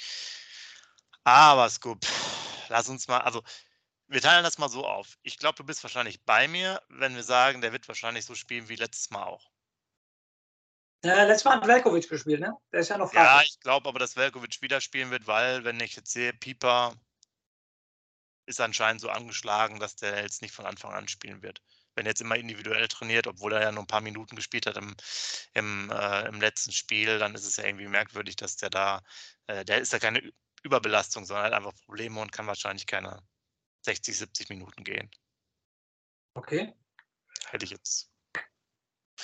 Aber 1.24 1.68
Scoop, 1.70 2.06
lass 2.68 2.88
uns 2.88 3.08
mal, 3.08 3.18
also 3.18 3.42
wir 4.12 4.20
teilen 4.20 4.44
das 4.44 4.58
mal 4.58 4.68
so 4.68 4.86
auf. 4.86 5.18
Ich 5.22 5.38
glaube, 5.38 5.56
du 5.56 5.64
bist 5.64 5.82
wahrscheinlich 5.82 6.22
bei 6.24 6.46
mir, 6.46 6.82
wenn 6.88 7.14
wir 7.14 7.22
sagen, 7.22 7.62
der 7.62 7.72
wird 7.72 7.88
wahrscheinlich 7.88 8.26
so 8.26 8.34
spielen 8.34 8.68
wie 8.68 8.76
letztes 8.76 9.10
Mal 9.10 9.24
auch. 9.24 9.50
Ja, 11.04 11.24
letztes 11.24 11.44
Mal 11.44 11.56
hat 11.56 11.66
Velkovic 11.66 12.08
gespielt, 12.08 12.40
ne? 12.40 12.56
Der 12.72 12.80
ist 12.80 12.90
ja 12.90 12.98
noch 12.98 13.10
frei. 13.10 13.22
Ja, 13.22 13.42
ich 13.42 13.58
glaube 13.60 13.88
aber, 13.88 13.98
dass 13.98 14.16
Velkovic 14.16 14.60
wieder 14.60 14.80
spielen 14.80 15.10
wird, 15.10 15.26
weil, 15.26 15.64
wenn 15.64 15.80
ich 15.80 15.96
jetzt 15.96 16.12
sehe, 16.12 16.32
Pieper 16.32 16.94
ist 18.46 18.60
anscheinend 18.60 19.00
so 19.00 19.08
angeschlagen, 19.08 19.80
dass 19.80 19.96
der 19.96 20.22
jetzt 20.22 20.42
nicht 20.42 20.54
von 20.54 20.66
Anfang 20.66 20.92
an 20.92 21.08
spielen 21.08 21.42
wird. 21.42 21.62
Wenn 21.94 22.06
er 22.06 22.10
jetzt 22.10 22.20
immer 22.20 22.36
individuell 22.36 22.86
trainiert, 22.88 23.26
obwohl 23.26 23.52
er 23.54 23.62
ja 23.62 23.72
nur 23.72 23.82
ein 23.82 23.88
paar 23.88 24.00
Minuten 24.00 24.36
gespielt 24.36 24.66
hat 24.66 24.76
im, 24.76 24.94
im, 25.54 25.90
äh, 25.90 26.26
im 26.28 26.40
letzten 26.40 26.72
Spiel, 26.72 27.18
dann 27.18 27.34
ist 27.34 27.46
es 27.46 27.56
ja 27.56 27.64
irgendwie 27.64 27.88
merkwürdig, 27.88 28.36
dass 28.36 28.56
der 28.56 28.70
da, 28.70 29.02
äh, 29.46 29.64
der 29.64 29.78
ist 29.78 29.92
ja 29.92 29.98
keine 29.98 30.32
Überbelastung, 30.62 31.24
sondern 31.24 31.46
hat 31.46 31.52
einfach 31.52 31.74
Probleme 31.84 32.20
und 32.20 32.32
kann 32.32 32.46
wahrscheinlich 32.46 32.86
keine 32.86 33.22
60, 33.82 34.18
70 34.18 34.48
Minuten 34.48 34.84
gehen. 34.84 35.10
Okay. 36.34 36.74
Hätte 37.50 37.64
ich 37.64 37.70
jetzt. 37.70 38.10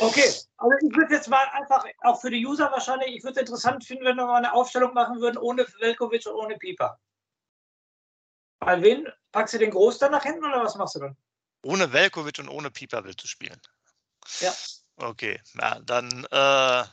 Okay, 0.00 0.32
also 0.58 0.76
ich 0.86 0.94
würde 0.94 1.14
jetzt 1.14 1.28
mal 1.28 1.44
einfach, 1.52 1.84
auch 2.02 2.20
für 2.20 2.30
die 2.30 2.46
User 2.46 2.70
wahrscheinlich, 2.70 3.16
ich 3.16 3.24
würde 3.24 3.40
es 3.40 3.40
interessant 3.40 3.84
finden, 3.84 4.04
wenn 4.04 4.16
wir 4.16 4.26
mal 4.26 4.36
eine 4.36 4.52
Aufstellung 4.52 4.94
machen 4.94 5.20
würden, 5.20 5.38
ohne 5.38 5.66
Velkovic 5.80 6.26
und 6.26 6.34
ohne 6.34 6.56
Pieper. 6.56 7.00
Bei 8.60 8.80
wen? 8.82 9.08
Packst 9.32 9.54
du 9.54 9.58
den 9.58 9.70
Groß 9.70 9.98
dann 9.98 10.12
nach 10.12 10.22
hinten 10.22 10.44
oder 10.44 10.62
was 10.62 10.76
machst 10.76 10.94
du 10.96 11.00
dann? 11.00 11.16
Ohne 11.62 11.92
Velkovic 11.92 12.38
und 12.38 12.48
ohne 12.48 12.70
Pieper 12.70 13.04
willst 13.04 13.22
du 13.22 13.26
spielen. 13.26 13.60
Ja. 14.40 14.52
Okay, 14.96 15.40
ja, 15.54 15.80
dann 15.80 16.24
äh, 16.30 16.84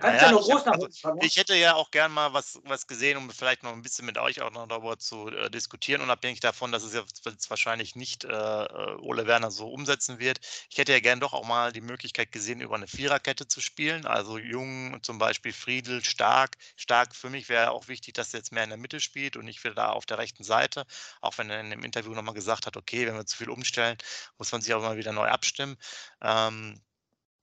Kannst 0.00 0.22
ja, 0.22 0.26
ja 0.26 0.32
nur 0.32 0.40
ich, 0.40 0.46
groß 0.46 0.64
nach 0.64 0.72
also, 0.72 0.86
unten 0.86 0.96
fahren, 0.96 1.18
ich 1.22 1.36
hätte 1.36 1.54
ja 1.54 1.74
auch 1.74 1.90
gern 1.90 2.12
mal 2.12 2.32
was, 2.32 2.58
was 2.64 2.86
gesehen, 2.86 3.16
um 3.16 3.30
vielleicht 3.30 3.62
noch 3.62 3.72
ein 3.72 3.82
bisschen 3.82 4.06
mit 4.06 4.18
euch 4.18 4.40
auch 4.42 4.50
noch 4.50 4.66
darüber 4.66 4.98
zu 4.98 5.28
äh, 5.28 5.50
diskutieren, 5.50 6.00
unabhängig 6.00 6.40
davon, 6.40 6.72
dass 6.72 6.82
es 6.82 6.94
jetzt 6.94 7.50
wahrscheinlich 7.50 7.96
nicht 7.96 8.24
äh, 8.24 8.28
äh, 8.28 8.96
Ole 9.00 9.26
Werner 9.26 9.50
so 9.50 9.68
umsetzen 9.68 10.18
wird. 10.18 10.40
Ich 10.70 10.78
hätte 10.78 10.92
ja 10.92 11.00
gern 11.00 11.20
doch 11.20 11.32
auch 11.32 11.46
mal 11.46 11.72
die 11.72 11.80
Möglichkeit 11.80 12.32
gesehen, 12.32 12.60
über 12.60 12.76
eine 12.76 12.86
Viererkette 12.86 13.46
zu 13.46 13.60
spielen. 13.60 14.06
Also 14.06 14.38
Jung 14.38 14.98
zum 15.02 15.18
Beispiel, 15.18 15.52
Friedel, 15.52 16.04
Stark. 16.04 16.56
Stark 16.76 17.14
für 17.14 17.30
mich 17.30 17.48
wäre 17.48 17.70
auch 17.70 17.88
wichtig, 17.88 18.14
dass 18.14 18.34
er 18.34 18.40
jetzt 18.40 18.52
mehr 18.52 18.64
in 18.64 18.70
der 18.70 18.78
Mitte 18.78 19.00
spielt 19.00 19.36
und 19.36 19.44
nicht 19.44 19.62
wieder 19.64 19.74
da 19.74 19.90
auf 19.90 20.06
der 20.06 20.18
rechten 20.18 20.44
Seite. 20.44 20.86
Auch 21.20 21.38
wenn 21.38 21.50
er 21.50 21.60
in 21.60 21.70
dem 21.70 21.84
Interview 21.84 22.12
nochmal 22.14 22.34
gesagt 22.34 22.66
hat, 22.66 22.76
okay, 22.76 23.06
wenn 23.06 23.16
wir 23.16 23.26
zu 23.26 23.36
viel 23.36 23.50
umstellen, 23.50 23.98
muss 24.38 24.52
man 24.52 24.62
sich 24.62 24.74
auch 24.74 24.82
mal 24.82 24.96
wieder 24.96 25.12
neu 25.12 25.28
abstimmen. 25.28 25.76
Ähm, 26.22 26.80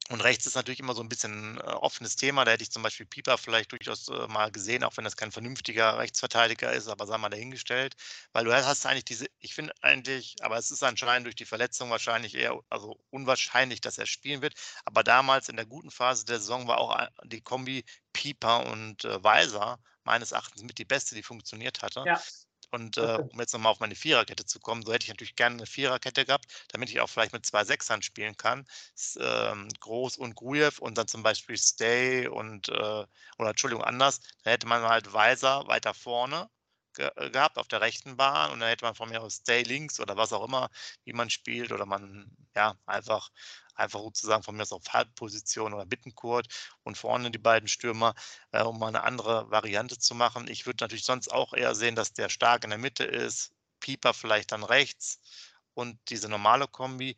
und 0.10 0.22
rechts 0.22 0.46
ist 0.46 0.56
natürlich 0.56 0.80
immer 0.80 0.94
so 0.96 1.02
ein 1.02 1.10
bisschen 1.10 1.58
äh, 1.58 1.62
offenes 1.62 2.16
Thema. 2.16 2.46
Da 2.46 2.52
hätte 2.52 2.64
ich 2.64 2.72
zum 2.72 2.82
Beispiel 2.84 3.06
Pieper 3.06 3.38
vielleicht 3.38 3.72
durchaus 3.72 4.08
äh, 4.08 4.28
mal 4.28 4.52
gesehen, 4.52 4.84
auch 4.84 4.96
wenn 4.98 5.04
das 5.04 5.18
kein 5.18 5.32
vernünftiger 5.32 5.98
Rechtsverteidiger 5.98 6.72
ist, 6.74 6.88
aber 6.88 7.06
sei 7.06 7.18
mal 7.18 7.30
dahingestellt. 7.30 7.96
Weil 8.32 8.46
du 8.46 8.54
hast 8.54 8.86
eigentlich 8.86 9.06
diese, 9.06 9.28
ich 9.40 9.54
finde 9.54 9.74
eigentlich, 9.82 10.36
aber 10.42 10.58
es 10.58 10.72
ist 10.72 10.84
anscheinend 10.84 11.26
durch 11.26 11.36
die 11.36 11.46
Verletzung 11.46 11.90
wahrscheinlich 11.90 12.36
eher, 12.36 12.60
also 12.70 13.00
unwahrscheinlich, 13.10 13.82
dass 13.82 13.98
er 13.98 14.06
spielen 14.06 14.42
wird. 14.42 14.54
Aber 14.86 15.04
damals 15.04 15.50
in 15.50 15.58
der 15.58 15.66
guten 15.66 15.92
Phase 15.92 16.26
der 16.26 16.40
Saison 16.40 16.68
war 16.68 16.78
auch 16.80 17.08
die 17.26 17.42
Kombi 17.42 17.84
Pieper 18.14 18.66
und 18.68 19.04
äh, 19.06 19.24
Weiser 19.24 19.80
meines 20.04 20.32
Erachtens 20.32 20.64
mit 20.64 20.78
die 20.78 20.86
beste, 20.86 21.16
die 21.16 21.24
funktioniert 21.24 21.82
hatte. 21.82 22.04
Ja. 22.06 22.22
Und 22.72 22.98
äh, 22.98 23.20
um 23.30 23.40
jetzt 23.40 23.54
nochmal 23.54 23.72
auf 23.72 23.80
meine 23.80 23.96
Viererkette 23.96 24.46
zu 24.46 24.60
kommen, 24.60 24.84
so 24.86 24.94
hätte 24.94 25.04
ich 25.06 25.10
natürlich 25.10 25.36
gerne 25.36 25.56
eine 25.58 25.66
Viererkette 25.66 26.26
gehabt, 26.26 26.46
damit 26.70 26.90
ich 26.90 27.00
auch 27.00 27.08
vielleicht 27.10 27.34
mit 27.34 27.46
zwei 27.46 27.64
Sechsern 27.64 28.02
spielen 28.02 28.36
kann. 28.38 28.66
Ähm, 29.20 29.70
Groß 29.80 30.18
und 30.18 30.36
Grujew 30.36 30.72
und 30.80 30.98
dann 30.98 31.08
zum 31.08 31.24
Beispiel 31.24 31.58
Stay 31.58 32.28
und, 32.28 32.70
äh, 32.70 33.06
oder 33.38 33.50
Entschuldigung, 33.50 33.84
anders. 33.84 34.20
Dann 34.44 34.52
hätte 34.52 34.68
man 34.68 34.84
halt 34.84 35.14
Weiser 35.14 35.68
weiter 35.68 35.94
vorne 35.94 36.50
äh, 37.00 37.30
gehabt 37.32 37.58
auf 37.58 37.68
der 37.68 37.82
rechten 37.82 38.18
Bahn 38.18 38.52
und 38.52 38.60
dann 38.60 38.70
hätte 38.70 38.86
man 38.86 38.96
von 38.96 39.10
mir 39.10 39.22
aus 39.22 39.36
Stay 39.36 39.64
links 39.64 40.00
oder 40.00 40.18
was 40.18 40.34
auch 40.34 40.46
immer, 40.46 40.70
wie 41.06 41.14
man 41.14 41.30
spielt 41.30 41.72
oder 41.72 41.86
man, 41.86 42.30
ja, 42.56 42.76
einfach 42.86 43.30
einfach 43.78 44.00
sozusagen 44.00 44.44
von 44.44 44.56
mir 44.56 44.64
aus 44.64 44.72
auf 44.72 44.84
Halbposition 44.90 45.74
oder 45.74 45.86
Bittenkurt 45.86 46.48
und 46.84 46.98
vorne 46.98 47.32
die 47.32 47.38
beiden 47.38 47.68
Stürmer, 47.68 48.16
äh, 48.52 48.64
um 48.64 48.80
mal 48.80 48.88
eine 48.88 49.04
andere 49.04 49.50
Variante 49.52 49.98
zu 50.00 50.16
machen. 50.16 50.48
Ich 50.48 50.66
würde 50.66 50.84
natürlich 50.84 51.06
sonst 51.06 51.32
auch 51.32 51.54
eher 51.54 51.76
sehen, 51.76 51.96
dass 51.96 52.14
der 52.14 52.30
stark 52.30 52.64
in 52.64 52.72
der 52.72 52.80
Mitte 52.80 53.04
ist, 53.04 53.52
Pieper 53.80 54.14
vielleicht 54.14 54.52
dann 54.52 54.64
rechts 54.64 55.20
und 55.74 56.00
diese 56.10 56.28
normale 56.30 56.68
Kombi. 56.68 57.16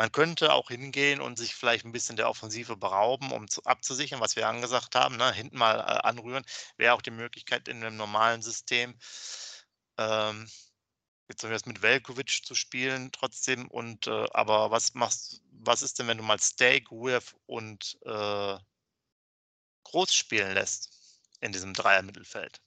Man 0.00 0.12
könnte 0.12 0.54
auch 0.54 0.70
hingehen 0.70 1.20
und 1.20 1.36
sich 1.36 1.54
vielleicht 1.54 1.84
ein 1.84 1.92
bisschen 1.92 2.16
der 2.16 2.30
Offensive 2.30 2.74
berauben, 2.74 3.32
um 3.32 3.48
zu, 3.48 3.62
abzusichern, 3.64 4.18
was 4.18 4.34
wir 4.34 4.48
angesagt 4.48 4.94
haben. 4.94 5.18
Ne? 5.18 5.30
Hinten 5.30 5.58
mal 5.58 5.78
äh, 5.78 6.08
anrühren 6.08 6.42
wäre 6.78 6.94
auch 6.94 7.02
die 7.02 7.10
Möglichkeit 7.10 7.68
in 7.68 7.84
einem 7.84 7.98
normalen 7.98 8.40
System. 8.40 8.98
Ähm, 9.98 10.48
jetzt 11.28 11.42
jetzt 11.42 11.66
mit 11.66 11.82
Velkovic 11.82 12.46
zu 12.46 12.54
spielen 12.54 13.12
trotzdem. 13.12 13.68
Und 13.68 14.06
äh, 14.06 14.26
aber 14.32 14.70
was 14.70 14.94
machst, 14.94 15.42
was 15.50 15.82
ist 15.82 15.98
denn, 15.98 16.06
wenn 16.08 16.16
du 16.16 16.24
mal 16.24 16.40
Steak, 16.40 16.90
Wirf 16.90 17.36
und 17.44 17.98
äh, 18.06 18.56
Groß 19.84 20.14
spielen 20.14 20.54
lässt 20.54 20.88
in 21.40 21.52
diesem 21.52 21.74
Dreier-Mittelfeld? 21.74 22.62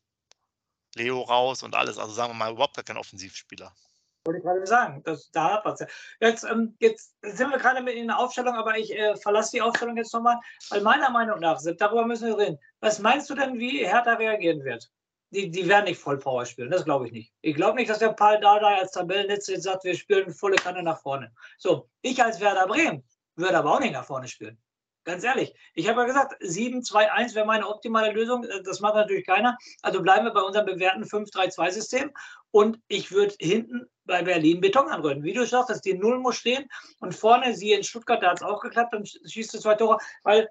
Leo 0.94 1.24
raus 1.24 1.64
und 1.64 1.74
alles, 1.74 1.98
also 1.98 2.14
sagen 2.14 2.30
wir 2.30 2.36
mal 2.36 2.52
überhaupt 2.52 2.76
gar 2.76 2.86
kein 2.86 2.98
Offensivspieler. 2.98 3.76
Wollte 4.26 4.38
ich 4.38 4.46
gerade 4.46 4.66
sagen, 4.66 5.02
das, 5.04 5.30
da 5.32 5.56
hat 5.56 5.66
was. 5.66 5.86
Jetzt, 6.20 6.44
ähm, 6.46 6.76
jetzt 6.80 7.16
sind 7.22 7.50
wir 7.50 7.58
gerade 7.58 7.82
mit 7.82 7.96
in 7.96 8.08
der 8.08 8.18
Aufstellung, 8.18 8.56
aber 8.56 8.78
ich 8.78 8.94
äh, 8.94 9.16
verlasse 9.18 9.52
die 9.52 9.62
Aufstellung 9.62 9.98
jetzt 9.98 10.14
nochmal, 10.14 10.40
weil 10.70 10.82
meiner 10.82 11.10
Meinung 11.10 11.40
nach, 11.40 11.62
darüber 11.78 12.06
müssen 12.06 12.28
wir 12.30 12.38
reden. 12.38 12.60
Was 12.80 13.00
meinst 13.00 13.30
du 13.30 13.36
denn, 13.36 13.60
wie 13.60 13.86
Hertha 13.86 14.14
reagieren 14.14 14.64
wird? 14.64 14.90
die, 15.34 15.50
die 15.50 15.68
werden 15.68 15.86
nicht 15.86 16.00
voll 16.00 16.20
Power 16.20 16.46
spielen. 16.46 16.70
Das 16.70 16.86
glaube 16.86 17.08
ich 17.08 17.12
nicht. 17.12 17.34
Ich 17.42 17.56
glaube 17.56 17.78
nicht, 17.78 17.90
dass 17.90 18.00
der 18.00 18.14
Paul 18.14 18.40
Dardai 18.40 18.78
als 18.80 18.92
Tabellennetz 18.92 19.48
jetzt 19.48 19.64
sagt, 19.64 19.84
wir 19.84 19.96
spielen 19.96 20.32
volle 20.32 20.56
Kanne 20.58 20.84
nach 20.84 21.02
vorne. 21.02 21.34
So, 21.58 21.90
ich 22.02 22.24
als 22.24 22.40
Werder 22.40 22.68
Bremen 22.68 23.04
würde 23.36 23.58
aber 23.58 23.74
auch 23.74 23.80
nicht 23.80 23.94
nach 23.94 24.06
vorne 24.06 24.28
spielen. 24.28 24.62
Ganz 25.06 25.24
ehrlich. 25.24 25.54
Ich 25.74 25.90
habe 25.90 26.02
ja 26.02 26.08
gesagt, 26.08 26.42
7-2-1 26.42 27.36
wäre 27.36 27.46
meine 27.46 27.68
optimale 27.68 28.14
Lösung. 28.14 28.46
Das 28.64 28.80
macht 28.80 28.96
natürlich 28.96 29.26
keiner. 29.26 29.58
Also 29.82 30.02
bleiben 30.02 30.26
wir 30.26 30.34
bei 30.34 30.42
unserem 30.42 30.66
bewährten 30.66 31.04
5-3-2-System. 31.04 32.12
Und 32.52 32.80
ich 32.88 33.12
würde 33.12 33.36
hinten 33.40 33.90
bei 34.06 34.22
Berlin 34.22 34.62
Beton 34.62 34.88
anrühren. 34.88 35.24
Wie 35.24 35.34
du 35.34 35.46
sagst, 35.46 35.84
die 35.84 35.94
Null 35.94 36.20
muss 36.20 36.38
stehen. 36.38 36.70
Und 37.00 37.14
vorne, 37.14 37.54
sie 37.54 37.74
in 37.74 37.84
Stuttgart, 37.84 38.24
da 38.24 38.32
hat 38.32 38.38
es 38.38 38.44
auch 38.44 38.62
geklappt, 38.62 38.94
dann 38.94 39.06
schießt 39.06 39.54
du 39.54 39.60
zwei 39.60 39.76
Tore. 39.76 39.98
Weil 40.24 40.48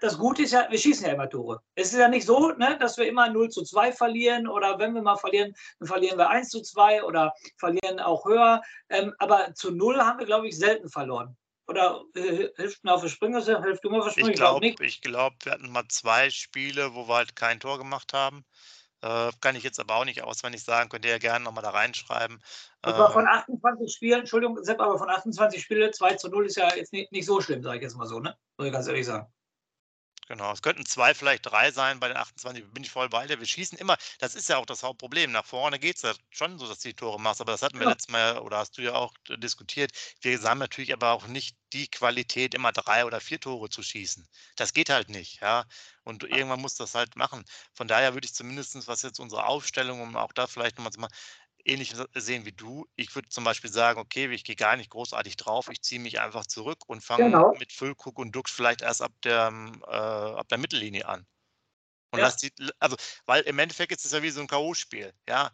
das 0.00 0.18
Gute 0.18 0.42
ist 0.42 0.52
ja, 0.52 0.66
wir 0.70 0.78
schießen 0.78 1.06
ja 1.06 1.12
immer 1.12 1.28
Tore. 1.28 1.60
Es 1.74 1.92
ist 1.92 1.98
ja 1.98 2.08
nicht 2.08 2.26
so, 2.26 2.50
ne, 2.50 2.76
dass 2.78 2.98
wir 2.98 3.06
immer 3.06 3.28
0 3.28 3.48
zu 3.48 3.64
2 3.64 3.92
verlieren 3.92 4.46
oder 4.46 4.78
wenn 4.78 4.94
wir 4.94 5.02
mal 5.02 5.16
verlieren, 5.16 5.54
dann 5.78 5.88
verlieren 5.88 6.18
wir 6.18 6.28
1 6.28 6.50
zu 6.50 6.60
2 6.60 7.04
oder 7.04 7.32
verlieren 7.56 7.98
auch 7.98 8.24
höher. 8.24 8.60
Ähm, 8.88 9.14
aber 9.18 9.54
zu 9.54 9.72
0 9.72 9.98
haben 9.98 10.18
wir, 10.18 10.26
glaube 10.26 10.48
ich, 10.48 10.58
selten 10.58 10.88
verloren. 10.88 11.36
Oder 11.70 12.02
äh, 12.16 12.48
hilft 12.56 12.82
mir 12.82 12.92
auf 12.92 13.02
die 13.02 13.08
Sprünge? 13.08 13.40
Hilft 13.44 13.84
du 13.84 13.90
mir 13.90 13.98
auf 13.98 14.06
die 14.06 14.10
Sprünge? 14.10 14.32
Ich 14.32 14.36
glaube, 14.36 14.60
glaub 14.60 14.80
ich 14.80 15.00
glaube, 15.02 15.36
wir 15.44 15.52
hatten 15.52 15.70
mal 15.70 15.86
zwei 15.86 16.28
Spiele, 16.28 16.96
wo 16.96 17.06
wir 17.06 17.14
halt 17.14 17.36
kein 17.36 17.60
Tor 17.60 17.78
gemacht 17.78 18.12
haben. 18.12 18.44
Äh, 19.02 19.30
kann 19.40 19.54
ich 19.54 19.62
jetzt 19.62 19.78
aber 19.78 19.94
auch 19.94 20.04
nicht 20.04 20.24
auswendig 20.24 20.64
sagen, 20.64 20.88
könnt 20.88 21.04
ihr 21.04 21.12
ja 21.12 21.18
gerne 21.18 21.44
nochmal 21.44 21.62
da 21.62 21.70
reinschreiben. 21.70 22.42
Aber 22.82 23.06
ähm, 23.06 23.12
von 23.12 23.28
28 23.28 23.94
Spielen, 23.94 24.20
Entschuldigung, 24.20 24.60
Sepp, 24.64 24.80
aber 24.80 24.98
von 24.98 25.08
28 25.08 25.62
Spielen 25.62 25.92
2 25.92 26.16
zu 26.16 26.28
0 26.28 26.46
ist 26.46 26.56
ja 26.56 26.74
jetzt 26.74 26.92
nicht, 26.92 27.12
nicht 27.12 27.24
so 27.24 27.40
schlimm, 27.40 27.62
sage 27.62 27.76
ich 27.76 27.82
jetzt 27.84 27.96
mal 27.96 28.06
so, 28.06 28.18
ne? 28.18 28.36
Muss 28.58 28.66
ich 28.66 28.72
ganz 28.72 28.88
ehrlich 28.88 29.06
sagen. 29.06 29.32
Genau, 30.30 30.52
es 30.52 30.62
könnten 30.62 30.86
zwei, 30.86 31.12
vielleicht 31.12 31.44
drei 31.46 31.72
sein 31.72 31.98
bei 31.98 32.06
den 32.06 32.16
28, 32.16 32.64
bin 32.72 32.84
ich 32.84 32.90
voll 32.92 33.08
bei 33.08 33.26
dir. 33.26 33.40
Wir 33.40 33.46
schießen 33.48 33.76
immer, 33.76 33.96
das 34.20 34.36
ist 34.36 34.48
ja 34.48 34.58
auch 34.58 34.64
das 34.64 34.84
Hauptproblem. 34.84 35.32
Nach 35.32 35.44
vorne 35.44 35.80
geht 35.80 35.96
es 35.96 36.02
ja 36.02 36.14
schon 36.30 36.56
so, 36.56 36.68
dass 36.68 36.78
du 36.78 36.88
die 36.88 36.94
Tore 36.94 37.20
machst, 37.20 37.40
aber 37.40 37.50
das 37.50 37.62
hatten 37.62 37.80
wir 37.80 37.86
ja. 37.86 37.90
letztes 37.90 38.12
Mal, 38.12 38.38
oder 38.38 38.58
hast 38.58 38.78
du 38.78 38.82
ja 38.82 38.94
auch 38.94 39.12
diskutiert. 39.38 39.90
Wir 40.20 40.40
haben 40.42 40.58
natürlich 40.58 40.92
aber 40.92 41.10
auch 41.10 41.26
nicht 41.26 41.56
die 41.72 41.88
Qualität, 41.88 42.54
immer 42.54 42.70
drei 42.70 43.04
oder 43.04 43.20
vier 43.20 43.40
Tore 43.40 43.70
zu 43.70 43.82
schießen. 43.82 44.24
Das 44.54 44.72
geht 44.72 44.88
halt 44.88 45.08
nicht, 45.08 45.40
ja. 45.40 45.64
Und 46.04 46.22
irgendwann 46.22 46.60
muss 46.60 46.76
das 46.76 46.94
halt 46.94 47.16
machen. 47.16 47.44
Von 47.74 47.88
daher 47.88 48.14
würde 48.14 48.26
ich 48.26 48.34
zumindest, 48.34 48.86
was 48.86 49.02
jetzt 49.02 49.18
unsere 49.18 49.46
Aufstellung, 49.46 50.00
um 50.00 50.14
auch 50.16 50.32
da 50.32 50.46
vielleicht 50.46 50.78
nochmal 50.78 50.92
zu 50.92 51.00
machen, 51.00 51.12
ähnlich 51.64 51.94
sehen 52.14 52.44
wie 52.44 52.52
du. 52.52 52.86
Ich 52.96 53.14
würde 53.14 53.28
zum 53.28 53.44
Beispiel 53.44 53.70
sagen, 53.70 54.00
okay, 54.00 54.30
ich 54.32 54.44
gehe 54.44 54.56
gar 54.56 54.76
nicht 54.76 54.90
großartig 54.90 55.36
drauf, 55.36 55.68
ich 55.70 55.82
ziehe 55.82 56.00
mich 56.00 56.20
einfach 56.20 56.46
zurück 56.46 56.84
und 56.86 57.02
fange 57.02 57.24
genau. 57.24 57.54
mit 57.58 57.72
Füllkuck 57.72 58.18
und 58.18 58.32
Dux 58.32 58.50
vielleicht 58.50 58.82
erst 58.82 59.02
ab 59.02 59.12
der, 59.24 59.52
äh, 59.86 60.38
ab 60.38 60.48
der 60.48 60.58
Mittellinie 60.58 61.06
an. 61.06 61.26
Und 62.12 62.18
ja. 62.18 62.26
lass 62.26 62.36
die, 62.36 62.52
also, 62.78 62.96
weil 63.26 63.42
im 63.42 63.58
Endeffekt 63.58 63.92
ist 63.92 64.04
es 64.04 64.12
ja 64.12 64.22
wie 64.22 64.30
so 64.30 64.40
ein 64.40 64.48
K.O.-Spiel, 64.48 65.12
ja. 65.28 65.50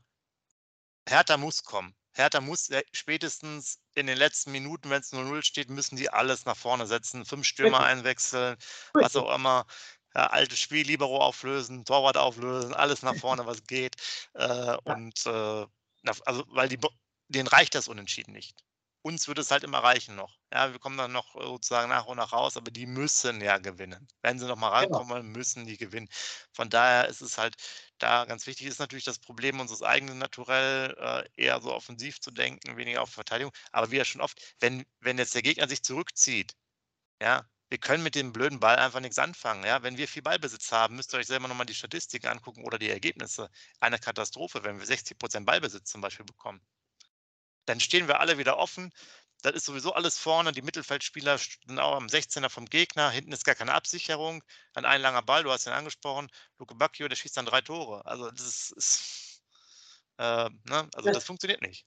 Hertha 1.09 1.37
muss 1.37 1.62
kommen. 1.62 1.95
Hertha 2.12 2.40
muss 2.40 2.71
spätestens 2.92 3.79
in 3.95 4.07
den 4.07 4.16
letzten 4.16 4.51
Minuten, 4.51 4.90
wenn 4.90 5.01
es 5.01 5.12
0-0 5.12 5.42
steht, 5.42 5.69
müssen 5.71 5.97
die 5.97 6.09
alles 6.09 6.47
nach 6.47 6.57
vorne 6.57 6.87
setzen, 6.87 7.27
fünf 7.27 7.47
Stürmer 7.47 7.79
Richtig. 7.79 7.92
einwechseln, 7.92 8.57
was 8.95 9.16
auch 9.16 9.35
immer. 9.35 9.66
Ja, 10.14 10.29
altes 10.29 10.59
Spiel, 10.59 10.87
Libero 10.87 11.19
auflösen, 11.19 11.85
Torwart 11.85 12.16
auflösen, 12.16 12.73
alles 12.73 13.03
nach 13.03 13.16
vorne, 13.16 13.45
was 13.45 13.64
geht. 13.64 13.97
Äh, 14.33 14.77
und 14.85 15.27
äh, 15.27 15.66
also, 16.25 16.45
weil 16.49 16.69
die, 16.69 16.79
denen 17.29 17.49
reicht 17.49 17.75
das 17.75 17.88
Unentschieden 17.88 18.33
nicht. 18.33 18.62
Uns 19.03 19.29
würde 19.29 19.40
es 19.40 19.53
halt 19.53 19.62
immer 19.62 19.79
reichen 19.79 20.16
noch. 20.16 20.37
Ja, 20.53 20.73
wir 20.73 20.81
kommen 20.81 20.97
dann 20.99 21.12
noch 21.12 21.35
sozusagen 21.35 21.88
nach 21.88 22.07
und 22.07 22.16
nach 22.16 22.33
raus, 22.33 22.57
aber 22.57 22.73
die 22.73 22.87
müssen 22.87 23.40
ja 23.40 23.59
gewinnen. 23.59 24.09
Wenn 24.23 24.38
sie 24.40 24.47
noch 24.47 24.57
mal 24.57 24.69
genau. 24.81 24.99
rankommen, 24.99 25.23
genau. 25.23 25.38
müssen 25.38 25.64
die 25.64 25.77
gewinnen. 25.77 26.09
Von 26.53 26.71
daher 26.71 27.07
ist 27.09 27.21
es 27.21 27.38
halt 27.38 27.55
da 27.99 28.25
ganz 28.25 28.47
wichtig, 28.49 28.66
ist 28.66 28.81
natürlich 28.81 29.05
das 29.05 29.21
Problem 29.21 29.61
unseres 29.61 29.83
eigenen 29.83 30.19
Naturell 30.19 30.97
äh, 30.99 31.42
eher 31.42 31.61
so 31.61 31.73
offensiv 31.73 32.21
zu 32.21 32.33
denken, 32.33 32.77
weniger 32.77 33.03
auf 33.03 33.11
Verteidigung. 33.11 33.53
Aber 33.71 33.92
wie 33.92 33.97
ja 33.97 34.05
schon 34.05 34.21
oft, 34.21 34.40
wenn, 34.61 34.85
wenn 35.01 35.19
jetzt 35.19 35.35
der 35.35 35.42
Gegner 35.42 35.69
sich 35.69 35.83
zurückzieht, 35.85 36.55
ja, 37.23 37.49
wir 37.69 37.79
können 37.79 38.03
mit 38.03 38.15
dem 38.15 38.33
blöden 38.33 38.61
Ball 38.61 38.77
einfach 38.77 39.01
nichts 39.01 39.19
anfangen. 39.19 39.65
Ja? 39.65 39.83
Wenn 39.83 39.97
wir 39.97 40.07
viel 40.09 40.23
Ballbesitz 40.23 40.71
haben, 40.73 40.97
müsst 40.97 41.13
ihr 41.15 41.19
euch 41.19 41.27
selber 41.27 41.49
nochmal 41.49 41.67
die 41.67 41.75
Statistiken 41.75 42.29
angucken 42.29 42.65
oder 42.65 42.79
die 42.79 42.91
Ergebnisse. 42.91 43.51
Eine 43.81 43.99
Katastrophe, 43.99 44.63
wenn 44.65 44.79
wir 44.79 44.87
60 44.87 45.19
Prozent 45.19 45.47
Ballbesitz 45.47 45.91
zum 45.91 46.01
Beispiel 46.01 46.27
bekommen. 46.27 46.61
Dann 47.67 47.81
stehen 47.81 48.07
wir 48.07 48.21
alle 48.21 48.39
wieder 48.39 48.59
offen. 48.59 48.93
Das 49.43 49.55
ist 49.55 49.67
sowieso 49.67 49.93
alles 49.93 50.19
vorne. 50.19 50.53
Die 50.53 50.63
Mittelfeldspieler 50.63 51.39
sind 51.39 51.79
auch 51.79 51.97
am 51.97 52.07
16er 52.07 52.49
vom 52.49 52.67
Gegner. 52.67 53.11
Hinten 53.11 53.33
ist 53.33 53.45
gar 53.45 53.55
keine 53.55 53.75
Absicherung. 53.75 54.43
Dann 54.73 54.85
ein 54.85 55.01
langer 55.01 55.23
Ball, 55.23 55.43
du 55.43 55.51
hast 55.51 55.67
ihn 55.67 55.73
angesprochen. 55.73 56.29
Luke 56.59 56.75
Bacchio, 56.77 57.09
der 57.09 57.17
schießt 57.17 57.37
dann 57.37 57.47
drei 57.47 57.61
Tore. 57.61 58.07
Also 58.07 58.31
das 58.31 58.47
ist, 58.47 58.71
ist 58.73 59.43
äh, 60.19 60.49
ne? 60.65 60.89
also 60.95 61.11
das 61.11 61.25
funktioniert 61.25 61.63
nicht. 61.63 61.85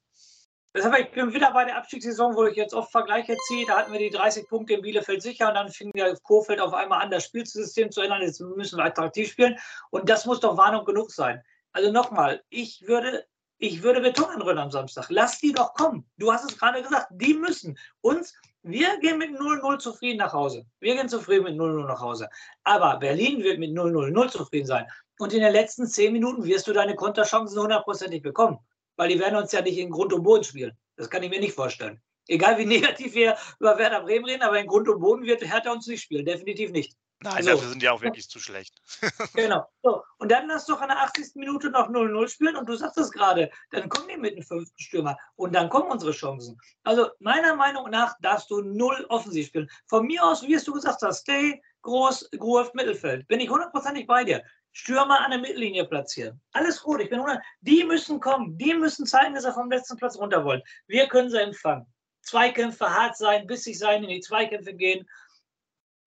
Deshalb, 0.75 0.99
ich 0.99 1.11
bin 1.11 1.33
wieder 1.33 1.51
bei 1.51 1.65
der 1.65 1.77
Abstiegssaison, 1.77 2.35
wo 2.35 2.45
ich 2.45 2.55
jetzt 2.55 2.75
oft 2.75 2.91
Vergleiche 2.91 3.35
ziehe. 3.47 3.65
Da 3.65 3.77
hatten 3.77 3.91
wir 3.91 3.97
die 3.97 4.11
30 4.11 4.47
Punkte 4.47 4.75
in 4.75 4.83
Bielefeld 4.83 5.23
sicher 5.23 5.47
und 5.47 5.55
dann 5.55 5.69
fing 5.69 5.91
der 5.95 6.15
Kofeld 6.17 6.61
auf 6.61 6.75
einmal 6.75 7.01
an, 7.01 7.09
das 7.09 7.25
Spielsystem 7.25 7.89
zu 7.89 8.01
ändern. 8.01 8.21
Jetzt 8.21 8.39
müssen 8.39 8.77
wir 8.77 8.85
attraktiv 8.85 9.31
spielen. 9.31 9.57
Und 9.89 10.07
das 10.07 10.27
muss 10.27 10.39
doch 10.41 10.57
Warnung 10.57 10.85
genug 10.85 11.09
sein. 11.09 11.41
Also 11.71 11.91
nochmal, 11.91 12.43
ich 12.49 12.83
würde, 12.85 13.25
ich 13.57 13.81
würde 13.81 14.01
Beton 14.01 14.29
anrühren 14.29 14.59
am 14.59 14.69
Samstag. 14.69 15.07
Lass 15.09 15.39
die 15.39 15.53
doch 15.53 15.73
kommen. 15.73 16.07
Du 16.17 16.31
hast 16.31 16.51
es 16.51 16.55
gerade 16.55 16.83
gesagt, 16.83 17.07
die 17.09 17.33
müssen. 17.33 17.75
Uns, 18.01 18.35
wir 18.61 18.95
gehen 18.99 19.17
mit 19.17 19.31
0-0 19.31 19.79
zufrieden 19.79 20.19
nach 20.19 20.33
Hause. 20.33 20.67
Wir 20.81 20.95
gehen 20.95 21.09
zufrieden 21.09 21.45
mit 21.45 21.55
0-0 21.55 21.87
nach 21.87 21.99
Hause. 21.99 22.29
Aber 22.63 22.97
Berlin 22.97 23.41
wird 23.41 23.57
mit 23.57 23.71
0-0-0 23.71 24.29
zufrieden 24.29 24.67
sein. 24.67 24.85
Und 25.17 25.33
in 25.33 25.41
den 25.41 25.51
letzten 25.51 25.87
zehn 25.87 26.13
Minuten 26.13 26.43
wirst 26.43 26.67
du 26.67 26.73
deine 26.73 26.95
Konterchancen 26.95 27.59
hundertprozentig 27.59 28.21
bekommen 28.21 28.59
weil 28.99 29.07
die 29.07 29.19
werden 29.19 29.37
uns 29.37 29.53
ja 29.53 29.61
nicht 29.61 29.77
in 29.77 29.89
Grund 29.89 30.11
und 30.11 30.23
Boden 30.23 30.43
spielen. 30.43 30.77
Das 30.97 31.09
kann 31.09 31.23
ich 31.23 31.29
mir 31.29 31.39
nicht 31.39 31.53
vorstellen. 31.53 32.01
Egal 32.27 32.57
wie 32.57 32.65
negativ 32.77 33.13
wir 33.13 33.37
über 33.57 33.77
Werder 33.77 34.01
Bremen 34.01 34.25
reden, 34.25 34.41
aber 34.43 34.59
in 34.59 34.67
Grund 34.67 34.89
und 34.89 34.99
Boden 34.99 35.23
wird 35.23 35.41
Hertha 35.41 35.71
uns 35.71 35.87
nicht 35.87 36.01
spielen. 36.01 36.25
Definitiv 36.25 36.71
nicht. 36.71 36.97
Nein, 37.21 37.43
so. 37.43 37.51
dafür 37.51 37.69
sind 37.69 37.81
die 37.81 37.87
auch 37.87 38.01
wirklich 38.01 38.27
zu 38.29 38.39
schlecht. 38.39 38.75
genau. 39.33 39.65
So. 39.83 40.03
Und 40.17 40.29
dann 40.29 40.49
lass 40.49 40.65
doch 40.65 40.81
an 40.81 40.89
der 40.89 40.99
80. 40.99 41.35
Minute 41.35 41.69
noch 41.69 41.87
0-0 41.87 42.27
spielen 42.27 42.57
und 42.57 42.67
du 42.67 42.75
sagst 42.75 42.97
es 42.97 43.09
gerade, 43.09 43.49
dann 43.71 43.87
kommen 43.87 44.09
die 44.09 44.17
mit 44.17 44.35
dem 44.35 44.43
fünften 44.43 44.81
Stürmer 44.81 45.17
und 45.35 45.55
dann 45.55 45.69
kommen 45.69 45.89
unsere 45.89 46.11
Chancen. 46.11 46.57
Also 46.83 47.09
meiner 47.19 47.55
Meinung 47.55 47.89
nach 47.89 48.15
darfst 48.19 48.49
du 48.51 48.61
null 48.61 49.05
offensiv 49.07 49.47
spielen. 49.47 49.69
Von 49.87 50.07
mir 50.07 50.25
aus, 50.25 50.43
wie 50.43 50.55
es 50.55 50.65
du 50.65 50.73
gesagt 50.73 51.01
hast, 51.03 51.21
stay, 51.21 51.61
groß, 51.83 52.31
Groß, 52.37 52.73
Mittelfeld. 52.73 53.27
Bin 53.29 53.39
ich 53.39 53.49
hundertprozentig 53.49 54.07
bei 54.07 54.25
dir. 54.25 54.43
Stürmer 54.71 55.21
an 55.21 55.31
der 55.31 55.39
Mittellinie 55.39 55.85
platzieren. 55.85 56.39
Alles 56.51 56.81
gut, 56.81 57.01
ich 57.01 57.09
bin 57.09 57.19
100. 57.19 57.43
Die 57.61 57.83
müssen 57.83 58.19
kommen, 58.19 58.57
die 58.57 58.73
müssen 58.73 59.05
zeigen, 59.05 59.33
dass 59.33 59.43
sie 59.43 59.53
vom 59.53 59.71
letzten 59.71 59.97
Platz 59.97 60.17
runter 60.17 60.43
wollen. 60.43 60.61
Wir 60.87 61.07
können 61.07 61.29
sie 61.29 61.41
empfangen. 61.41 61.85
Zweikämpfe 62.21 62.89
hart 62.89 63.17
sein, 63.17 63.47
bissig 63.47 63.77
sein, 63.77 64.03
in 64.03 64.09
die 64.09 64.19
Zweikämpfe 64.19 64.73
gehen, 64.73 65.09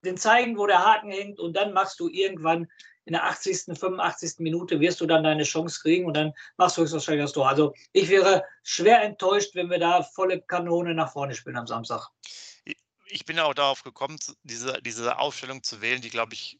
den 0.05 0.17
zeigen, 0.17 0.57
wo 0.57 0.67
der 0.67 0.85
Haken 0.85 1.11
hängt 1.11 1.39
und 1.39 1.53
dann 1.53 1.73
machst 1.73 1.99
du 1.99 2.07
irgendwann 2.07 2.67
in 3.05 3.13
der 3.13 3.25
80., 3.25 3.77
85. 3.77 4.39
Minute 4.39 4.79
wirst 4.79 5.01
du 5.01 5.05
dann 5.05 5.23
deine 5.23 5.43
Chance 5.43 5.81
kriegen 5.81 6.05
und 6.05 6.15
dann 6.15 6.33
machst 6.57 6.77
du 6.77 6.81
höchstwahrscheinlich 6.81 7.25
das 7.25 7.33
Tor. 7.33 7.49
Also 7.49 7.73
ich 7.91 8.09
wäre 8.09 8.45
schwer 8.63 9.01
enttäuscht, 9.01 9.55
wenn 9.55 9.69
wir 9.69 9.79
da 9.79 10.03
volle 10.03 10.41
Kanone 10.41 10.93
nach 10.93 11.11
vorne 11.11 11.35
spielen 11.35 11.57
am 11.57 11.67
Samstag. 11.67 12.09
Ich 13.05 13.25
bin 13.25 13.39
auch 13.39 13.53
darauf 13.53 13.83
gekommen, 13.83 14.17
diese, 14.43 14.81
diese 14.81 15.17
Aufstellung 15.19 15.61
zu 15.63 15.81
wählen, 15.81 16.01
die, 16.01 16.09
glaube 16.09 16.33
ich, 16.33 16.59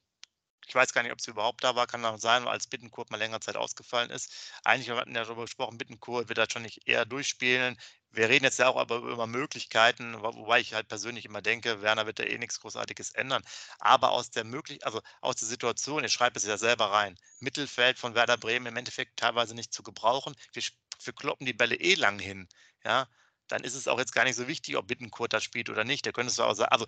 ich 0.67 0.76
weiß 0.76 0.93
gar 0.93 1.04
nicht, 1.04 1.12
ob 1.12 1.21
sie 1.21 1.32
überhaupt 1.32 1.63
da 1.63 1.76
war, 1.76 1.88
kann 1.88 2.04
auch 2.06 2.17
sein, 2.17 2.47
als 2.47 2.67
Bittenkurt 2.67 3.12
mal 3.12 3.17
länger 3.17 3.41
Zeit 3.41 3.56
ausgefallen 3.58 4.10
ist. 4.10 4.32
Eigentlich 4.63 4.89
hatten 4.89 5.13
wir 5.13 5.21
ja 5.21 5.26
darüber 5.26 5.43
gesprochen, 5.43 5.78
Bittenkurt 5.78 6.30
wird 6.30 6.38
da 6.38 6.45
schon 6.49 6.62
nicht 6.63 6.88
eher 6.88 7.06
durchspielen. 7.06 7.78
Wir 8.12 8.30
reden 8.30 8.45
jetzt 8.45 8.60
ja 8.60 8.67
auch 8.69 8.78
aber 8.78 8.97
über 8.97 9.26
Möglichkeiten, 9.28 10.21
wobei 10.21 10.60
ich 10.60 10.73
halt 10.73 10.88
persönlich 10.88 11.26
immer 11.26 11.41
denke, 11.41 11.82
Werner 11.82 12.06
wird 12.06 12.19
da 12.19 12.23
eh 12.23 12.38
nichts 12.38 12.60
Großartiges 12.60 13.12
ändern. 13.12 13.43
Aber 13.80 14.12
aus 14.12 14.30
der 14.30 14.43
möglich, 14.43 14.86
also 14.86 15.02
aus 15.21 15.36
der 15.38 15.47
Situation, 15.47 16.04
ich 16.04 16.12
schreibe 16.13 16.38
es 16.38 16.45
ja 16.45 16.58
selber 16.58 16.91
rein, 16.91 17.17
Mittelfeld 17.39 17.97
von 17.97 18.13
Werder 18.15 18.38
Bremen 18.38 18.67
im 18.67 18.78
Endeffekt 18.78 19.17
teilweise 19.17 19.56
nicht 19.56 19.73
zu 19.73 19.82
gebrauchen. 19.84 20.36
Wir, 20.54 20.63
wir 21.04 21.13
kloppen 21.13 21.45
die 21.45 21.54
Bälle 21.54 21.76
eh 21.76 21.95
lang 21.95 22.19
hin, 22.19 22.47
ja. 22.86 23.08
Dann 23.47 23.63
ist 23.63 23.76
es 23.76 23.88
auch 23.88 23.99
jetzt 23.99 24.13
gar 24.13 24.23
nicht 24.23 24.36
so 24.36 24.47
wichtig, 24.47 24.78
ob 24.78 24.88
Bittenkurt 24.88 25.34
da 25.34 25.41
spielt 25.41 25.69
oder 25.69 25.84
nicht. 25.84 26.06
Der 26.06 26.13
könntest 26.13 26.39
du 26.39 26.43
auch 26.43 26.54
sagen, 26.56 26.71
also 26.71 26.86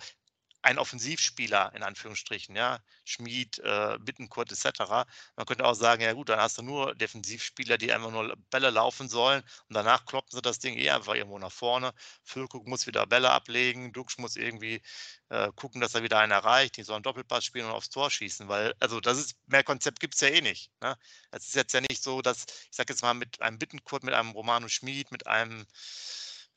ein 0.66 0.80
Offensivspieler 0.80 1.72
in 1.76 1.84
Anführungsstrichen, 1.84 2.56
ja, 2.56 2.80
Schmied, 3.04 3.60
äh, 3.60 3.98
Bittenkurt 4.00 4.52
etc. 4.52 5.06
Man 5.36 5.46
könnte 5.46 5.64
auch 5.64 5.76
sagen, 5.76 6.02
ja 6.02 6.14
gut, 6.14 6.30
dann 6.30 6.40
hast 6.40 6.58
du 6.58 6.64
nur 6.64 6.96
Defensivspieler, 6.96 7.78
die 7.78 7.94
einfach 7.94 8.10
nur 8.10 8.36
Bälle 8.50 8.72
laufen 8.72 9.08
sollen 9.08 9.44
und 9.70 9.76
danach 9.76 10.06
kloppen 10.06 10.32
sie 10.32 10.42
das 10.42 10.58
Ding 10.58 10.76
eh 10.76 10.90
einfach 10.90 11.14
irgendwo 11.14 11.38
nach 11.38 11.52
vorne. 11.52 11.94
Füllkrug 12.24 12.68
muss 12.68 12.88
wieder 12.88 13.06
Bälle 13.06 13.30
ablegen, 13.30 13.94
Dux 13.94 14.18
muss 14.18 14.36
irgendwie 14.38 14.82
äh, 15.30 15.52
gucken, 15.56 15.82
dass 15.82 15.94
er 15.94 16.02
wieder 16.02 16.18
einen 16.20 16.32
erreicht, 16.32 16.78
die 16.78 16.84
sollen 16.84 17.04
Doppelpass 17.04 17.46
spielen 17.46 17.68
und 17.68 17.72
aufs 17.72 17.92
Tor 17.92 18.10
schießen, 18.10 18.48
weil, 18.48 18.74
also 18.80 19.00
das 19.00 19.20
ist, 19.20 19.36
mehr 19.46 19.64
Konzept 19.64 20.00
gibt 20.00 20.16
es 20.16 20.22
ja 20.22 20.30
eh 20.30 20.42
nicht. 20.42 20.72
Ne? 20.82 20.98
Es 21.30 21.46
ist 21.48 21.56
jetzt 21.56 21.74
ja 21.74 21.82
nicht 21.82 22.02
so, 22.02 22.24
dass, 22.24 22.46
ich 22.48 22.76
sag 22.76 22.90
jetzt 22.90 23.04
mal, 23.04 23.14
mit 23.14 23.40
einem 23.42 23.60
Bittenkurt, 23.60 24.04
mit 24.04 24.16
einem 24.16 24.32
Romano 24.32 24.68
Schmid, 24.68 25.12
mit 25.12 25.28
einem 25.28 25.68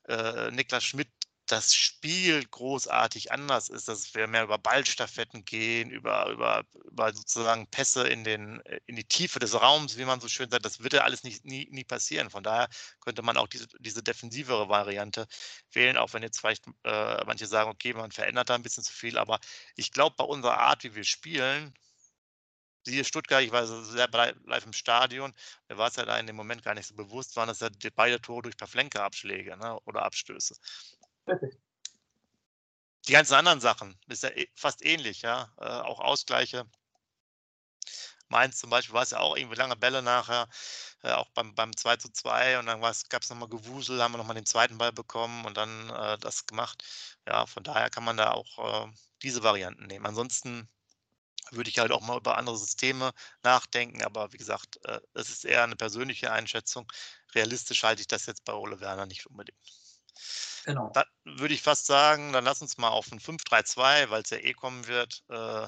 äh, 0.09 0.51
Niklas 0.51 0.85
Schmidt 0.85 1.09
das 1.49 1.75
Spiel 1.75 2.45
großartig 2.47 3.33
anders 3.33 3.69
ist, 3.69 3.89
dass 3.89 4.15
wir 4.15 4.27
mehr 4.27 4.45
über 4.45 4.59
Ballstaffetten 4.59 5.45
gehen, 5.45 5.91
über, 5.91 6.29
über, 6.31 6.65
über 6.85 7.13
sozusagen 7.15 7.67
Pässe 7.69 8.07
in, 8.07 8.25
den, 8.25 8.61
in 8.87 8.97
die 8.97 9.05
Tiefe 9.05 9.39
des 9.39 9.61
Raums, 9.61 9.97
wie 9.97 10.05
man 10.05 10.21
so 10.21 10.29
schön 10.29 10.51
sagt, 10.51 10.65
das 10.65 10.83
wird 10.83 10.93
ja 10.93 11.03
alles 11.03 11.25
nicht, 11.25 11.45
nie, 11.45 11.69
nie 11.71 11.85
passieren. 11.85 12.31
Von 12.31 12.43
daher 12.43 12.69
könnte 13.01 13.23
man 13.23 13.37
auch 13.37 13.49
diese, 13.49 13.67
diese 13.81 14.03
defensivere 14.03 14.69
Variante 14.69 15.27
wählen, 15.73 15.97
auch 15.97 16.13
wenn 16.13 16.23
jetzt 16.23 16.39
vielleicht 16.41 16.67
äh, 16.85 17.25
manche 17.25 17.47
sagen, 17.47 17.71
okay, 17.71 17.95
man 17.95 18.13
verändert 18.13 18.51
da 18.51 18.55
ein 18.55 18.63
bisschen 18.63 18.85
zu 18.85 18.93
viel, 18.93 19.19
aber 19.19 19.41
ich 19.77 19.93
glaube, 19.93 20.17
bei 20.17 20.25
unserer 20.25 20.59
Art, 20.59 20.85
wie 20.85 20.95
wir 20.95 21.05
spielen, 21.05 21.75
siehe 22.89 23.05
Stuttgart, 23.05 23.43
ich 23.43 23.53
war 23.53 23.67
sehr 23.67 24.09
live 24.45 24.67
im 24.67 24.73
Stadion, 24.73 25.35
mir 25.69 25.79
war 25.79 25.89
es 25.89 25.97
ja 25.97 26.05
da 26.05 26.19
in 26.19 26.27
dem 26.27 26.37
Moment 26.37 26.63
gar 26.63 26.75
nicht 26.75 26.87
so 26.87 26.95
bewusst, 26.95 27.37
waren 27.37 27.49
das 27.49 27.61
ja 27.61 27.69
beide 27.95 28.21
Tore 28.21 28.43
durch 28.43 28.57
Pavlenka-Abschläge 28.57 29.57
ne, 29.57 29.79
oder 29.85 30.03
Abstöße. 30.05 30.55
Die 33.09 33.13
ganzen 33.13 33.35
anderen 33.35 33.61
Sachen 33.61 33.99
ist 34.09 34.23
ja 34.23 34.31
fast 34.55 34.85
ähnlich, 34.85 35.23
ja. 35.23 35.51
Äh, 35.59 35.65
auch 35.65 35.99
Ausgleiche. 36.01 36.67
Mainz 38.29 38.59
zum 38.59 38.71
Beispiel 38.71 38.95
war 38.95 39.03
es 39.03 39.11
ja 39.11 39.21
auch 39.21 39.37
irgendwie 39.37 39.57
lange 39.57 39.77
Bälle 39.77 40.03
nachher, 40.03 40.49
äh, 41.03 41.13
auch 41.13 41.31
beim, 41.31 41.55
beim 41.55 41.77
2 41.77 41.97
zu 41.97 42.11
2 42.13 42.59
und 42.59 42.67
dann 42.67 42.81
gab 42.81 43.23
es 43.23 43.31
nochmal 43.31 43.49
Gewusel, 43.49 44.03
haben 44.03 44.13
wir 44.13 44.19
nochmal 44.19 44.35
den 44.37 44.47
zweiten 44.47 44.79
Ball 44.79 44.93
bekommen 44.93 45.45
und 45.47 45.57
dann 45.57 45.91
äh, 45.91 46.19
das 46.19 46.47
gemacht. 46.47 46.85
Ja, 47.27 47.47
von 47.47 47.63
daher 47.65 47.91
kann 47.91 48.05
man 48.05 48.17
da 48.17 48.33
auch 48.33 48.87
äh, 48.89 48.93
diese 49.23 49.43
Varianten 49.43 49.87
nehmen. 49.87 50.07
Ansonsten 50.07 50.69
würde 51.53 51.71
ich 51.71 51.79
halt 51.79 51.93
auch 51.93 52.03
mal 52.03 52.19
über 52.19 52.39
andere 52.39 52.59
Systeme 52.59 53.13
nachdenken, 53.43 54.03
aber 54.05 54.33
wie 54.33 54.39
gesagt, 54.39 54.79
äh, 54.85 55.01
es 55.15 55.31
ist 55.31 55.45
eher 55.45 55.65
eine 55.65 55.77
persönliche 55.77 56.33
Einschätzung. 56.33 56.91
Realistisch 57.35 57.83
halte 57.85 58.03
ich 58.03 58.09
das 58.09 58.27
jetzt 58.27 58.45
bei 58.45 58.53
Ole 58.55 58.81
Werner 58.81 59.07
nicht 59.07 59.27
unbedingt. 59.27 59.59
Genau. 60.65 60.91
Dann 60.93 61.05
würde 61.25 61.55
ich 61.55 61.63
fast 61.63 61.87
sagen, 61.87 62.33
dann 62.33 62.45
lass 62.45 62.63
uns 62.63 62.79
mal 62.79 62.89
auf 62.89 63.11
ein 63.13 63.21
5-3-2, 63.21 64.11
weil 64.11 64.23
es 64.23 64.31
ja 64.31 64.39
eh 64.39 64.53
kommen 64.53 64.87
wird, 64.87 65.25
äh, 65.29 65.67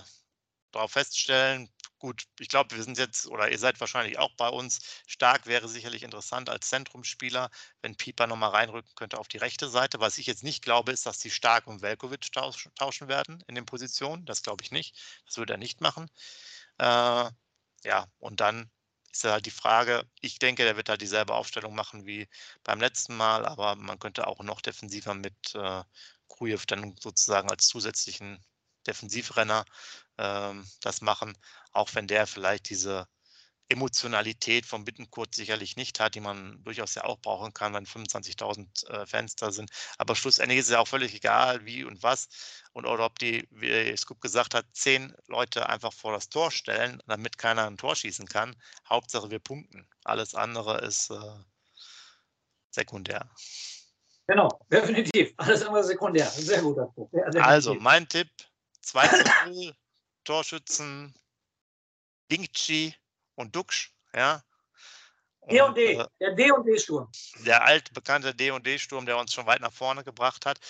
darauf 0.72 0.92
feststellen. 0.92 1.70
Gut, 1.98 2.24
ich 2.38 2.48
glaube, 2.48 2.76
wir 2.76 2.82
sind 2.82 2.96
jetzt, 2.96 3.26
oder 3.26 3.50
ihr 3.50 3.58
seid 3.58 3.78
wahrscheinlich 3.80 4.18
auch 4.18 4.34
bei 4.36 4.48
uns. 4.48 4.80
Stark 5.06 5.46
wäre 5.46 5.68
sicherlich 5.68 6.02
interessant 6.02 6.48
als 6.48 6.68
Zentrumspieler, 6.68 7.50
wenn 7.82 7.96
Pieper 7.96 8.26
nochmal 8.26 8.50
reinrücken 8.50 8.94
könnte 8.94 9.18
auf 9.18 9.28
die 9.28 9.36
rechte 9.36 9.68
Seite. 9.68 10.00
Was 10.00 10.16
ich 10.16 10.26
jetzt 10.26 10.42
nicht 10.42 10.62
glaube, 10.62 10.92
ist, 10.92 11.04
dass 11.04 11.18
die 11.18 11.30
Stark 11.30 11.66
und 11.66 11.82
Velkovic 11.82 12.32
tauschen 12.32 13.08
werden 13.08 13.44
in 13.48 13.54
den 13.54 13.66
Positionen. 13.66 14.24
Das 14.24 14.42
glaube 14.42 14.64
ich 14.64 14.70
nicht. 14.70 14.96
Das 15.26 15.36
würde 15.36 15.54
er 15.54 15.58
nicht 15.58 15.82
machen. 15.82 16.10
Äh, 16.78 17.30
ja, 17.84 18.06
und 18.18 18.40
dann 18.40 18.70
ist 19.12 19.24
ja 19.24 19.32
halt 19.32 19.46
die 19.46 19.50
Frage, 19.50 20.04
ich 20.20 20.38
denke, 20.38 20.64
der 20.64 20.76
wird 20.76 20.88
halt 20.88 21.00
dieselbe 21.02 21.34
Aufstellung 21.34 21.74
machen 21.74 22.06
wie 22.06 22.28
beim 22.64 22.80
letzten 22.80 23.16
Mal, 23.16 23.46
aber 23.46 23.76
man 23.76 23.98
könnte 23.98 24.26
auch 24.26 24.42
noch 24.42 24.60
defensiver 24.60 25.14
mit 25.14 25.34
äh, 25.54 25.82
Krujew 26.28 26.60
dann 26.66 26.96
sozusagen 27.00 27.50
als 27.50 27.66
zusätzlichen 27.68 28.44
Defensivrenner 28.86 29.64
ähm, 30.18 30.66
das 30.80 31.00
machen, 31.02 31.36
auch 31.72 31.94
wenn 31.94 32.06
der 32.06 32.26
vielleicht 32.26 32.70
diese 32.70 33.06
Emotionalität 33.70 34.66
vom 34.66 34.84
Bittenkurt 34.84 35.34
sicherlich 35.34 35.76
nicht 35.76 36.00
hat, 36.00 36.16
die 36.16 36.20
man 36.20 36.62
durchaus 36.64 36.96
ja 36.96 37.04
auch 37.04 37.18
brauchen 37.20 37.54
kann, 37.54 37.72
wenn 37.72 37.86
25.000 37.86 38.88
äh, 38.88 39.06
Fans 39.06 39.36
da 39.36 39.52
sind. 39.52 39.70
Aber 39.96 40.16
schlussendlich 40.16 40.58
ist 40.58 40.66
es 40.66 40.72
ja 40.72 40.80
auch 40.80 40.88
völlig 40.88 41.14
egal, 41.14 41.64
wie 41.64 41.84
und 41.84 42.02
was. 42.02 42.28
Und 42.72 42.84
oder 42.84 43.04
ob 43.04 43.18
die, 43.20 43.46
wie 43.50 43.96
Scoop 43.96 44.20
gesagt 44.20 44.54
hat, 44.54 44.66
zehn 44.72 45.14
Leute 45.28 45.68
einfach 45.68 45.92
vor 45.92 46.12
das 46.12 46.28
Tor 46.28 46.50
stellen, 46.50 47.00
damit 47.06 47.38
keiner 47.38 47.66
ein 47.66 47.76
Tor 47.76 47.94
schießen 47.94 48.26
kann. 48.26 48.56
Hauptsache 48.88 49.30
wir 49.30 49.38
punkten. 49.38 49.88
Alles 50.04 50.34
andere 50.34 50.80
ist 50.80 51.10
äh, 51.10 51.20
sekundär. 52.70 53.30
Genau, 54.26 54.48
definitiv. 54.70 55.32
Alles 55.36 55.62
andere 55.62 55.84
sekundär. 55.84 56.26
Sehr 56.26 56.62
gut. 56.62 56.76
Ja, 57.12 57.24
also, 57.42 57.74
mein 57.74 58.08
Tipp: 58.08 58.28
2 58.82 59.08
zu 59.08 59.24
0, 59.46 59.74
Torschützen, 60.24 61.14
Wingchi, 62.28 62.94
und 63.34 63.54
Duxch, 63.54 63.92
ja. 64.14 64.42
D&D, 65.48 65.94
äh, 65.94 66.06
der 66.20 66.34
D&D-Sturm. 66.34 67.10
Der 67.46 67.64
altbekannte 67.64 68.34
D&D-Sturm, 68.34 69.06
der 69.06 69.16
uns 69.16 69.32
schon 69.32 69.46
weit 69.46 69.60
nach 69.60 69.72
vorne 69.72 70.04
gebracht 70.04 70.46
hat. 70.46 70.60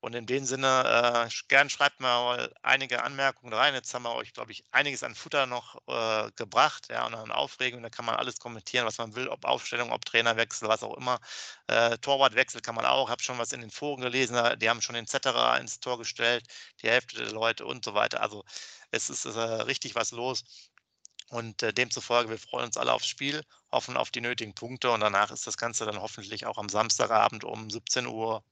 Und 0.00 0.14
in 0.14 0.26
dem 0.26 0.44
Sinne, 0.44 1.26
äh, 1.26 1.30
gern 1.48 1.70
schreibt 1.70 2.00
mal 2.00 2.52
einige 2.62 3.02
Anmerkungen 3.02 3.52
rein. 3.52 3.74
Jetzt 3.74 3.92
haben 3.94 4.04
wir 4.04 4.14
euch, 4.14 4.32
glaube 4.32 4.52
ich, 4.52 4.62
einiges 4.70 5.02
an 5.02 5.14
Futter 5.14 5.46
noch 5.46 5.76
äh, 5.88 6.30
gebracht, 6.36 6.88
ja, 6.90 7.06
und 7.06 7.14
an 7.14 7.32
Aufregung. 7.32 7.82
Da 7.82 7.88
kann 7.88 8.04
man 8.04 8.14
alles 8.16 8.38
kommentieren, 8.38 8.86
was 8.86 8.98
man 8.98 9.16
will, 9.16 9.28
ob 9.28 9.44
Aufstellung, 9.44 9.90
ob 9.90 10.04
Trainerwechsel, 10.04 10.68
was 10.68 10.82
auch 10.82 10.96
immer. 10.96 11.18
Äh, 11.66 11.96
Torwartwechsel 11.98 12.60
kann 12.60 12.74
man 12.74 12.84
auch. 12.84 13.08
Habe 13.08 13.22
schon 13.22 13.38
was 13.38 13.52
in 13.52 13.60
den 13.60 13.70
Foren 13.70 14.02
gelesen, 14.02 14.36
die 14.58 14.68
haben 14.68 14.82
schon 14.82 14.94
den 14.94 15.06
Zetterer 15.06 15.58
ins 15.58 15.80
Tor 15.80 15.98
gestellt, 15.98 16.44
die 16.82 16.88
Hälfte 16.88 17.16
der 17.16 17.32
Leute 17.32 17.66
und 17.66 17.84
so 17.84 17.94
weiter. 17.94 18.20
Also 18.20 18.44
es 18.90 19.10
ist 19.10 19.24
äh, 19.24 19.40
richtig 19.40 19.94
was 19.94 20.12
los. 20.12 20.44
Und 21.30 21.62
äh, 21.62 21.72
demzufolge, 21.72 22.30
wir 22.30 22.38
freuen 22.38 22.66
uns 22.66 22.76
alle 22.76 22.92
aufs 22.92 23.06
Spiel, 23.06 23.44
hoffen 23.70 23.96
auf 23.96 24.10
die 24.10 24.20
nötigen 24.22 24.54
Punkte 24.54 24.90
und 24.90 25.00
danach 25.00 25.30
ist 25.30 25.46
das 25.46 25.58
Ganze 25.58 25.84
dann 25.84 26.00
hoffentlich 26.00 26.46
auch 26.46 26.58
am 26.58 26.68
Samstagabend 26.68 27.44
um 27.44 27.68
17 27.70 28.06
Uhr 28.06 28.42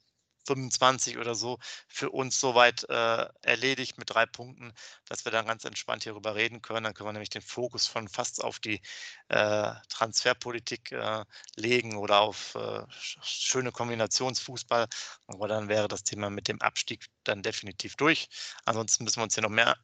25 0.47 1.19
oder 1.19 1.35
so 1.35 1.59
für 1.89 2.11
uns 2.11 2.41
soweit 2.41 2.89
äh, 2.89 3.27
erledigt 3.43 3.99
mit 3.99 4.11
drei 4.11 4.27
Punkten, 4.27 4.73
dass 5.09 5.25
wir 5.25 5.33
dann 5.33 5.47
ganz 5.47 5.65
entspannt 5.65 6.05
hierüber 6.05 6.35
reden 6.35 6.63
können. 6.63 6.85
Dann 6.85 6.95
können 6.95 7.09
wir 7.09 7.13
nämlich 7.13 7.31
den 7.31 7.43
Fokus 7.43 7.87
von 7.87 8.09
fast 8.09 8.43
auf 8.43 8.59
die 8.61 8.81
äh, 9.29 9.73
Transferpolitik 9.89 10.93
äh, 10.93 11.25
legen 11.57 11.97
oder 11.97 12.21
auf 12.21 12.55
äh, 12.55 12.83
schöne 12.91 13.73
Kombinationsfußball. 13.73 14.87
Aber 15.27 15.49
dann 15.49 15.69
wäre 15.69 15.89
das 15.89 16.05
Thema 16.05 16.31
mit 16.31 16.49
dem 16.49 16.61
Abstieg 16.63 17.07
dann 17.25 17.43
definitiv 17.43 17.97
durch. 17.97 18.29
Ansonsten 18.65 19.05
müssen 19.05 19.19
wir 19.21 19.25
uns 19.25 19.35
hier 19.35 19.43
noch 19.43 19.51
mehr 19.51 19.77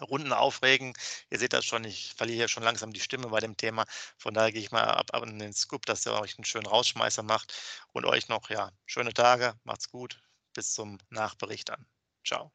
Runden 0.00 0.32
aufregen. 0.32 0.94
Ihr 1.30 1.38
seht 1.38 1.52
das 1.52 1.64
schon, 1.64 1.84
ich 1.84 2.14
verliere 2.16 2.38
hier 2.38 2.48
schon 2.48 2.62
langsam 2.62 2.92
die 2.92 3.00
Stimme 3.00 3.28
bei 3.28 3.40
dem 3.40 3.56
Thema. 3.56 3.84
Von 4.16 4.34
daher 4.34 4.52
gehe 4.52 4.62
ich 4.62 4.70
mal 4.70 4.84
ab, 4.84 5.10
ab 5.12 5.24
in 5.24 5.38
den 5.38 5.52
Scoop, 5.52 5.86
dass 5.86 6.06
ihr 6.06 6.12
euch 6.12 6.38
einen 6.38 6.44
schönen 6.44 6.66
Rausschmeißer 6.66 7.22
macht 7.22 7.54
und 7.92 8.04
euch 8.04 8.28
noch 8.28 8.50
ja 8.50 8.70
schöne 8.86 9.12
Tage. 9.12 9.54
Macht's 9.64 9.90
gut. 9.90 10.20
Bis 10.54 10.72
zum 10.72 10.98
Nachbericht 11.10 11.70
an. 11.70 11.86
Ciao. 12.26 12.52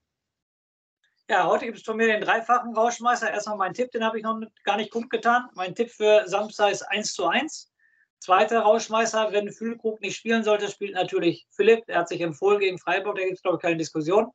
Ja, 1.29 1.47
heute 1.47 1.65
gibt 1.65 1.77
es 1.77 1.83
von 1.83 1.95
mir 1.95 2.07
den 2.07 2.21
dreifachen 2.21 2.75
Rausschmeißer. 2.75 3.31
Erstmal 3.31 3.57
mein 3.57 3.73
Tipp, 3.73 3.91
den 3.91 4.03
habe 4.03 4.17
ich 4.17 4.23
noch 4.23 4.41
gar 4.65 4.75
nicht 4.75 4.91
kundgetan. 4.91 5.49
Mein 5.53 5.73
Tipp 5.73 5.89
für 5.89 6.27
Samstag 6.27 6.71
ist 6.71 6.81
1 6.81 7.13
zu 7.13 7.27
1. 7.27 7.71
Zweiter 8.19 8.61
Rausschmeißer, 8.61 9.31
wenn 9.31 9.51
Füllkrug 9.51 10.01
nicht 10.01 10.15
spielen 10.15 10.43
sollte, 10.43 10.69
spielt 10.69 10.93
natürlich 10.93 11.47
Philipp. 11.51 11.83
Er 11.87 11.99
hat 11.99 12.09
sich 12.09 12.21
empfohlen 12.21 12.59
gegen 12.59 12.77
Freiburg, 12.77 13.17
da 13.17 13.23
gibt 13.23 13.37
es, 13.37 13.41
glaube 13.41 13.57
ich, 13.57 13.61
keine 13.61 13.77
Diskussion. 13.77 14.31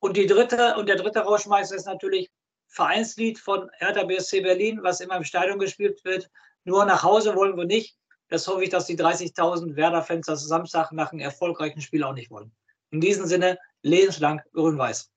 Und 0.00 0.16
die 0.16 0.26
dritte 0.26 0.76
und 0.76 0.88
der 0.88 0.96
dritte 0.96 1.20
Rausschmeißer 1.20 1.76
ist 1.76 1.86
natürlich 1.86 2.30
Vereinslied 2.74 3.38
von 3.38 3.70
Hertha 3.78 4.02
BSC 4.02 4.40
Berlin, 4.40 4.80
was 4.82 5.00
immer 5.00 5.16
im 5.16 5.22
Stadion 5.22 5.60
gespielt 5.60 6.04
wird. 6.04 6.28
Nur 6.64 6.84
nach 6.84 7.04
Hause 7.04 7.36
wollen 7.36 7.56
wir 7.56 7.66
nicht. 7.66 7.96
Das 8.28 8.48
hoffe 8.48 8.64
ich, 8.64 8.70
dass 8.70 8.86
die 8.86 8.98
30.000 8.98 9.76
Werder-Fans 9.76 10.26
das 10.26 10.44
Samstag 10.44 10.90
nach 10.90 11.12
einem 11.12 11.20
erfolgreichen 11.20 11.80
Spiel 11.80 12.02
auch 12.02 12.14
nicht 12.14 12.32
wollen. 12.32 12.50
In 12.90 13.00
diesem 13.00 13.26
Sinne, 13.26 13.58
lebenslang 13.82 14.40
grün-weiß. 14.54 15.08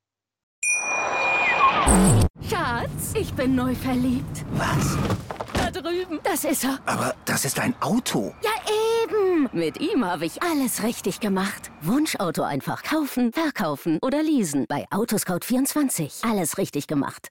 Schatz, 2.48 3.14
ich 3.14 3.32
bin 3.34 3.56
neu 3.56 3.74
verliebt. 3.74 4.44
Was? 4.52 4.96
Da 5.52 5.70
drüben. 5.72 6.20
Das 6.22 6.44
ist 6.44 6.62
er. 6.62 6.78
Aber 6.86 7.16
das 7.24 7.44
ist 7.44 7.58
ein 7.58 7.74
Auto. 7.80 8.34
Ja, 8.42 8.50
eben. 9.02 9.48
Mit 9.52 9.80
ihm 9.80 10.04
habe 10.04 10.26
ich 10.26 10.42
alles 10.42 10.84
richtig 10.84 11.18
gemacht. 11.18 11.72
Wunschauto 11.82 12.42
einfach 12.42 12.84
kaufen, 12.84 13.32
verkaufen 13.32 13.98
oder 14.00 14.22
leasen. 14.22 14.66
Bei 14.68 14.86
Autoscout24. 14.90 16.30
Alles 16.30 16.56
richtig 16.56 16.86
gemacht. 16.86 17.30